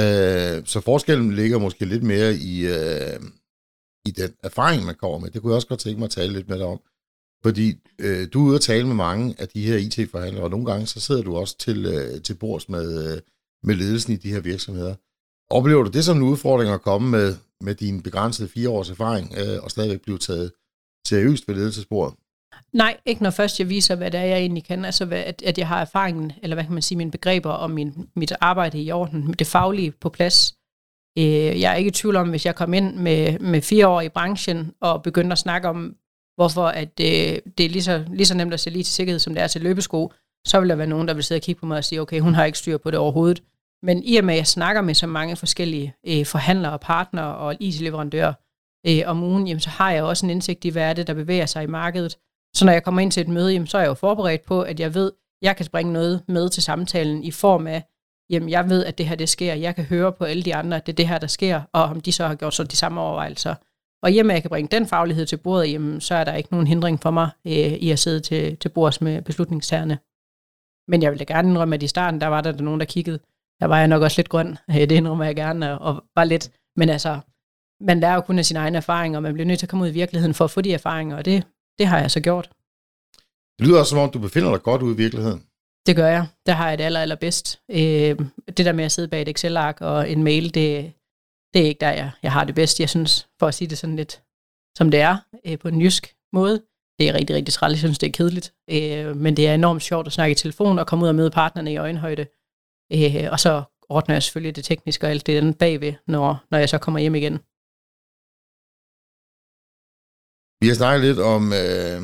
Øh, 0.00 0.66
så 0.66 0.80
forskellen 0.80 1.32
ligger 1.34 1.58
måske 1.58 1.84
lidt 1.84 2.02
mere 2.02 2.34
i, 2.34 2.66
øh, 2.66 3.20
i 4.06 4.10
den 4.10 4.34
erfaring, 4.42 4.84
man 4.84 4.94
kommer 4.94 5.18
med. 5.18 5.30
Det 5.30 5.42
kunne 5.42 5.50
jeg 5.50 5.56
også 5.56 5.68
godt 5.68 5.80
tænke 5.80 5.98
mig 5.98 6.04
at 6.04 6.10
tale 6.10 6.32
lidt 6.32 6.48
med 6.48 6.58
dig 6.58 6.66
om. 6.66 6.80
Fordi 7.44 7.74
øh, 7.98 8.28
du 8.32 8.42
er 8.42 8.46
ude 8.48 8.56
og 8.56 8.60
tale 8.60 8.86
med 8.86 8.94
mange 8.94 9.34
af 9.38 9.48
de 9.48 9.66
her 9.66 9.76
IT-forhandlere, 9.76 10.44
og 10.44 10.50
nogle 10.50 10.66
gange 10.66 10.86
så 10.86 11.00
sidder 11.00 11.22
du 11.22 11.36
også 11.36 11.58
til, 11.58 11.86
øh, 11.86 12.22
til 12.22 12.34
bords 12.34 12.68
med, 12.68 13.12
øh, 13.12 13.20
med 13.62 13.74
ledelsen 13.74 14.12
i 14.12 14.16
de 14.16 14.32
her 14.32 14.40
virksomheder. 14.40 14.94
Oplever 15.50 15.82
du 15.82 15.90
det 15.90 16.04
som 16.04 16.16
en 16.16 16.22
udfordring 16.22 16.70
at 16.70 16.82
komme 16.82 17.10
med, 17.10 17.36
med 17.60 17.74
din 17.74 18.02
begrænsede 18.02 18.48
fire 18.48 18.68
års 18.68 18.90
erfaring, 18.90 19.34
øh, 19.38 19.62
og 19.62 19.70
stadigvæk 19.70 20.00
blive 20.00 20.18
taget 20.18 20.52
seriøst 21.06 21.48
ved 21.48 21.54
ledelsesbordet? 21.54 22.14
Nej, 22.72 22.96
ikke 23.06 23.22
når 23.22 23.30
først 23.30 23.58
jeg 23.58 23.68
viser, 23.68 23.94
hvad 23.96 24.10
det 24.10 24.20
er, 24.20 24.24
jeg 24.24 24.38
egentlig 24.38 24.64
kan. 24.64 24.84
Altså, 24.84 25.08
at, 25.10 25.42
at 25.42 25.58
jeg 25.58 25.68
har 25.68 25.80
erfaringen, 25.80 26.32
eller 26.42 26.56
hvad 26.56 26.64
kan 26.64 26.72
man 26.72 26.82
sige, 26.82 26.98
mine 26.98 27.10
begreber 27.10 27.50
og 27.50 27.70
min, 27.70 28.08
mit 28.16 28.32
arbejde 28.40 28.82
i 28.82 28.90
orden, 28.92 29.32
det 29.32 29.46
faglige 29.46 29.90
på 29.90 30.08
plads. 30.08 30.54
Øh, 31.18 31.60
jeg 31.60 31.72
er 31.72 31.74
ikke 31.74 31.88
i 31.88 31.92
tvivl 31.92 32.16
om, 32.16 32.30
hvis 32.30 32.46
jeg 32.46 32.54
kom 32.54 32.74
ind 32.74 32.96
med, 32.96 33.38
med 33.38 33.62
fire 33.62 33.88
år 33.88 34.00
i 34.00 34.08
branchen 34.08 34.72
og 34.80 35.02
begyndte 35.02 35.32
at 35.32 35.38
snakke 35.38 35.68
om, 35.68 35.96
hvorfor 36.36 36.66
at, 36.66 37.00
øh, 37.00 37.38
det 37.58 37.66
er 37.66 37.68
lige 37.68 37.82
så, 37.82 38.04
lige 38.12 38.26
så 38.26 38.36
nemt 38.36 38.54
at 38.54 38.60
sælge 38.60 38.82
til 38.82 38.94
sikkerhed, 38.94 39.18
som 39.18 39.34
det 39.34 39.42
er 39.42 39.46
til 39.46 39.60
løbesko, 39.60 40.12
så 40.46 40.60
vil 40.60 40.68
der 40.68 40.74
være 40.74 40.86
nogen, 40.86 41.08
der 41.08 41.14
vil 41.14 41.24
sidde 41.24 41.38
og 41.38 41.42
kigge 41.42 41.60
på 41.60 41.66
mig 41.66 41.78
og 41.78 41.84
sige, 41.84 42.00
okay, 42.00 42.20
hun 42.20 42.34
har 42.34 42.44
ikke 42.44 42.58
styr 42.58 42.78
på 42.78 42.90
det 42.90 42.98
overhovedet. 42.98 43.42
Men 43.82 44.02
i 44.04 44.16
og 44.16 44.24
med, 44.24 44.34
at 44.34 44.38
jeg 44.38 44.46
snakker 44.46 44.82
med 44.82 44.94
så 44.94 45.06
mange 45.06 45.36
forskellige 45.36 45.94
øh, 46.06 46.26
forhandlere 46.26 46.72
og 46.72 46.80
partnere 46.80 47.36
og 47.36 47.56
IT-leverandører 47.60 48.32
øh, 48.86 49.02
om 49.06 49.22
ugen, 49.22 49.46
jamen, 49.46 49.60
så 49.60 49.70
har 49.70 49.92
jeg 49.92 50.02
også 50.02 50.26
en 50.26 50.30
indsigt 50.30 50.64
i, 50.64 50.68
hvad 50.68 50.82
er 50.82 50.92
det, 50.92 51.06
der 51.06 51.14
bevæger 51.14 51.46
sig 51.46 51.62
i 51.62 51.66
markedet. 51.66 52.18
Så 52.54 52.64
når 52.64 52.72
jeg 52.72 52.82
kommer 52.82 53.00
ind 53.00 53.10
til 53.12 53.20
et 53.20 53.28
møde, 53.28 53.52
jamen, 53.52 53.66
så 53.66 53.78
er 53.78 53.82
jeg 53.82 53.88
jo 53.88 53.94
forberedt 53.94 54.44
på, 54.44 54.62
at 54.62 54.80
jeg 54.80 54.94
ved, 54.94 55.06
at 55.06 55.46
jeg 55.46 55.56
kan 55.56 55.66
bringe 55.72 55.92
noget 55.92 56.22
med 56.28 56.48
til 56.48 56.62
samtalen 56.62 57.24
i 57.24 57.30
form 57.30 57.66
af, 57.66 57.82
jamen 58.34 58.50
jeg 58.50 58.68
ved, 58.68 58.84
at 58.84 58.98
det 58.98 59.08
her 59.08 59.16
det 59.16 59.28
sker, 59.28 59.54
jeg 59.54 59.74
kan 59.74 59.84
høre 59.84 60.12
på 60.12 60.24
alle 60.24 60.42
de 60.42 60.54
andre, 60.54 60.76
at 60.76 60.86
det 60.86 60.92
er 60.92 60.96
det 60.96 61.08
her, 61.08 61.18
der 61.18 61.26
sker, 61.26 61.62
og 61.72 61.82
om 61.82 62.00
de 62.00 62.12
så 62.12 62.26
har 62.26 62.34
gjort 62.34 62.54
så 62.54 62.64
de 62.64 62.76
samme 62.76 63.00
overvejelser. 63.00 63.54
Og 64.02 64.10
hjemme, 64.10 64.32
jeg 64.32 64.42
kan 64.42 64.48
bringe 64.48 64.76
den 64.76 64.86
faglighed 64.86 65.26
til 65.26 65.36
bordet, 65.36 65.72
jamen, 65.72 66.00
så 66.00 66.14
er 66.14 66.24
der 66.24 66.34
ikke 66.34 66.52
nogen 66.52 66.66
hindring 66.66 67.02
for 67.02 67.10
mig 67.10 67.30
øh, 67.46 67.52
i 67.52 67.90
at 67.90 67.98
sidde 67.98 68.20
til, 68.20 68.56
til 68.56 68.68
bords 68.68 69.00
med 69.00 69.22
beslutningstagerne. 69.22 69.98
Men 70.88 71.02
jeg 71.02 71.10
vil 71.10 71.18
da 71.18 71.24
gerne 71.24 71.50
indrømme, 71.50 71.74
at 71.74 71.82
i 71.82 71.86
starten, 71.86 72.20
der 72.20 72.26
var 72.26 72.40
der 72.40 72.52
nogen, 72.52 72.80
der 72.80 72.86
kiggede. 72.86 73.18
Der 73.60 73.66
var 73.66 73.78
jeg 73.78 73.88
nok 73.88 74.02
også 74.02 74.18
lidt 74.18 74.28
grøn. 74.28 74.58
Det 74.90 74.92
indrømmer 74.92 75.24
jeg 75.24 75.36
gerne, 75.36 75.78
og 75.78 76.04
var 76.16 76.24
lidt. 76.24 76.50
Men 76.76 76.88
altså, 76.88 77.20
man 77.80 78.00
lærer 78.00 78.14
jo 78.14 78.20
kun 78.20 78.38
af 78.38 78.44
sine 78.44 78.58
egne 78.58 78.76
erfaringer, 78.76 79.18
og 79.18 79.22
man 79.22 79.34
bliver 79.34 79.46
nødt 79.46 79.58
til 79.58 79.66
at 79.66 79.70
komme 79.70 79.84
ud 79.84 79.90
i 79.90 79.92
virkeligheden 79.92 80.34
for 80.34 80.44
at 80.44 80.50
få 80.50 80.60
de 80.60 80.74
erfaringer, 80.74 81.16
og 81.16 81.24
det, 81.24 81.46
det 81.78 81.86
har 81.86 81.98
jeg 82.00 82.10
så 82.10 82.20
gjort. 82.20 82.50
Det 83.58 83.66
lyder 83.66 83.78
også, 83.78 83.90
som 83.90 83.98
om 83.98 84.10
du 84.10 84.18
befinder 84.18 84.50
dig 84.50 84.62
godt 84.62 84.82
ude 84.82 84.94
i 84.94 84.96
virkeligheden. 84.96 85.42
Det 85.86 85.96
gør 85.96 86.06
jeg. 86.06 86.26
Der 86.46 86.52
har 86.52 86.68
jeg 86.68 86.78
det 86.78 86.84
aller, 86.84 87.00
allerbedst. 87.00 87.60
Øh, 87.70 88.18
det 88.56 88.66
der 88.66 88.72
med 88.72 88.84
at 88.84 88.92
sidde 88.92 89.08
bag 89.08 89.22
et 89.22 89.28
Excel-ark 89.28 89.80
og 89.80 90.10
en 90.10 90.22
mail, 90.22 90.44
det, 90.54 90.92
det 91.54 91.62
er 91.62 91.66
ikke 91.66 91.80
der, 91.80 91.90
jeg, 91.90 92.10
jeg 92.22 92.32
har 92.32 92.44
det 92.44 92.54
bedst. 92.54 92.80
Jeg 92.80 92.90
synes, 92.90 93.28
for 93.38 93.46
at 93.46 93.54
sige 93.54 93.68
det 93.68 93.78
sådan 93.78 93.96
lidt, 93.96 94.22
som 94.78 94.90
det 94.90 95.00
er, 95.00 95.16
øh, 95.46 95.58
på 95.58 95.68
en 95.68 95.80
jysk 95.80 96.16
måde, 96.32 96.62
det 96.98 97.08
er 97.08 97.14
rigtig, 97.14 97.36
rigtig 97.36 97.54
træls. 97.54 97.72
Jeg 97.72 97.78
synes, 97.78 97.98
det 97.98 98.06
er 98.06 98.12
kedeligt. 98.12 98.54
Øh, 98.70 99.16
men 99.16 99.36
det 99.36 99.48
er 99.48 99.54
enormt 99.54 99.82
sjovt 99.82 100.06
at 100.06 100.12
snakke 100.12 100.32
i 100.32 100.34
telefon 100.34 100.78
og 100.78 100.86
komme 100.86 101.04
ud 101.04 101.08
og 101.08 101.14
møde 101.14 101.30
partnerne 101.30 101.72
i 101.72 101.76
øjenhøjde. 101.76 102.26
Øh, 102.92 103.32
og 103.32 103.40
så 103.40 103.62
ordner 103.88 104.14
jeg 104.14 104.22
selvfølgelig 104.22 104.56
det 104.56 104.64
tekniske 104.64 105.06
og 105.06 105.10
alt 105.10 105.26
det 105.26 105.38
andet 105.38 105.58
bagved, 105.58 105.92
når, 106.06 106.44
når 106.50 106.58
jeg 106.58 106.68
så 106.68 106.78
kommer 106.78 107.00
hjem 107.00 107.14
igen. 107.14 107.38
Vi 110.62 110.68
har 110.68 110.74
snakket 110.74 111.04
lidt 111.08 111.18
om, 111.18 111.52
øh, 111.52 112.00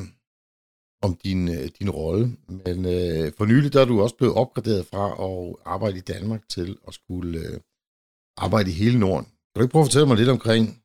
om 1.03 1.17
din, 1.25 1.49
øh, 1.49 1.69
din 1.79 1.91
rolle, 1.91 2.37
men 2.49 2.85
øh, 2.85 3.33
for 3.37 3.45
nylig 3.45 3.73
der 3.73 3.81
er 3.81 3.85
du 3.85 4.03
også 4.03 4.17
blevet 4.17 4.35
opgraderet 4.35 4.87
fra 4.87 5.07
at 5.29 5.57
arbejde 5.65 5.99
i 5.99 6.01
Danmark 6.01 6.49
til 6.49 6.77
at 6.89 6.95
skulle 6.95 7.39
øh, 7.39 7.61
arbejde 8.37 8.71
i 8.71 8.75
hele 8.75 8.99
Norden. 8.99 9.25
Kan 9.25 9.57
du 9.57 9.61
ikke 9.61 9.73
prøve 9.73 9.83
at 9.83 9.87
fortælle 9.87 10.07
mig 10.07 10.17
lidt 10.17 10.29
omkring, 10.29 10.83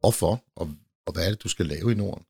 hvorfor, 0.00 0.44
og, 0.56 0.70
og 1.06 1.12
hvad 1.12 1.26
er 1.26 1.30
det, 1.30 1.42
du 1.42 1.48
skal 1.48 1.66
lave 1.66 1.92
i 1.92 1.94
Norden? 1.94 2.24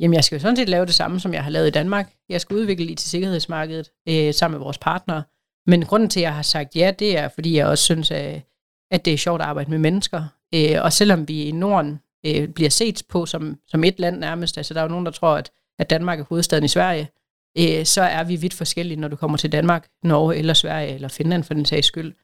Jamen, 0.00 0.14
jeg 0.14 0.24
skal 0.24 0.36
jo 0.36 0.40
sådan 0.40 0.56
set 0.56 0.68
lave 0.68 0.86
det 0.86 0.94
samme, 0.94 1.20
som 1.20 1.34
jeg 1.34 1.44
har 1.44 1.50
lavet 1.50 1.66
i 1.66 1.70
Danmark. 1.70 2.12
Jeg 2.28 2.40
skal 2.40 2.56
udvikle 2.56 2.86
IT-sikkerhedsmarkedet 2.86 3.90
øh, 4.08 4.34
sammen 4.34 4.58
med 4.58 4.64
vores 4.64 4.78
partnere. 4.78 5.22
Men 5.66 5.84
grunden 5.84 6.10
til, 6.10 6.20
at 6.20 6.24
jeg 6.24 6.34
har 6.34 6.42
sagt 6.42 6.76
ja, 6.76 6.92
det 6.98 7.18
er, 7.18 7.28
fordi 7.28 7.56
jeg 7.56 7.66
også 7.66 7.84
synes, 7.84 8.10
at, 8.10 8.42
at 8.90 9.04
det 9.04 9.12
er 9.12 9.18
sjovt 9.18 9.40
at 9.40 9.46
arbejde 9.46 9.70
med 9.70 9.78
mennesker. 9.78 10.24
Øh, 10.54 10.82
og 10.82 10.92
selvom 10.92 11.28
vi 11.28 11.42
i 11.42 11.52
Norden 11.52 12.00
øh, 12.26 12.48
bliver 12.48 12.70
set 12.70 13.02
på 13.08 13.26
som, 13.26 13.58
som 13.66 13.84
et 13.84 13.98
land 13.98 14.18
nærmest, 14.18 14.58
altså 14.58 14.74
der 14.74 14.80
er 14.80 14.84
jo 14.84 14.90
nogen, 14.90 15.06
der 15.06 15.12
tror, 15.12 15.36
at, 15.36 15.50
at 15.78 15.90
Danmark 15.90 16.20
er 16.20 16.24
hovedstaden 16.24 16.64
i 16.64 16.68
Sverige, 16.68 17.08
øh, 17.58 17.84
så 17.84 18.02
er 18.02 18.24
vi 18.24 18.36
vidt 18.36 18.54
forskellige, 18.54 19.00
når 19.00 19.08
du 19.08 19.16
kommer 19.16 19.36
til 19.36 19.52
Danmark, 19.52 19.88
Norge 20.02 20.36
eller 20.36 20.54
Sverige 20.54 20.94
eller 20.94 21.08
Finland 21.08 21.44
for 21.44 21.54
den 21.54 21.64
sags 21.64 21.86
skyld. 21.86 22.14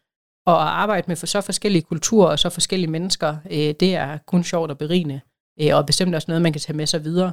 Og 0.46 0.62
at 0.62 0.68
arbejde 0.68 1.04
med 1.08 1.16
for 1.16 1.26
så 1.26 1.40
forskellige 1.40 1.82
kulturer 1.82 2.28
og 2.28 2.38
så 2.38 2.50
forskellige 2.50 2.90
mennesker, 2.90 3.36
øh, 3.50 3.74
det 3.80 3.94
er 3.94 4.18
kun 4.26 4.44
sjovt 4.44 4.70
og 4.70 4.78
berigende, 4.78 5.20
øh, 5.60 5.76
og 5.76 5.86
bestemt 5.86 6.14
også 6.14 6.26
noget, 6.28 6.42
man 6.42 6.52
kan 6.52 6.60
tage 6.60 6.76
med 6.76 6.86
sig 6.86 7.04
videre. 7.04 7.32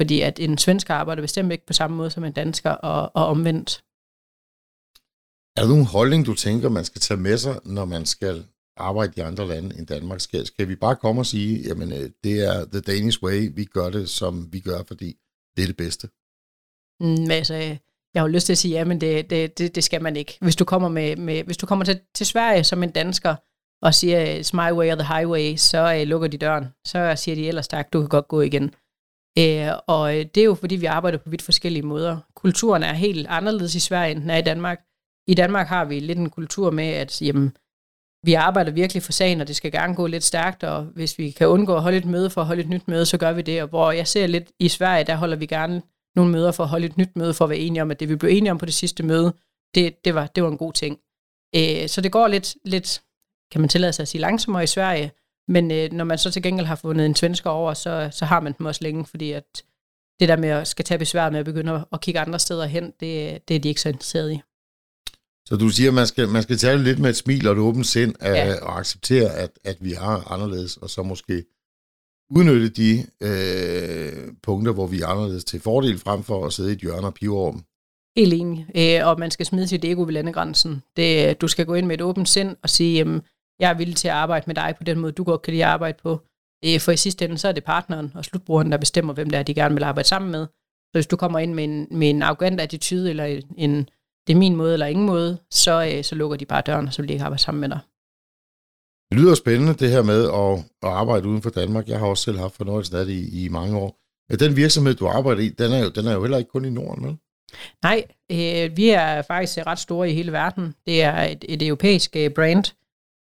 Fordi 0.00 0.20
at 0.20 0.40
en 0.40 0.58
svensker 0.58 0.94
arbejder 0.94 1.22
bestemt 1.22 1.52
ikke 1.52 1.66
på 1.66 1.72
samme 1.72 1.96
måde 1.96 2.10
som 2.10 2.24
en 2.24 2.32
dansker, 2.32 2.70
og, 2.70 3.10
og 3.14 3.26
omvendt. 3.26 3.82
Er 5.56 5.60
der 5.62 5.68
nogen 5.68 5.84
holdning, 5.84 6.26
du 6.26 6.34
tænker, 6.34 6.68
man 6.68 6.84
skal 6.84 7.00
tage 7.00 7.20
med 7.20 7.38
sig, 7.38 7.60
når 7.64 7.84
man 7.84 8.06
skal 8.06 8.44
arbejde 8.76 9.12
i 9.16 9.20
andre 9.20 9.48
lande 9.48 9.78
end 9.78 9.86
Danmark? 9.86 10.20
Skal, 10.20 10.46
skal 10.46 10.68
vi 10.68 10.76
bare 10.76 10.96
komme 10.96 11.20
og 11.20 11.26
sige, 11.26 11.68
jamen 11.68 11.92
øh, 11.92 12.10
det 12.24 12.44
er 12.44 12.64
the 12.64 12.80
Danish 12.80 13.22
way, 13.22 13.50
vi 13.54 13.64
gør 13.64 13.90
det, 13.90 14.08
som 14.08 14.52
vi 14.52 14.60
gør, 14.60 14.82
fordi 14.88 15.16
det 15.56 15.62
er 15.62 15.66
det 15.66 15.76
bedste? 15.76 16.08
Mm, 17.00 17.30
altså, 17.30 17.54
jeg 17.54 18.22
har 18.22 18.28
jo 18.28 18.32
lyst 18.32 18.46
til 18.46 18.52
at 18.52 18.58
sige, 18.58 18.72
ja, 18.72 18.84
men 18.84 19.00
det, 19.00 19.30
det, 19.30 19.58
det, 19.58 19.74
det 19.74 19.84
skal 19.84 20.02
man 20.02 20.16
ikke. 20.16 20.38
Hvis 20.40 20.56
du 20.56 20.64
kommer, 20.64 20.88
med, 20.88 21.16
med, 21.16 21.44
hvis 21.44 21.56
du 21.56 21.66
kommer 21.66 21.84
til, 21.84 22.00
til 22.14 22.26
Sverige 22.26 22.64
som 22.64 22.82
en 22.82 22.90
dansker, 22.90 23.34
og 23.82 23.94
siger, 23.94 24.40
it's 24.40 24.50
my 24.52 24.78
way 24.78 24.92
or 24.92 24.94
the 24.94 25.14
highway, 25.14 25.56
så 25.56 25.96
uh, 26.00 26.08
lukker 26.08 26.28
de 26.28 26.38
døren. 26.38 26.64
Så 26.84 27.12
siger 27.16 27.34
de 27.34 27.48
ellers 27.48 27.68
tak, 27.68 27.92
du 27.92 28.00
kan 28.00 28.08
godt 28.08 28.28
gå 28.28 28.40
igen. 28.40 28.64
Uh, 29.40 29.78
og 29.86 30.18
øh, 30.18 30.26
det 30.34 30.40
er 30.40 30.44
jo, 30.44 30.54
fordi 30.54 30.76
vi 30.76 30.86
arbejder 30.86 31.18
på 31.18 31.30
vidt 31.30 31.42
forskellige 31.42 31.86
måder. 31.86 32.18
Kulturen 32.34 32.82
er 32.82 32.92
helt 32.92 33.26
anderledes 33.26 33.74
i 33.74 33.80
Sverige, 33.80 34.10
end 34.10 34.20
den 34.20 34.30
er 34.30 34.36
i 34.36 34.42
Danmark. 34.42 34.78
I 35.28 35.34
Danmark 35.34 35.66
har 35.66 35.84
vi 35.84 36.00
lidt 36.00 36.18
en 36.18 36.30
kultur 36.30 36.70
med, 36.70 36.88
at 36.88 37.22
jamen, 37.22 37.56
vi 38.26 38.34
arbejder 38.34 38.72
virkelig 38.72 39.02
for 39.02 39.12
sagen, 39.12 39.40
og 39.40 39.48
det 39.48 39.56
skal 39.56 39.72
gerne 39.72 39.94
gå 39.94 40.06
lidt 40.06 40.24
stærkt, 40.24 40.64
og 40.64 40.82
hvis 40.82 41.18
vi 41.18 41.30
kan 41.30 41.48
undgå 41.48 41.74
at 41.74 41.82
holde 41.82 41.98
et 41.98 42.04
møde 42.04 42.30
for 42.30 42.40
at 42.40 42.46
holde 42.46 42.62
et 42.62 42.68
nyt 42.68 42.88
møde, 42.88 43.06
så 43.06 43.18
gør 43.18 43.32
vi 43.32 43.42
det. 43.42 43.62
Og 43.62 43.68
hvor 43.68 43.92
jeg 43.92 44.06
ser 44.06 44.26
lidt 44.26 44.52
i 44.58 44.68
Sverige, 44.68 45.04
der 45.04 45.16
holder 45.16 45.36
vi 45.36 45.46
gerne 45.46 45.82
nogle 46.16 46.32
møder 46.32 46.52
for 46.52 46.62
at 46.62 46.68
holde 46.68 46.86
et 46.86 46.96
nyt 46.96 47.16
møde, 47.16 47.34
for 47.34 47.44
at 47.44 47.50
være 47.50 47.58
enige 47.58 47.82
om, 47.82 47.90
at 47.90 48.00
det 48.00 48.08
vi 48.08 48.16
blev 48.16 48.30
enige 48.30 48.50
om 48.50 48.58
på 48.58 48.66
det 48.66 48.74
sidste 48.74 49.02
møde, 49.02 49.34
det, 49.74 50.04
det, 50.04 50.14
var, 50.14 50.26
det 50.26 50.42
var 50.42 50.50
en 50.50 50.56
god 50.58 50.72
ting. 50.72 50.98
Øh, 51.56 51.88
så 51.88 52.00
det 52.00 52.12
går 52.12 52.28
lidt, 52.28 52.56
lidt, 52.64 53.02
kan 53.52 53.60
man 53.60 53.68
tillade 53.68 53.92
sig 53.92 54.02
at 54.02 54.08
sige, 54.08 54.20
langsommere 54.20 54.64
i 54.64 54.66
Sverige, 54.66 55.10
men 55.48 55.70
øh, 55.70 55.92
når 55.92 56.04
man 56.04 56.18
så 56.18 56.30
til 56.30 56.42
gengæld 56.42 56.66
har 56.66 56.76
fundet 56.76 57.06
en 57.06 57.14
svensker 57.14 57.50
over, 57.50 57.74
så, 57.74 58.08
så 58.12 58.24
har 58.24 58.40
man 58.40 58.54
dem 58.58 58.66
også 58.66 58.84
længe, 58.84 59.04
fordi 59.04 59.32
at 59.32 59.62
det 60.20 60.28
der 60.28 60.36
med 60.36 60.48
at 60.48 60.68
skal 60.68 60.84
tage 60.84 60.98
besvær 60.98 61.30
med 61.30 61.38
at 61.38 61.44
begynde 61.44 61.86
at 61.92 62.00
kigge 62.00 62.20
andre 62.20 62.38
steder 62.38 62.66
hen, 62.66 62.84
det, 63.00 63.48
det 63.48 63.56
er 63.56 63.60
de 63.60 63.68
ikke 63.68 63.80
så 63.80 63.88
interesseret 63.88 64.32
i. 64.32 64.40
Så 65.48 65.56
du 65.56 65.68
siger, 65.68 65.90
at 65.90 65.94
man 65.94 66.06
skal, 66.06 66.28
man 66.28 66.42
skal 66.42 66.56
tage 66.56 66.74
det 66.74 66.84
lidt 66.84 66.98
med 66.98 67.10
et 67.10 67.16
smil 67.16 67.46
og 67.46 67.52
et 67.52 67.58
åbent 67.58 67.86
sind 67.86 68.14
ja. 68.22 68.48
Øh, 68.48 68.56
og 68.62 68.78
acceptere, 68.78 69.34
at, 69.34 69.50
at 69.64 69.76
vi 69.80 69.92
er 69.92 70.32
anderledes, 70.32 70.76
og 70.76 70.90
så 70.90 71.02
måske 71.02 71.44
udnytte 72.30 72.68
de 72.68 73.06
øh, 73.20 74.32
punkter, 74.42 74.72
hvor 74.72 74.86
vi 74.86 75.00
er 75.00 75.06
anderledes 75.06 75.44
til 75.44 75.60
fordel, 75.60 75.98
frem 75.98 76.22
for 76.22 76.46
at 76.46 76.52
sidde 76.52 76.70
i 76.70 76.72
et 76.72 76.78
hjørne 76.78 77.06
og 77.06 77.14
pive 77.14 77.36
over 77.36 77.52
dem. 77.52 77.60
Helt 78.16 78.34
enig. 78.34 78.66
Øh, 78.76 79.08
og 79.08 79.18
man 79.18 79.30
skal 79.30 79.46
smide 79.46 79.68
sit 79.68 79.84
ego 79.84 80.02
ved 80.02 80.12
landegrænsen. 80.12 80.82
Det, 80.96 81.40
du 81.40 81.48
skal 81.48 81.66
gå 81.66 81.74
ind 81.74 81.86
med 81.86 81.94
et 81.94 82.02
åbent 82.02 82.28
sind 82.28 82.56
og 82.62 82.70
sige, 82.70 82.96
jamen, 82.96 83.22
jeg 83.60 83.70
er 83.70 83.74
villig 83.74 83.96
til 83.96 84.08
at 84.08 84.14
arbejde 84.14 84.44
med 84.46 84.54
dig 84.54 84.74
på 84.78 84.84
den 84.84 84.98
måde, 84.98 85.12
du 85.12 85.24
godt 85.24 85.42
kan 85.42 85.52
lide 85.52 85.64
at 85.64 85.70
arbejde 85.70 85.98
på. 86.02 86.20
Øh, 86.64 86.80
for 86.80 86.92
i 86.92 86.96
sidste 86.96 87.24
ende, 87.24 87.38
så 87.38 87.48
er 87.48 87.52
det 87.52 87.64
partneren 87.64 88.12
og 88.14 88.24
slutbrugeren, 88.24 88.72
der 88.72 88.78
bestemmer, 88.78 89.12
hvem 89.12 89.30
det 89.30 89.38
er, 89.38 89.42
de 89.42 89.54
gerne 89.54 89.74
vil 89.74 89.84
arbejde 89.84 90.08
sammen 90.08 90.30
med. 90.30 90.46
Så 90.86 90.92
hvis 90.92 91.06
du 91.06 91.16
kommer 91.16 91.38
ind 91.38 91.54
med 91.54 91.64
en, 91.64 91.86
med 91.90 92.10
en 92.10 92.22
arrogant 92.22 92.60
attitude, 92.60 93.10
eller 93.10 93.42
en, 93.56 93.88
det 94.26 94.32
er 94.32 94.38
min 94.38 94.56
måde 94.56 94.72
eller 94.72 94.86
ingen 94.86 95.06
måde, 95.06 95.38
så, 95.50 95.92
øh, 95.92 96.04
så 96.04 96.14
lukker 96.14 96.36
de 96.36 96.44
bare 96.44 96.62
døren, 96.66 96.86
og 96.86 96.92
så 96.92 97.02
vil 97.02 97.08
de 97.08 97.12
ikke 97.12 97.24
arbejde 97.24 97.42
sammen 97.42 97.60
med 97.60 97.68
dig. 97.68 97.78
Det 99.10 99.20
lyder 99.20 99.34
spændende, 99.34 99.74
det 99.74 99.90
her 99.90 100.02
med 100.02 100.24
at, 100.24 100.58
at 100.82 100.96
arbejde 100.96 101.28
uden 101.28 101.42
for 101.42 101.50
Danmark. 101.50 101.88
Jeg 101.88 101.98
har 101.98 102.06
også 102.06 102.24
selv 102.24 102.38
haft 102.38 102.56
fornøjelsen 102.56 102.96
af 102.96 103.06
det 103.06 103.12
i, 103.12 103.44
i 103.44 103.48
mange 103.48 103.78
år. 103.78 103.98
Den 104.40 104.56
virksomhed, 104.56 104.94
du 104.94 105.06
arbejder 105.06 105.42
i, 105.42 105.48
den 105.48 105.72
er 105.72 105.78
jo, 105.78 105.88
den 105.88 106.06
er 106.06 106.12
jo 106.12 106.20
heller 106.20 106.38
ikke 106.38 106.50
kun 106.50 106.64
i 106.64 106.70
Norden, 106.70 107.04
vel? 107.04 107.16
Nej, 107.82 108.04
øh, 108.32 108.76
vi 108.76 108.88
er 108.88 109.22
faktisk 109.22 109.66
ret 109.66 109.78
store 109.78 110.10
i 110.10 110.14
hele 110.14 110.32
verden. 110.32 110.74
Det 110.86 111.02
er 111.02 111.22
et, 111.22 111.44
et 111.48 111.62
europæisk 111.62 112.16
øh, 112.16 112.30
brand. 112.30 112.64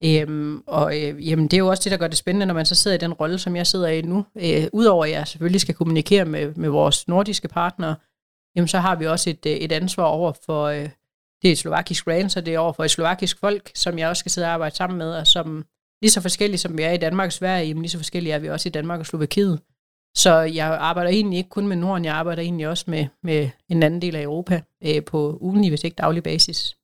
Øhm, 0.05 0.63
og 0.67 1.01
øh, 1.01 1.29
jamen, 1.29 1.45
det 1.45 1.55
er 1.55 1.59
jo 1.59 1.69
også 1.69 1.85
det, 1.85 1.91
der 1.93 1.97
gør 1.99 2.09
det 2.09 2.17
spændende, 2.17 2.47
når 2.47 2.55
man 2.55 2.67
så 2.67 2.75
sidder 2.75 2.97
i 2.97 3.01
den 3.01 3.13
rolle, 3.13 3.39
som 3.39 3.57
jeg 3.57 3.67
sidder 3.67 3.89
i 3.89 4.03
nu. 4.03 4.25
Øh, 4.37 4.67
Udover 4.73 5.05
at 5.05 5.11
jeg 5.11 5.29
selvfølgelig 5.29 5.61
skal 5.61 5.75
kommunikere 5.75 6.25
med, 6.25 6.55
med 6.55 6.69
vores 6.69 7.09
nordiske 7.09 7.49
partnere, 7.49 7.97
jamen 8.57 8.69
så 8.69 8.79
har 8.79 8.97
vi 8.97 9.07
også 9.07 9.31
et, 9.31 9.47
øh, 9.47 9.53
et 9.53 9.73
ansvar 9.73 10.05
over 10.05 10.33
for, 10.47 10.65
øh, 10.65 10.89
det 11.43 11.49
er 11.49 11.53
et 11.53 11.59
slovakisk 11.59 12.05
brand, 12.05 12.31
så 12.31 12.41
det 12.41 12.55
er 12.55 12.59
over 12.59 12.73
for 12.73 12.85
et 12.85 12.91
slovakisk 12.91 13.41
folk, 13.41 13.71
som 13.75 13.99
jeg 13.99 14.09
også 14.09 14.21
skal 14.21 14.33
sidde 14.33 14.47
og 14.47 14.53
arbejde 14.53 14.77
sammen 14.77 14.99
med, 14.99 15.15
og 15.15 15.27
som 15.27 15.65
lige 16.03 16.11
så 16.11 16.21
forskellige 16.21 16.59
som 16.59 16.79
vi 16.79 16.83
er 16.83 16.93
i 16.93 16.97
Danmark 16.97 17.27
og 17.27 17.33
Sverige, 17.33 17.67
jamen 17.67 17.83
lige 17.83 17.91
så 17.91 17.99
forskellige 17.99 18.33
er 18.33 18.39
vi 18.39 18.51
også 18.51 18.69
i 18.69 18.73
Danmark 18.73 19.01
og 19.01 19.07
Slovakiet. 19.07 19.61
Så 20.17 20.41
jeg 20.41 20.67
arbejder 20.67 21.11
egentlig 21.11 21.37
ikke 21.37 21.51
kun 21.51 21.69
med 21.69 21.77
Norden, 21.77 22.05
jeg 22.05 22.15
arbejder 22.15 22.43
egentlig 22.43 22.69
også 22.69 22.85
med, 22.89 23.07
med 23.23 23.51
en 23.69 23.83
anden 23.83 24.03
del 24.03 24.17
af 24.17 24.23
Europa 24.23 24.63
øh, 24.85 25.05
på 25.05 25.39
ugenlig, 25.41 25.71
hvis 25.71 25.85
ikke 25.85 25.95
daglig 25.95 26.23
basis. 26.23 26.77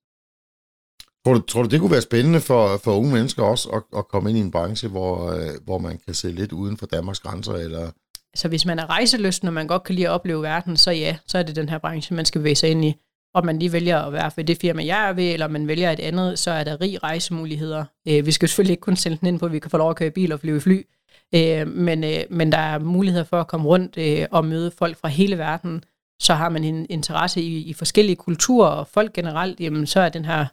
Tror 1.24 1.35
du, 1.35 1.40
tror 1.40 1.62
du, 1.62 1.68
det 1.68 1.80
kunne 1.80 1.90
være 1.90 2.02
spændende 2.02 2.40
for, 2.40 2.76
for 2.76 2.96
unge 2.96 3.12
mennesker 3.12 3.42
også 3.42 3.68
at, 3.68 3.83
at 3.98 4.09
komme 4.09 4.30
ind 4.30 4.38
i 4.38 4.42
en 4.42 4.50
branche, 4.50 4.88
hvor, 4.88 5.30
øh, 5.30 5.50
hvor 5.64 5.78
man 5.78 5.98
kan 5.98 6.14
se 6.14 6.28
lidt 6.30 6.52
uden 6.52 6.76
for 6.76 6.87
Danmarks 6.87 7.20
grænser? 7.20 7.52
Eller? 7.52 7.90
Så 8.37 8.49
hvis 8.49 8.66
man 8.66 8.79
er 8.79 8.90
rejseløst, 8.90 9.45
når 9.45 9.51
man 9.51 9.66
godt 9.66 9.83
kan 9.85 9.95
lide 9.95 10.09
at 10.09 10.12
opleve 10.12 10.43
verden, 10.43 10.77
så 10.77 10.90
ja, 10.90 11.16
så 11.27 11.38
er 11.38 11.43
det 11.43 11.57
den 11.57 11.69
her 11.69 11.79
branche, 11.79 12.14
man 12.16 12.25
skal 12.25 12.38
bevæge 12.38 12.55
sig 12.55 12.71
ind 12.71 12.85
i 12.85 12.95
om 13.35 13.47
man 13.47 13.59
lige 13.59 13.73
vælger 13.73 13.99
at 13.99 14.12
være 14.12 14.31
ved 14.37 14.45
det 14.45 14.59
firma, 14.61 14.85
jeg 14.85 15.09
er 15.09 15.12
ved, 15.12 15.33
eller 15.33 15.49
man 15.49 15.69
vælger 15.69 15.90
et 15.90 16.01
andet, 16.01 16.38
så 16.38 16.51
er 16.51 16.64
der 16.64 16.81
rig 16.81 17.03
rejsemuligheder. 17.03 17.85
Øh, 18.09 18.27
vi 18.27 18.33
skal 18.33 18.49
selvfølgelig 18.49 18.73
ikke 18.73 18.81
kun 18.81 18.97
sælge 18.97 19.19
den 19.21 19.29
ind 19.29 19.38
på, 19.38 19.47
at 19.47 19.53
vi 19.53 19.59
kan 19.59 19.71
få 19.71 19.79
lov 19.79 19.90
at 19.90 19.97
køre 19.97 20.11
bil 20.11 20.33
og 20.33 20.40
flyve 20.40 20.57
i 20.57 20.61
fly, 20.61 20.87
øh, 21.35 21.69
men, 21.69 22.05
øh, 22.05 22.21
men 22.31 22.53
der 22.53 22.59
er 22.59 22.79
muligheder 22.79 23.25
for 23.25 23.40
at 23.40 23.49
komme 23.49 23.66
rundt 23.66 23.99
øh, 23.99 24.27
og 24.31 24.45
møde 24.45 24.71
folk 24.71 24.97
fra 24.97 25.09
hele 25.09 25.38
verden. 25.38 25.85
Så 26.21 26.35
har 26.35 26.49
man 26.49 26.64
en 26.64 26.87
interesse 26.90 27.43
i, 27.43 27.62
i 27.62 27.73
forskellige 27.73 28.16
kulturer 28.16 28.69
og 28.69 28.87
folk 28.87 29.12
generelt, 29.12 29.61
jamen, 29.61 29.87
så 29.87 30.01
er 30.01 30.09
den 30.09 30.25
her 30.25 30.47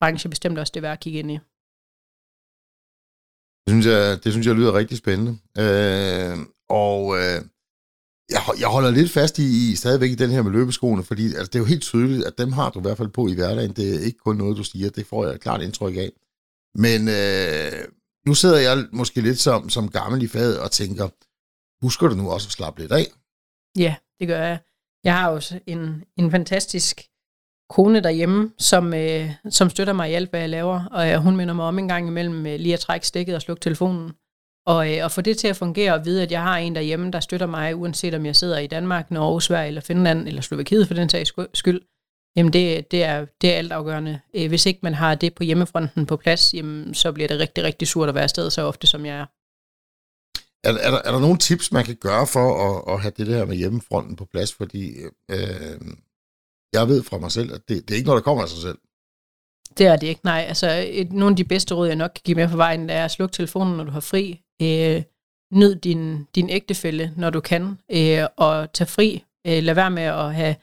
branche 0.00 0.30
bestemt 0.30 0.58
også 0.58 0.70
det 0.74 0.82
værd 0.82 0.92
at 0.92 1.00
kigge 1.00 1.18
ind 1.18 1.30
i. 1.30 1.38
Det 3.64 3.72
synes 3.72 3.86
jeg, 3.86 4.24
det 4.24 4.32
synes 4.32 4.46
jeg 4.46 4.54
lyder 4.54 4.74
rigtig 4.74 4.98
spændende. 4.98 5.38
Øh, 5.58 6.38
og 6.68 7.18
øh, 7.18 7.40
jeg, 8.30 8.40
jeg 8.60 8.68
holder 8.68 8.90
lidt 8.90 9.10
fast 9.10 9.38
i, 9.38 9.72
i 9.72 9.76
stadigvæk 9.76 10.10
i 10.10 10.14
den 10.14 10.30
her 10.30 10.42
med 10.42 10.52
løbeskoene, 10.52 11.04
fordi 11.04 11.26
altså, 11.26 11.46
det 11.46 11.54
er 11.54 11.58
jo 11.58 11.64
helt 11.64 11.82
tydeligt, 11.82 12.24
at 12.24 12.38
dem 12.38 12.52
har 12.52 12.70
du 12.70 12.78
i 12.78 12.82
hvert 12.82 12.96
fald 12.96 13.08
på 13.08 13.28
i 13.28 13.34
hverdagen. 13.34 13.72
Det 13.72 13.94
er 13.94 14.00
ikke 14.00 14.18
kun 14.18 14.36
noget, 14.36 14.56
du 14.56 14.64
siger, 14.64 14.90
det 14.90 15.06
får 15.06 15.24
jeg 15.24 15.34
et 15.34 15.40
klart 15.40 15.62
indtryk 15.62 15.96
af. 15.96 16.10
Men 16.74 17.08
øh, 17.08 17.84
nu 18.26 18.34
sidder 18.34 18.58
jeg 18.58 18.86
måske 18.92 19.20
lidt 19.20 19.40
som, 19.40 19.70
som 19.70 19.88
gammel 19.88 20.22
i 20.22 20.28
faget 20.28 20.60
og 20.60 20.70
tænker, 20.70 21.08
husker 21.84 22.08
du 22.08 22.14
nu 22.14 22.30
også 22.30 22.48
at 22.48 22.52
slappe 22.52 22.80
lidt 22.80 22.92
af? 22.92 23.06
Ja, 23.78 23.94
det 24.20 24.28
gør 24.28 24.42
jeg. 24.42 24.58
Jeg 25.04 25.18
har 25.18 25.28
også 25.28 25.60
en, 25.66 26.04
en 26.16 26.30
fantastisk 26.30 27.00
kone 27.72 28.00
derhjemme, 28.00 28.50
som, 28.58 28.94
øh, 28.94 29.30
som 29.50 29.70
støtter 29.70 29.92
mig 29.92 30.10
i 30.10 30.14
alt, 30.14 30.30
hvad 30.30 30.40
jeg 30.40 30.48
laver, 30.48 30.84
og 30.84 31.10
øh, 31.10 31.16
hun 31.16 31.36
minder 31.36 31.54
mig 31.54 31.64
om 31.64 31.78
en 31.78 31.88
gang 31.88 32.08
imellem 32.08 32.46
øh, 32.46 32.58
lige 32.60 32.74
at 32.74 32.80
trække 32.80 33.06
stikket 33.06 33.34
og 33.34 33.42
slukke 33.42 33.60
telefonen. 33.60 34.12
Og, 34.66 34.96
øh, 34.96 35.04
og 35.04 35.12
få 35.12 35.20
det 35.20 35.38
til 35.38 35.48
at 35.48 35.56
fungere 35.56 35.94
og 35.94 36.04
vide, 36.04 36.22
at 36.22 36.32
jeg 36.32 36.42
har 36.42 36.58
en 36.58 36.74
derhjemme, 36.74 37.10
der 37.10 37.20
støtter 37.20 37.46
mig, 37.46 37.76
uanset 37.76 38.14
om 38.14 38.26
jeg 38.26 38.36
sidder 38.36 38.58
i 38.58 38.66
Danmark, 38.66 39.10
Norge, 39.10 39.42
Sverige 39.42 39.68
eller 39.68 39.80
Finland, 39.80 40.28
eller 40.28 40.42
Slovakiet 40.42 40.86
for 40.86 40.94
den 40.94 41.08
sags 41.08 41.32
skyld, 41.54 41.80
jamen 42.36 42.52
det, 42.52 42.90
det, 42.90 43.04
er, 43.04 43.26
det 43.40 43.52
er 43.52 43.58
altafgørende. 43.58 44.20
Øh, 44.34 44.48
hvis 44.48 44.66
ikke 44.66 44.80
man 44.82 44.94
har 44.94 45.14
det 45.14 45.34
på 45.34 45.44
hjemmefronten 45.44 46.06
på 46.06 46.16
plads, 46.16 46.54
jamen 46.54 46.94
så 46.94 47.12
bliver 47.12 47.28
det 47.28 47.38
rigtig, 47.38 47.64
rigtig 47.64 47.88
surt 47.88 48.08
at 48.08 48.14
være 48.14 48.24
afsted 48.24 48.50
så 48.50 48.62
ofte, 48.62 48.86
som 48.86 49.06
jeg 49.06 49.16
er. 49.16 49.26
Er, 50.64 50.72
er, 50.72 50.90
der, 50.90 51.00
er 51.04 51.12
der 51.12 51.20
nogle 51.20 51.38
tips, 51.38 51.72
man 51.72 51.84
kan 51.84 51.96
gøre 51.96 52.26
for 52.26 52.46
at, 52.66 52.94
at 52.94 53.00
have 53.00 53.12
det 53.16 53.26
der 53.26 53.44
med 53.44 53.56
hjemmefronten 53.56 54.16
på 54.16 54.24
plads? 54.24 54.52
Fordi 54.52 54.96
øh, 55.30 55.80
jeg 56.72 56.88
ved 56.88 57.02
fra 57.02 57.18
mig 57.18 57.32
selv, 57.32 57.54
at 57.54 57.60
det, 57.68 57.88
det 57.88 57.90
er 57.90 57.96
ikke 57.96 58.06
noget, 58.06 58.20
der 58.20 58.24
kommer 58.24 58.42
af 58.42 58.48
sig 58.48 58.62
selv. 58.62 58.78
Det 59.78 59.86
er 59.86 59.96
det 59.96 60.06
ikke, 60.06 60.20
nej. 60.24 60.44
Altså, 60.48 60.84
et, 60.88 61.12
nogle 61.12 61.32
af 61.32 61.36
de 61.36 61.44
bedste 61.44 61.74
råd, 61.74 61.86
jeg 61.86 61.96
nok 61.96 62.10
kan 62.14 62.22
give 62.24 62.34
med 62.34 62.48
på 62.48 62.56
vejen, 62.56 62.90
er 62.90 63.04
at 63.04 63.10
slukke 63.10 63.32
telefonen, 63.32 63.76
når 63.76 63.84
du 63.84 63.90
har 63.90 64.00
fri. 64.00 64.40
Øh, 64.62 65.02
nyd 65.52 65.74
din, 65.74 66.24
din 66.34 66.50
ægtefælle, 66.50 67.12
når 67.16 67.30
du 67.30 67.40
kan, 67.40 67.78
øh, 67.92 68.26
og 68.36 68.72
tag 68.72 68.88
fri. 68.88 69.24
Øh, 69.46 69.62
lad 69.62 69.74
være 69.74 69.90
med 69.90 70.02
at 70.02 70.34
have... 70.34 70.54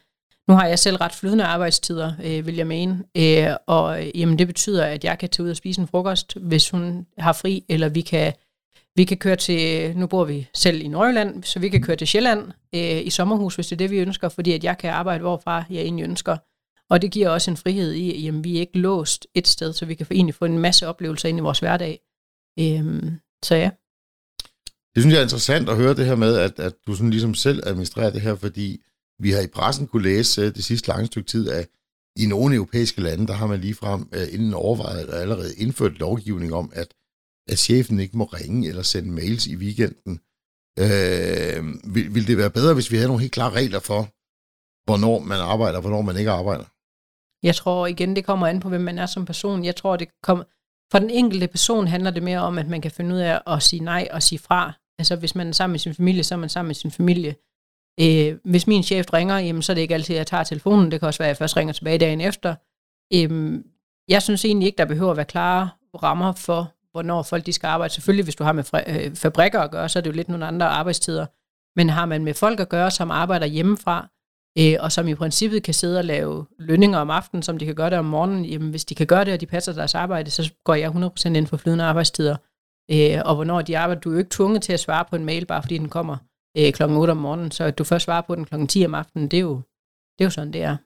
Nu 0.47 0.55
har 0.55 0.67
jeg 0.67 0.79
selv 0.79 0.97
ret 0.97 1.11
flydende 1.11 1.43
arbejdstider, 1.43 2.13
øh, 2.23 2.45
vil 2.45 2.55
jeg 2.55 2.67
mene, 2.67 3.03
øh, 3.17 3.55
og 3.67 4.05
øh, 4.05 4.19
jamen, 4.19 4.39
det 4.39 4.47
betyder, 4.47 4.85
at 4.85 5.03
jeg 5.03 5.19
kan 5.19 5.29
tage 5.29 5.45
ud 5.45 5.49
og 5.49 5.55
spise 5.55 5.81
en 5.81 5.87
frokost, 5.87 6.37
hvis 6.37 6.69
hun 6.69 7.07
har 7.17 7.33
fri, 7.33 7.65
eller 7.69 7.89
vi 7.89 8.01
kan 8.01 8.33
vi 8.95 9.03
kan 9.03 9.17
køre 9.17 9.35
til, 9.35 9.93
nu 9.97 10.07
bor 10.07 10.25
vi 10.25 10.47
selv 10.53 10.81
i 10.81 10.87
Nordjylland, 10.87 11.43
så 11.43 11.59
vi 11.59 11.69
kan 11.69 11.81
køre 11.81 11.95
til 11.95 12.07
Sjælland 12.07 12.51
øh, 12.75 13.05
i 13.05 13.09
sommerhus, 13.09 13.55
hvis 13.55 13.67
det 13.67 13.75
er 13.75 13.77
det, 13.77 13.91
vi 13.91 13.97
ønsker, 13.97 14.29
fordi 14.29 14.51
at 14.51 14.63
jeg 14.63 14.77
kan 14.77 14.89
arbejde 14.89 15.21
hvorfra 15.21 15.63
jeg 15.69 15.81
egentlig 15.81 16.03
ønsker. 16.03 16.37
Og 16.89 17.01
det 17.01 17.11
giver 17.11 17.29
også 17.29 17.51
en 17.51 17.57
frihed 17.57 17.93
i, 17.93 18.27
at 18.27 18.43
vi 18.43 18.55
er 18.55 18.59
ikke 18.59 18.79
låst 18.79 19.27
et 19.35 19.47
sted, 19.47 19.73
så 19.73 19.85
vi 19.85 19.95
kan 19.95 20.07
egentlig 20.11 20.35
få 20.35 20.45
en 20.45 20.59
masse 20.59 20.87
oplevelser 20.87 21.29
ind 21.29 21.37
i 21.37 21.41
vores 21.41 21.59
hverdag. 21.59 21.99
Øhm, 22.59 23.19
så 23.43 23.55
ja. 23.55 23.69
Det 24.95 25.03
synes 25.03 25.13
jeg 25.13 25.19
er 25.19 25.23
interessant 25.23 25.69
at 25.69 25.77
høre 25.77 25.93
det 25.93 26.05
her 26.05 26.15
med, 26.15 26.37
at, 26.37 26.59
at 26.59 26.73
du 26.87 26.95
sådan 26.95 27.09
ligesom 27.09 27.33
selv 27.33 27.63
administrerer 27.65 28.09
det 28.09 28.21
her, 28.21 28.35
fordi 28.35 28.81
vi 29.19 29.31
har 29.31 29.41
i 29.41 29.47
pressen 29.47 29.87
kunne 29.87 30.03
læse 30.03 30.41
øh, 30.41 30.55
det 30.55 30.63
sidste 30.63 30.87
lange 30.87 31.05
stykke 31.05 31.29
tid, 31.29 31.49
at 31.49 31.67
i 32.15 32.25
nogle 32.25 32.55
europæiske 32.55 33.01
lande, 33.01 33.27
der 33.27 33.33
har 33.33 33.47
man 33.47 33.59
ligefrem 33.59 34.09
øh, 34.13 34.33
inden 34.33 34.53
overvejet 34.53 35.09
og 35.09 35.21
allerede 35.21 35.55
indført 35.55 35.99
lovgivning 35.99 36.53
om, 36.53 36.71
at 36.73 36.87
at 37.51 37.59
chefen 37.59 37.99
ikke 37.99 38.17
må 38.17 38.23
ringe 38.23 38.67
eller 38.67 38.81
sende 38.81 39.11
mails 39.11 39.47
i 39.47 39.55
weekenden. 39.55 40.19
Øh, 40.79 41.93
vil, 41.95 42.15
vil 42.15 42.27
det 42.27 42.37
være 42.37 42.49
bedre, 42.49 42.73
hvis 42.73 42.91
vi 42.91 42.95
havde 42.95 43.07
nogle 43.07 43.21
helt 43.21 43.33
klare 43.33 43.53
regler 43.53 43.79
for, 43.79 44.01
hvornår 44.87 45.19
man 45.19 45.39
arbejder 45.39 45.77
og 45.77 45.81
hvornår 45.81 46.01
man 46.01 46.17
ikke 46.17 46.31
arbejder? 46.31 46.65
Jeg 47.43 47.55
tror 47.55 47.87
igen, 47.87 48.15
det 48.15 48.25
kommer 48.25 48.47
an 48.47 48.59
på, 48.59 48.69
hvem 48.69 48.81
man 48.81 48.99
er 48.99 49.05
som 49.05 49.25
person. 49.25 49.65
Jeg 49.65 49.75
tror, 49.75 49.95
det 49.95 50.07
kommer... 50.23 50.43
For 50.91 50.99
den 50.99 51.09
enkelte 51.09 51.47
person 51.47 51.87
handler 51.87 52.11
det 52.11 52.23
mere 52.23 52.39
om, 52.39 52.57
at 52.57 52.67
man 52.67 52.81
kan 52.81 52.91
finde 52.91 53.15
ud 53.15 53.19
af 53.19 53.41
at 53.47 53.63
sige 53.63 53.83
nej 53.83 54.07
og 54.11 54.23
sige 54.23 54.39
fra. 54.39 54.73
Altså 54.99 55.15
hvis 55.15 55.35
man 55.35 55.47
er 55.47 55.51
sammen 55.51 55.73
med 55.73 55.79
sin 55.79 55.95
familie, 55.95 56.23
så 56.23 56.35
er 56.35 56.39
man 56.39 56.49
sammen 56.49 56.67
med 56.67 56.75
sin 56.75 56.91
familie. 56.91 57.35
Øh, 58.01 58.37
hvis 58.45 58.67
min 58.67 58.83
chef 58.83 59.13
ringer, 59.13 59.37
jamen, 59.37 59.61
så 59.61 59.71
er 59.71 59.73
det 59.73 59.81
ikke 59.81 59.93
altid, 59.93 60.15
at 60.15 60.19
jeg 60.19 60.27
tager 60.27 60.43
telefonen. 60.43 60.91
Det 60.91 60.99
kan 60.99 61.07
også 61.07 61.17
være, 61.17 61.27
at 61.27 61.33
jeg 61.33 61.37
først 61.37 61.57
ringer 61.57 61.73
tilbage 61.73 61.97
dagen 61.97 62.21
efter. 62.21 62.55
Øh, 63.13 63.59
jeg 64.07 64.21
synes 64.21 64.45
egentlig 64.45 64.65
ikke, 64.65 64.77
der 64.77 64.85
behøver 64.85 65.11
at 65.11 65.17
være 65.17 65.25
klare 65.25 65.69
rammer 66.03 66.33
for, 66.33 66.73
hvornår 66.91 67.23
folk 67.23 67.45
de 67.45 67.53
skal 67.53 67.67
arbejde. 67.67 67.93
Selvfølgelig, 67.93 68.23
hvis 68.23 68.35
du 68.35 68.43
har 68.43 68.51
med 68.51 68.63
øh, 68.87 69.15
fabrikker 69.15 69.59
at 69.59 69.71
gøre, 69.71 69.89
så 69.89 69.99
er 69.99 70.03
det 70.03 70.09
jo 70.09 70.15
lidt 70.15 70.29
nogle 70.29 70.45
andre 70.45 70.67
arbejdstider. 70.67 71.25
Men 71.79 71.89
har 71.89 72.05
man 72.05 72.23
med 72.23 72.33
folk 72.33 72.59
at 72.59 72.69
gøre, 72.69 72.91
som 72.91 73.11
arbejder 73.11 73.45
hjemmefra, 73.45 74.09
øh, 74.59 74.75
og 74.79 74.91
som 74.91 75.07
i 75.07 75.15
princippet 75.15 75.63
kan 75.63 75.73
sidde 75.73 75.99
og 75.99 76.05
lave 76.05 76.45
lønninger 76.59 76.99
om 76.99 77.09
aftenen, 77.09 77.43
som 77.43 77.57
de 77.57 77.65
kan 77.65 77.75
gøre 77.75 77.89
det 77.89 77.97
om 77.97 78.05
morgenen, 78.05 78.45
jamen 78.45 78.69
hvis 78.69 78.85
de 78.85 78.95
kan 78.95 79.07
gøre 79.07 79.25
det, 79.25 79.33
og 79.33 79.41
de 79.41 79.45
passer 79.45 79.73
deres 79.73 79.95
arbejde, 79.95 80.31
så 80.31 80.53
går 80.65 80.73
jeg 80.73 80.91
100% 80.91 81.27
ind 81.27 81.47
for 81.47 81.57
flydende 81.57 81.83
arbejdstider. 81.83 82.35
Øh, 82.91 83.21
og 83.25 83.35
hvornår 83.35 83.61
de 83.61 83.77
arbejder, 83.77 84.01
du 84.01 84.09
er 84.09 84.13
jo 84.13 84.19
ikke 84.19 84.29
tvunget 84.29 84.61
til 84.61 84.73
at 84.73 84.79
svare 84.79 85.05
på 85.09 85.15
en 85.15 85.25
mail, 85.25 85.45
bare 85.45 85.63
fordi 85.63 85.77
den 85.77 85.89
kommer 85.89 86.17
øh, 86.57 86.73
klokken 86.73 86.97
8 86.97 87.11
om 87.11 87.17
morgenen, 87.17 87.51
så 87.51 87.63
at 87.63 87.77
du 87.77 87.83
først 87.83 88.05
svarer 88.05 88.21
på 88.21 88.35
den 88.35 88.45
klokken 88.45 88.67
10 88.67 88.85
om 88.85 88.95
aftenen, 88.95 89.27
det 89.27 89.37
er 89.37 89.41
jo, 89.41 89.55
det 90.17 90.23
er 90.23 90.25
jo 90.25 90.29
sådan, 90.29 90.53
det 90.53 90.63
er. 90.63 90.77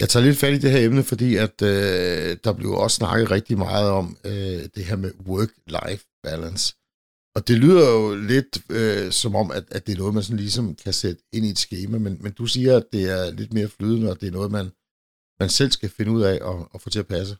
Jeg 0.00 0.08
tager 0.08 0.24
lidt 0.24 0.38
fat 0.38 0.54
i 0.54 0.58
det 0.58 0.70
her 0.70 0.86
emne, 0.86 1.02
fordi 1.02 1.36
at 1.36 1.62
øh, 1.62 2.36
der 2.44 2.52
blev 2.52 2.70
også 2.70 2.94
snakket 2.94 3.30
rigtig 3.30 3.58
meget 3.58 3.90
om 3.90 4.16
øh, 4.24 4.62
det 4.74 4.84
her 4.84 4.96
med 4.96 5.12
work-life 5.30 6.20
balance. 6.22 6.74
Og 7.36 7.48
det 7.48 7.58
lyder 7.58 7.90
jo 7.90 8.14
lidt 8.14 8.58
øh, 8.70 9.12
som 9.12 9.34
om, 9.34 9.50
at, 9.50 9.64
at 9.70 9.86
det 9.86 9.92
er 9.92 9.98
noget, 9.98 10.14
man 10.14 10.22
sådan 10.22 10.36
ligesom 10.36 10.74
kan 10.74 10.92
sætte 10.92 11.22
ind 11.32 11.46
i 11.46 11.50
et 11.50 11.58
schema, 11.58 11.98
men, 11.98 12.18
men 12.20 12.32
du 12.32 12.46
siger, 12.46 12.76
at 12.76 12.86
det 12.92 13.10
er 13.10 13.30
lidt 13.30 13.52
mere 13.52 13.68
flydende, 13.68 14.10
og 14.10 14.20
det 14.20 14.26
er 14.26 14.32
noget, 14.32 14.50
man, 14.50 14.66
man 15.40 15.48
selv 15.48 15.70
skal 15.70 15.88
finde 15.88 16.10
ud 16.10 16.22
af 16.22 16.38
og, 16.42 16.68
og 16.72 16.80
få 16.80 16.90
til 16.90 16.98
at 16.98 17.06
passe. 17.06 17.36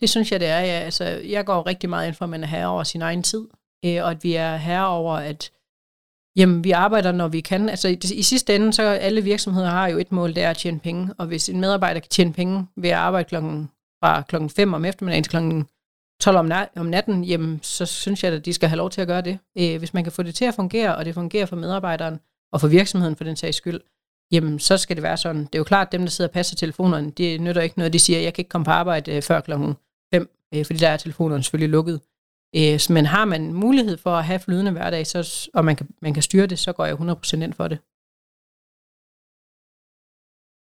Det 0.00 0.10
synes 0.10 0.32
jeg, 0.32 0.40
det 0.40 0.48
er. 0.48 0.60
Ja. 0.60 0.78
Altså, 0.80 1.04
jeg 1.04 1.46
går 1.46 1.66
rigtig 1.66 1.90
meget 1.90 2.06
ind 2.06 2.14
for, 2.14 2.24
at 2.24 2.28
man 2.28 2.42
er 2.42 2.46
herre 2.46 2.68
over 2.68 2.84
sin 2.84 3.02
egen 3.02 3.22
tid, 3.22 3.44
øh, 3.84 4.02
og 4.04 4.10
at 4.10 4.24
vi 4.24 4.34
er 4.34 4.56
herre 4.56 4.88
over, 4.88 5.14
at 5.14 5.50
Jamen, 6.36 6.64
vi 6.64 6.70
arbejder, 6.70 7.12
når 7.12 7.28
vi 7.28 7.40
kan. 7.40 7.68
Altså, 7.68 7.88
i, 7.88 7.98
i 8.14 8.22
sidste 8.22 8.54
ende, 8.54 8.72
så 8.72 8.82
alle 8.82 9.20
virksomheder 9.20 9.68
har 9.68 9.88
jo 9.88 9.98
et 9.98 10.12
mål, 10.12 10.34
det 10.34 10.42
er 10.42 10.50
at 10.50 10.56
tjene 10.56 10.78
penge. 10.78 11.14
Og 11.18 11.26
hvis 11.26 11.48
en 11.48 11.60
medarbejder 11.60 12.00
kan 12.00 12.08
tjene 12.08 12.32
penge 12.32 12.66
ved 12.76 12.90
at 12.90 12.96
arbejde 12.96 13.28
klokken, 13.28 13.70
fra 14.04 14.22
klokken 14.22 14.50
5 14.50 14.74
om 14.74 14.84
eftermiddagen 14.84 15.24
til 15.24 15.30
klokken 15.30 15.66
12 16.20 16.36
om, 16.36 16.46
nat, 16.46 16.68
om 16.76 16.86
natten, 16.86 17.24
jamen, 17.24 17.60
så 17.62 17.86
synes 17.86 18.24
jeg, 18.24 18.32
at 18.32 18.44
de 18.44 18.52
skal 18.52 18.68
have 18.68 18.76
lov 18.76 18.90
til 18.90 19.00
at 19.00 19.06
gøre 19.06 19.20
det. 19.20 19.38
Øh, 19.58 19.78
hvis 19.78 19.94
man 19.94 20.04
kan 20.04 20.12
få 20.12 20.22
det 20.22 20.34
til 20.34 20.44
at 20.44 20.54
fungere, 20.54 20.96
og 20.96 21.04
det 21.04 21.14
fungerer 21.14 21.46
for 21.46 21.56
medarbejderen, 21.56 22.20
og 22.52 22.60
for 22.60 22.68
virksomheden 22.68 23.16
for 23.16 23.24
den 23.24 23.36
sags 23.36 23.56
skyld, 23.56 23.80
jamen, 24.32 24.58
så 24.58 24.76
skal 24.78 24.96
det 24.96 25.02
være 25.02 25.16
sådan. 25.16 25.44
Det 25.44 25.54
er 25.54 25.58
jo 25.58 25.64
klart, 25.64 25.86
at 25.88 25.92
dem, 25.92 26.00
der 26.00 26.10
sidder 26.10 26.28
og 26.28 26.32
passer 26.32 26.56
telefonerne, 26.56 27.10
det 27.10 27.40
nytter 27.40 27.62
ikke 27.62 27.78
noget. 27.78 27.92
De 27.92 27.98
siger, 27.98 28.18
at 28.18 28.24
jeg 28.24 28.34
kan 28.34 28.42
ikke 28.42 28.48
komme 28.48 28.64
på 28.64 28.70
arbejde 28.70 29.12
øh, 29.12 29.22
før 29.22 29.40
klokken 29.40 29.74
5, 30.14 30.30
øh, 30.54 30.64
fordi 30.64 30.78
der 30.78 30.88
er 30.88 30.96
telefonerne 30.96 31.42
selvfølgelig 31.42 31.70
lukket. 31.70 32.00
Øh, 32.56 32.80
men 32.90 33.06
har 33.06 33.24
man 33.24 33.52
mulighed 33.52 33.96
for 33.96 34.10
at 34.10 34.24
have 34.24 34.40
flydende 34.40 34.72
hverdag, 34.72 35.06
så, 35.06 35.50
og 35.54 35.64
man 35.64 35.76
kan, 35.76 35.88
man 36.02 36.14
kan 36.14 36.22
styre 36.22 36.46
det, 36.46 36.58
så 36.58 36.72
går 36.72 36.84
jeg 36.84 36.94
100% 36.94 37.42
ind 37.44 37.52
for 37.52 37.68
det. 37.68 37.78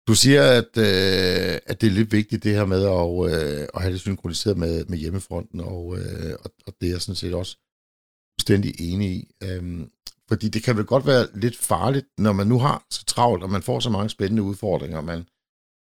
Du 0.09 0.15
siger, 0.15 0.43
at, 0.61 0.73
øh, 0.89 1.59
at 1.71 1.81
det 1.81 1.87
er 1.87 1.99
lidt 1.99 2.13
vigtigt 2.13 2.45
det 2.45 2.55
her 2.55 2.67
med 2.75 2.83
at, 2.99 3.09
øh, 3.31 3.69
at 3.75 3.83
have 3.83 3.93
det 3.93 4.01
synkroniseret 4.01 4.57
med, 4.57 4.85
med 4.85 4.99
hjemmefronten, 4.99 5.61
og, 5.61 5.99
øh, 5.99 6.35
og, 6.45 6.51
og 6.67 6.73
det 6.81 6.87
er 6.87 6.93
jeg 6.93 7.01
sådan 7.03 7.23
set 7.23 7.35
også 7.35 7.57
fuldstændig 8.35 8.73
enig 8.81 9.11
i. 9.11 9.31
Øhm, 9.43 9.91
fordi 10.29 10.49
det 10.49 10.63
kan 10.63 10.77
vel 10.77 10.85
godt 10.85 11.07
være 11.07 11.27
lidt 11.35 11.57
farligt, 11.57 12.07
når 12.19 12.33
man 12.33 12.47
nu 12.47 12.59
har 12.59 12.87
så 12.91 13.05
travlt, 13.05 13.43
og 13.43 13.51
man 13.51 13.63
får 13.63 13.81
så 13.81 13.91
mange 13.91 14.11
spændende 14.11 14.43
udfordringer, 14.43 14.99
og 14.99 15.05
man 15.05 15.21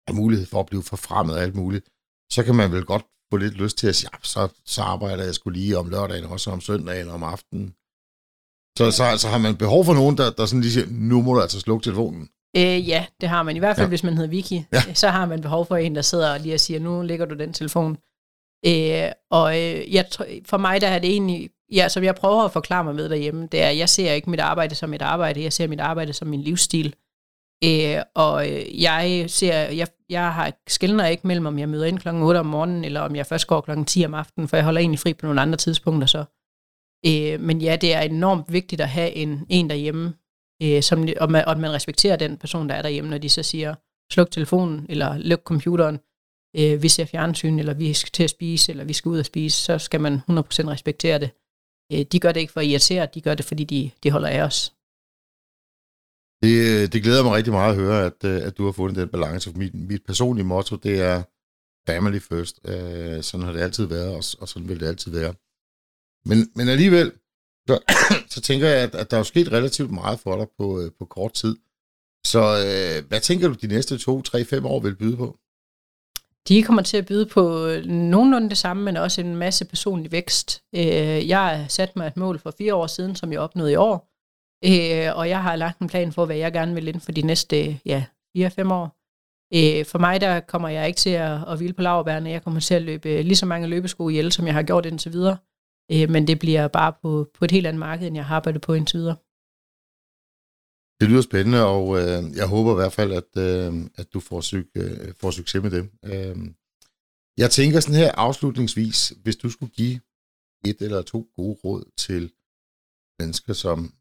har 0.08 0.14
mulighed 0.14 0.46
for 0.46 0.60
at 0.60 0.66
blive 0.66 0.82
forfremmet 0.82 1.36
og 1.36 1.42
alt 1.42 1.54
muligt, 1.54 1.84
så 2.32 2.42
kan 2.44 2.54
man 2.54 2.72
vel 2.72 2.84
godt 2.84 3.06
få 3.30 3.36
lidt 3.36 3.54
lyst 3.54 3.78
til 3.78 3.88
at 3.88 3.96
sige, 3.96 4.10
ja, 4.12 4.18
så, 4.22 4.48
så 4.64 4.82
arbejder 4.82 5.24
jeg 5.24 5.34
skulle 5.34 5.58
lige 5.58 5.78
om 5.78 5.88
lørdagen, 5.90 6.24
også 6.24 6.50
om 6.50 6.60
søndagen 6.60 7.08
og 7.08 7.14
om 7.14 7.22
aftenen. 7.22 7.74
Så, 8.78 8.90
så 8.90 9.04
altså, 9.04 9.28
har 9.28 9.38
man 9.38 9.56
behov 9.56 9.84
for 9.84 9.94
nogen, 9.94 10.18
der, 10.18 10.30
der 10.30 10.46
sådan 10.46 10.60
lige 10.60 10.72
siger, 10.72 10.86
nu 10.90 11.22
må 11.22 11.34
du 11.34 11.40
altså 11.40 11.60
slukke 11.60 11.84
telefonen. 11.84 12.28
Øh, 12.56 12.88
ja, 12.88 13.06
det 13.20 13.28
har 13.28 13.42
man. 13.42 13.56
I 13.56 13.58
hvert 13.58 13.76
fald, 13.76 13.86
ja. 13.86 13.88
hvis 13.88 14.04
man 14.04 14.14
hedder 14.14 14.30
Vicky, 14.30 14.60
ja. 14.72 14.94
så 14.94 15.08
har 15.08 15.26
man 15.26 15.40
behov 15.40 15.66
for 15.66 15.76
en, 15.76 15.96
der 15.96 16.02
sidder 16.02 16.32
og 16.32 16.40
lige 16.40 16.54
og 16.54 16.60
siger, 16.60 16.80
nu 16.80 17.02
lægger 17.02 17.26
du 17.26 17.34
den 17.34 17.52
telefon. 17.52 17.98
Øh, 18.66 19.12
og 19.30 19.60
øh, 19.60 19.94
jeg, 19.94 20.06
for 20.44 20.56
mig 20.56 20.80
der 20.80 20.88
er 20.88 20.98
det 20.98 21.10
egentlig, 21.10 21.50
ja, 21.72 21.88
som 21.88 22.04
jeg 22.04 22.14
prøver 22.14 22.42
at 22.44 22.52
forklare 22.52 22.84
mig 22.84 22.94
med 22.94 23.08
derhjemme, 23.08 23.48
det 23.52 23.62
er, 23.62 23.70
jeg 23.70 23.88
ser 23.88 24.12
ikke 24.12 24.30
mit 24.30 24.40
arbejde 24.40 24.74
som 24.74 24.94
et 24.94 25.02
arbejde, 25.02 25.42
jeg 25.42 25.52
ser 25.52 25.66
mit 25.66 25.80
arbejde 25.80 26.12
som 26.12 26.28
min 26.28 26.40
livsstil. 26.40 26.94
Øh, 27.64 28.02
og 28.14 28.50
øh, 28.50 28.82
jeg 28.82 29.24
ser, 29.28 29.54
jeg, 29.54 29.86
jeg 30.08 30.34
har 30.34 30.52
skældner 30.68 31.06
ikke 31.06 31.26
mellem, 31.26 31.46
om 31.46 31.58
jeg 31.58 31.68
møder 31.68 31.86
ind 31.86 31.98
klokken 31.98 32.22
8 32.22 32.38
om 32.38 32.46
morgenen, 32.46 32.84
eller 32.84 33.00
om 33.00 33.16
jeg 33.16 33.26
først 33.26 33.46
går 33.46 33.60
klokken 33.60 33.84
10 33.86 34.04
om 34.04 34.14
aftenen, 34.14 34.48
for 34.48 34.56
jeg 34.56 34.64
holder 34.64 34.80
egentlig 34.80 34.98
fri 34.98 35.14
på 35.14 35.26
nogle 35.26 35.40
andre 35.40 35.56
tidspunkter 35.56 36.06
så. 36.06 36.24
Øh, 37.06 37.40
men 37.40 37.60
ja, 37.60 37.76
det 37.76 37.94
er 37.94 38.00
enormt 38.00 38.52
vigtigt 38.52 38.80
at 38.80 38.88
have 38.88 39.12
en, 39.12 39.46
en 39.48 39.70
derhjemme, 39.70 40.14
øh, 40.62 40.82
som, 40.82 41.08
og, 41.20 41.30
man, 41.30 41.44
og 41.44 41.50
at 41.50 41.58
man 41.58 41.72
respekterer 41.72 42.16
den 42.16 42.36
person, 42.36 42.68
der 42.68 42.74
er 42.74 42.82
derhjemme, 42.82 43.10
når 43.10 43.18
de 43.18 43.28
så 43.28 43.42
siger, 43.42 43.74
sluk 44.12 44.30
telefonen, 44.30 44.86
eller 44.88 45.18
luk 45.18 45.40
computeren, 45.44 45.98
øh, 46.56 46.82
vi 46.82 46.88
ser 46.88 47.04
fjernsyn, 47.04 47.58
eller 47.58 47.74
vi 47.74 47.92
skal 47.92 48.10
til 48.12 48.24
at 48.24 48.30
spise, 48.30 48.72
eller 48.72 48.84
vi 48.84 48.92
skal 48.92 49.08
ud 49.08 49.18
og 49.18 49.24
spise, 49.24 49.56
så 49.56 49.78
skal 49.78 50.00
man 50.00 50.14
100% 50.14 50.20
respektere 50.68 51.18
det. 51.18 51.30
Øh, 51.92 52.02
de 52.12 52.20
gør 52.20 52.32
det 52.32 52.40
ikke 52.40 52.52
for 52.52 52.60
at 52.60 52.66
irritere, 52.66 53.08
de 53.14 53.20
gør 53.20 53.34
det, 53.34 53.44
fordi 53.44 53.64
de, 53.64 53.90
de 54.02 54.10
holder 54.10 54.28
af 54.28 54.42
os. 54.42 54.74
Det, 56.42 56.82
øh, 56.82 56.92
det 56.92 57.02
glæder 57.02 57.22
mig 57.22 57.32
rigtig 57.32 57.52
meget 57.52 57.70
at 57.70 57.80
høre, 57.80 58.06
at, 58.06 58.24
øh, 58.24 58.46
at 58.46 58.58
du 58.58 58.64
har 58.64 58.72
fundet 58.72 58.96
den 58.96 59.08
balance. 59.08 59.50
For 59.50 59.58
Mit, 59.58 59.74
mit 59.74 60.04
personlige 60.06 60.46
motto, 60.46 60.76
det 60.76 61.00
er 61.00 61.22
family 61.86 62.18
first. 62.18 62.60
Øh, 62.64 63.22
sådan 63.22 63.46
har 63.46 63.52
det 63.52 63.60
altid 63.60 63.86
været, 63.86 64.08
og, 64.08 64.24
og 64.40 64.48
sådan 64.48 64.68
vil 64.68 64.80
det 64.80 64.86
altid 64.86 65.12
være. 65.12 65.34
Men, 66.24 66.50
men 66.54 66.68
alligevel, 66.68 67.12
så, 67.68 67.78
så 68.34 68.40
tænker 68.40 68.68
jeg, 68.68 68.78
at, 68.82 68.94
at 68.94 69.10
der 69.10 69.18
er 69.18 69.22
sket 69.22 69.52
relativt 69.52 69.90
meget 69.90 70.20
for 70.20 70.36
dig 70.36 70.46
på, 70.58 70.80
øh, 70.80 70.90
på 70.98 71.04
kort 71.04 71.32
tid. 71.32 71.56
Så 72.26 72.38
øh, 72.38 73.08
hvad 73.08 73.20
tænker 73.20 73.48
du, 73.48 73.54
de 73.54 73.66
næste 73.66 73.98
to, 73.98 74.22
tre, 74.22 74.44
fem 74.44 74.66
år 74.66 74.80
vil 74.80 74.96
byde 74.96 75.16
på? 75.16 75.38
De 76.48 76.62
kommer 76.62 76.82
til 76.82 76.96
at 76.96 77.06
byde 77.06 77.26
på 77.26 77.68
nogenlunde 77.86 78.48
det 78.48 78.58
samme, 78.58 78.82
men 78.82 78.96
også 78.96 79.20
en 79.20 79.36
masse 79.36 79.64
personlig 79.64 80.12
vækst. 80.12 80.62
Jeg 80.72 81.58
har 81.58 81.68
sat 81.68 81.96
mig 81.96 82.06
et 82.06 82.16
mål 82.16 82.38
for 82.38 82.54
fire 82.58 82.74
år 82.74 82.86
siden, 82.86 83.16
som 83.16 83.32
jeg 83.32 83.40
opnåede 83.40 83.72
i 83.72 83.76
år, 83.76 84.09
Øh, 84.64 85.16
og 85.16 85.28
jeg 85.28 85.42
har 85.42 85.56
lagt 85.56 85.78
en 85.78 85.88
plan 85.88 86.12
for, 86.12 86.26
hvad 86.26 86.36
jeg 86.36 86.52
gerne 86.52 86.74
vil 86.74 86.88
inden 86.88 87.00
for 87.00 87.12
de 87.12 87.22
næste 87.22 87.80
ja, 87.84 88.04
4-5 88.38 88.72
år. 88.72 88.96
Øh, 89.54 89.84
for 89.86 89.98
mig, 89.98 90.20
der 90.20 90.40
kommer 90.40 90.68
jeg 90.68 90.86
ikke 90.86 90.96
til 90.96 91.10
at, 91.10 91.48
at 91.48 91.56
hvile 91.56 91.72
på 91.72 91.82
laverbærene. 91.82 92.30
Jeg 92.30 92.42
kommer 92.42 92.60
til 92.60 92.74
at 92.74 92.82
løbe 92.82 93.08
øh, 93.08 93.24
lige 93.24 93.36
så 93.36 93.46
mange 93.46 93.68
løbesko 93.68 94.08
ihjel, 94.08 94.32
som 94.32 94.46
jeg 94.46 94.54
har 94.54 94.62
gjort 94.62 94.86
indtil 94.86 95.12
videre. 95.12 95.36
Øh, 95.92 96.10
men 96.10 96.26
det 96.26 96.38
bliver 96.38 96.68
bare 96.68 96.92
på, 97.02 97.30
på 97.34 97.44
et 97.44 97.50
helt 97.50 97.66
andet 97.66 97.80
marked, 97.80 98.06
end 98.06 98.16
jeg 98.16 98.26
har 98.26 98.36
arbejdet 98.36 98.62
på 98.62 98.74
indtil 98.74 98.98
videre. 98.98 99.16
Det 101.00 101.08
lyder 101.08 101.22
spændende, 101.22 101.66
og 101.66 101.98
øh, 101.98 102.36
jeg 102.36 102.46
håber 102.48 102.72
i 102.72 102.74
hvert 102.74 102.92
fald, 102.92 103.12
at, 103.12 103.30
øh, 103.36 103.90
at 103.96 104.12
du 104.12 104.20
får, 104.20 104.40
syg, 104.40 104.70
øh, 104.76 105.14
får 105.20 105.30
succes 105.30 105.62
med 105.62 105.70
det. 105.70 105.90
Øh, 106.04 106.36
jeg 107.36 107.50
tænker 107.50 107.80
sådan 107.80 108.00
her 108.00 108.12
afslutningsvis, 108.12 109.12
hvis 109.22 109.36
du 109.36 109.50
skulle 109.50 109.72
give 109.72 110.00
et 110.64 110.76
eller 110.80 111.02
to 111.02 111.30
gode 111.36 111.58
råd 111.64 111.90
til 111.96 112.32
mennesker, 113.18 113.52
som 113.52 113.94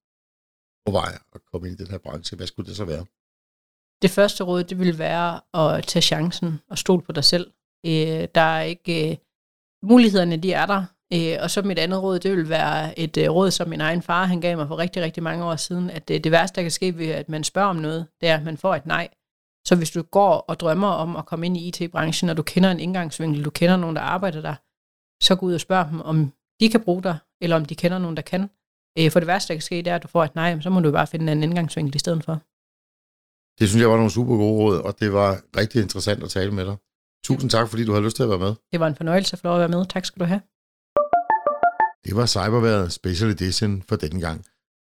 vej 0.88 1.18
at 1.36 1.42
komme 1.52 1.68
ind 1.68 1.80
i 1.80 1.84
den 1.84 1.92
her 1.92 1.98
branche, 1.98 2.38
hvad 2.38 2.48
skulle 2.48 2.68
det 2.68 2.78
så 2.78 2.86
være? 2.86 3.06
Det 4.02 4.10
første 4.10 4.44
råd, 4.44 4.64
det 4.64 4.80
vil 4.80 5.00
være 5.00 5.42
at 5.54 5.86
tage 5.86 6.02
chancen 6.02 6.60
og 6.70 6.78
stole 6.78 7.02
på 7.02 7.12
dig 7.12 7.24
selv. 7.24 7.52
Øh, 7.86 8.28
der 8.36 8.42
er 8.42 8.62
ikke... 8.62 9.12
Øh, 9.12 9.18
mulighederne, 9.84 10.38
de 10.38 10.54
er 10.54 10.66
der. 10.66 10.86
Øh, 11.14 11.38
og 11.44 11.52
så 11.52 11.62
mit 11.62 11.80
andet 11.80 12.04
råd, 12.04 12.20
det 12.20 12.32
vil 12.32 12.50
være 12.50 13.00
et 13.00 13.18
øh, 13.18 13.30
råd, 13.30 13.52
som 13.52 13.70
min 13.70 13.82
egen 13.82 14.02
far, 14.02 14.26
han 14.26 14.42
gav 14.42 14.58
mig 14.58 14.68
for 14.68 14.78
rigtig, 14.78 15.04
rigtig 15.04 15.24
mange 15.24 15.46
år 15.46 15.56
siden, 15.56 15.90
at 15.90 16.08
det, 16.08 16.24
det 16.24 16.32
værste, 16.32 16.56
der 16.56 16.62
kan 16.62 16.72
ske 16.72 16.98
ved, 16.98 17.08
at 17.08 17.30
man 17.30 17.44
spørger 17.44 17.70
om 17.70 17.76
noget, 17.76 18.08
det 18.22 18.30
er, 18.30 18.38
at 18.38 18.44
man 18.44 18.58
får 18.58 18.76
et 18.76 18.86
nej. 18.86 19.10
Så 19.68 19.76
hvis 19.76 19.92
du 19.92 20.02
går 20.02 20.46
og 20.48 20.60
drømmer 20.60 20.88
om 20.88 21.16
at 21.16 21.26
komme 21.26 21.46
ind 21.46 21.58
i 21.58 21.68
IT-branchen, 21.68 22.30
og 22.30 22.38
du 22.38 22.44
kender 22.44 22.72
en 22.72 22.80
indgangsvinkel, 22.80 23.46
du 23.46 23.50
kender 23.50 23.78
nogen, 23.78 23.96
der 23.96 24.02
arbejder 24.02 24.42
der, 24.42 24.56
så 25.24 25.36
gå 25.36 25.46
ud 25.46 25.54
og 25.54 25.62
spørg 25.62 25.88
dem, 25.92 26.02
om 26.02 26.34
de 26.60 26.70
kan 26.70 26.84
bruge 26.84 27.04
dig, 27.04 27.18
eller 27.42 27.56
om 27.56 27.66
de 27.66 27.76
kender 27.76 28.00
nogen, 28.00 28.16
der 28.16 28.22
kan. 28.22 28.50
Øh, 29.00 29.12
for 29.12 29.20
det 29.20 29.28
værste, 29.28 29.48
der 29.48 29.54
kan 29.58 29.62
ske, 29.62 29.76
det 29.76 29.88
er, 29.88 29.96
at 29.96 30.04
du 30.04 30.08
får 30.08 30.24
et 30.24 30.36
nej, 30.36 30.62
så 30.62 30.70
må 30.70 30.80
du 30.80 30.92
bare 30.92 31.08
finde 31.08 31.32
en 31.32 31.44
indgangsvinkel 31.44 31.96
i 31.96 32.00
stedet 32.00 32.24
for. 32.24 32.36
Det 33.60 33.70
synes 33.70 33.82
jeg 33.82 33.90
var 33.90 33.96
nogle 33.96 34.12
super 34.12 34.36
gode 34.38 34.58
råd, 34.62 34.78
og 34.88 35.00
det 35.00 35.14
var 35.14 35.42
rigtig 35.58 35.82
interessant 35.82 36.24
at 36.24 36.30
tale 36.30 36.52
med 36.52 36.66
dig. 36.66 36.78
Tusind 37.24 37.50
tak, 37.50 37.70
fordi 37.70 37.86
du 37.86 37.94
har 37.94 38.02
lyst 38.02 38.16
til 38.16 38.24
at 38.24 38.30
være 38.30 38.40
med. 38.40 38.54
Det 38.72 38.80
var 38.80 38.88
en 38.88 38.96
fornøjelse 38.96 39.34
at 39.34 39.40
få 39.40 39.48
lov 39.48 39.56
at 39.56 39.60
være 39.60 39.70
med. 39.78 39.86
Tak 39.86 40.06
skal 40.06 40.20
du 40.20 40.26
have. 40.26 40.42
Det 42.06 42.16
var 42.16 42.26
Cyberværet 42.26 42.94
Special 42.94 43.32
Edition 43.32 43.84
for 43.90 43.96
denne 43.96 44.22
gang. 44.22 44.38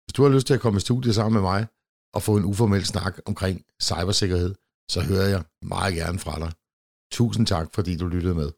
Hvis 0.04 0.12
du 0.16 0.22
har 0.22 0.30
lyst 0.30 0.46
til 0.46 0.54
at 0.54 0.60
komme 0.60 0.76
i 0.76 0.80
studiet 0.80 1.14
sammen 1.14 1.32
med 1.32 1.42
mig 1.50 1.66
og 2.14 2.22
få 2.22 2.36
en 2.36 2.44
uformel 2.44 2.84
snak 2.84 3.18
omkring 3.26 3.64
cybersikkerhed, 3.82 4.54
så 4.90 5.00
hører 5.00 5.28
jeg 5.28 5.42
meget 5.62 5.94
gerne 5.94 6.18
fra 6.18 6.38
dig. 6.38 6.52
Tusind 7.12 7.46
tak, 7.46 7.66
fordi 7.74 7.96
du 7.96 8.06
lyttede 8.06 8.34
med. 8.34 8.50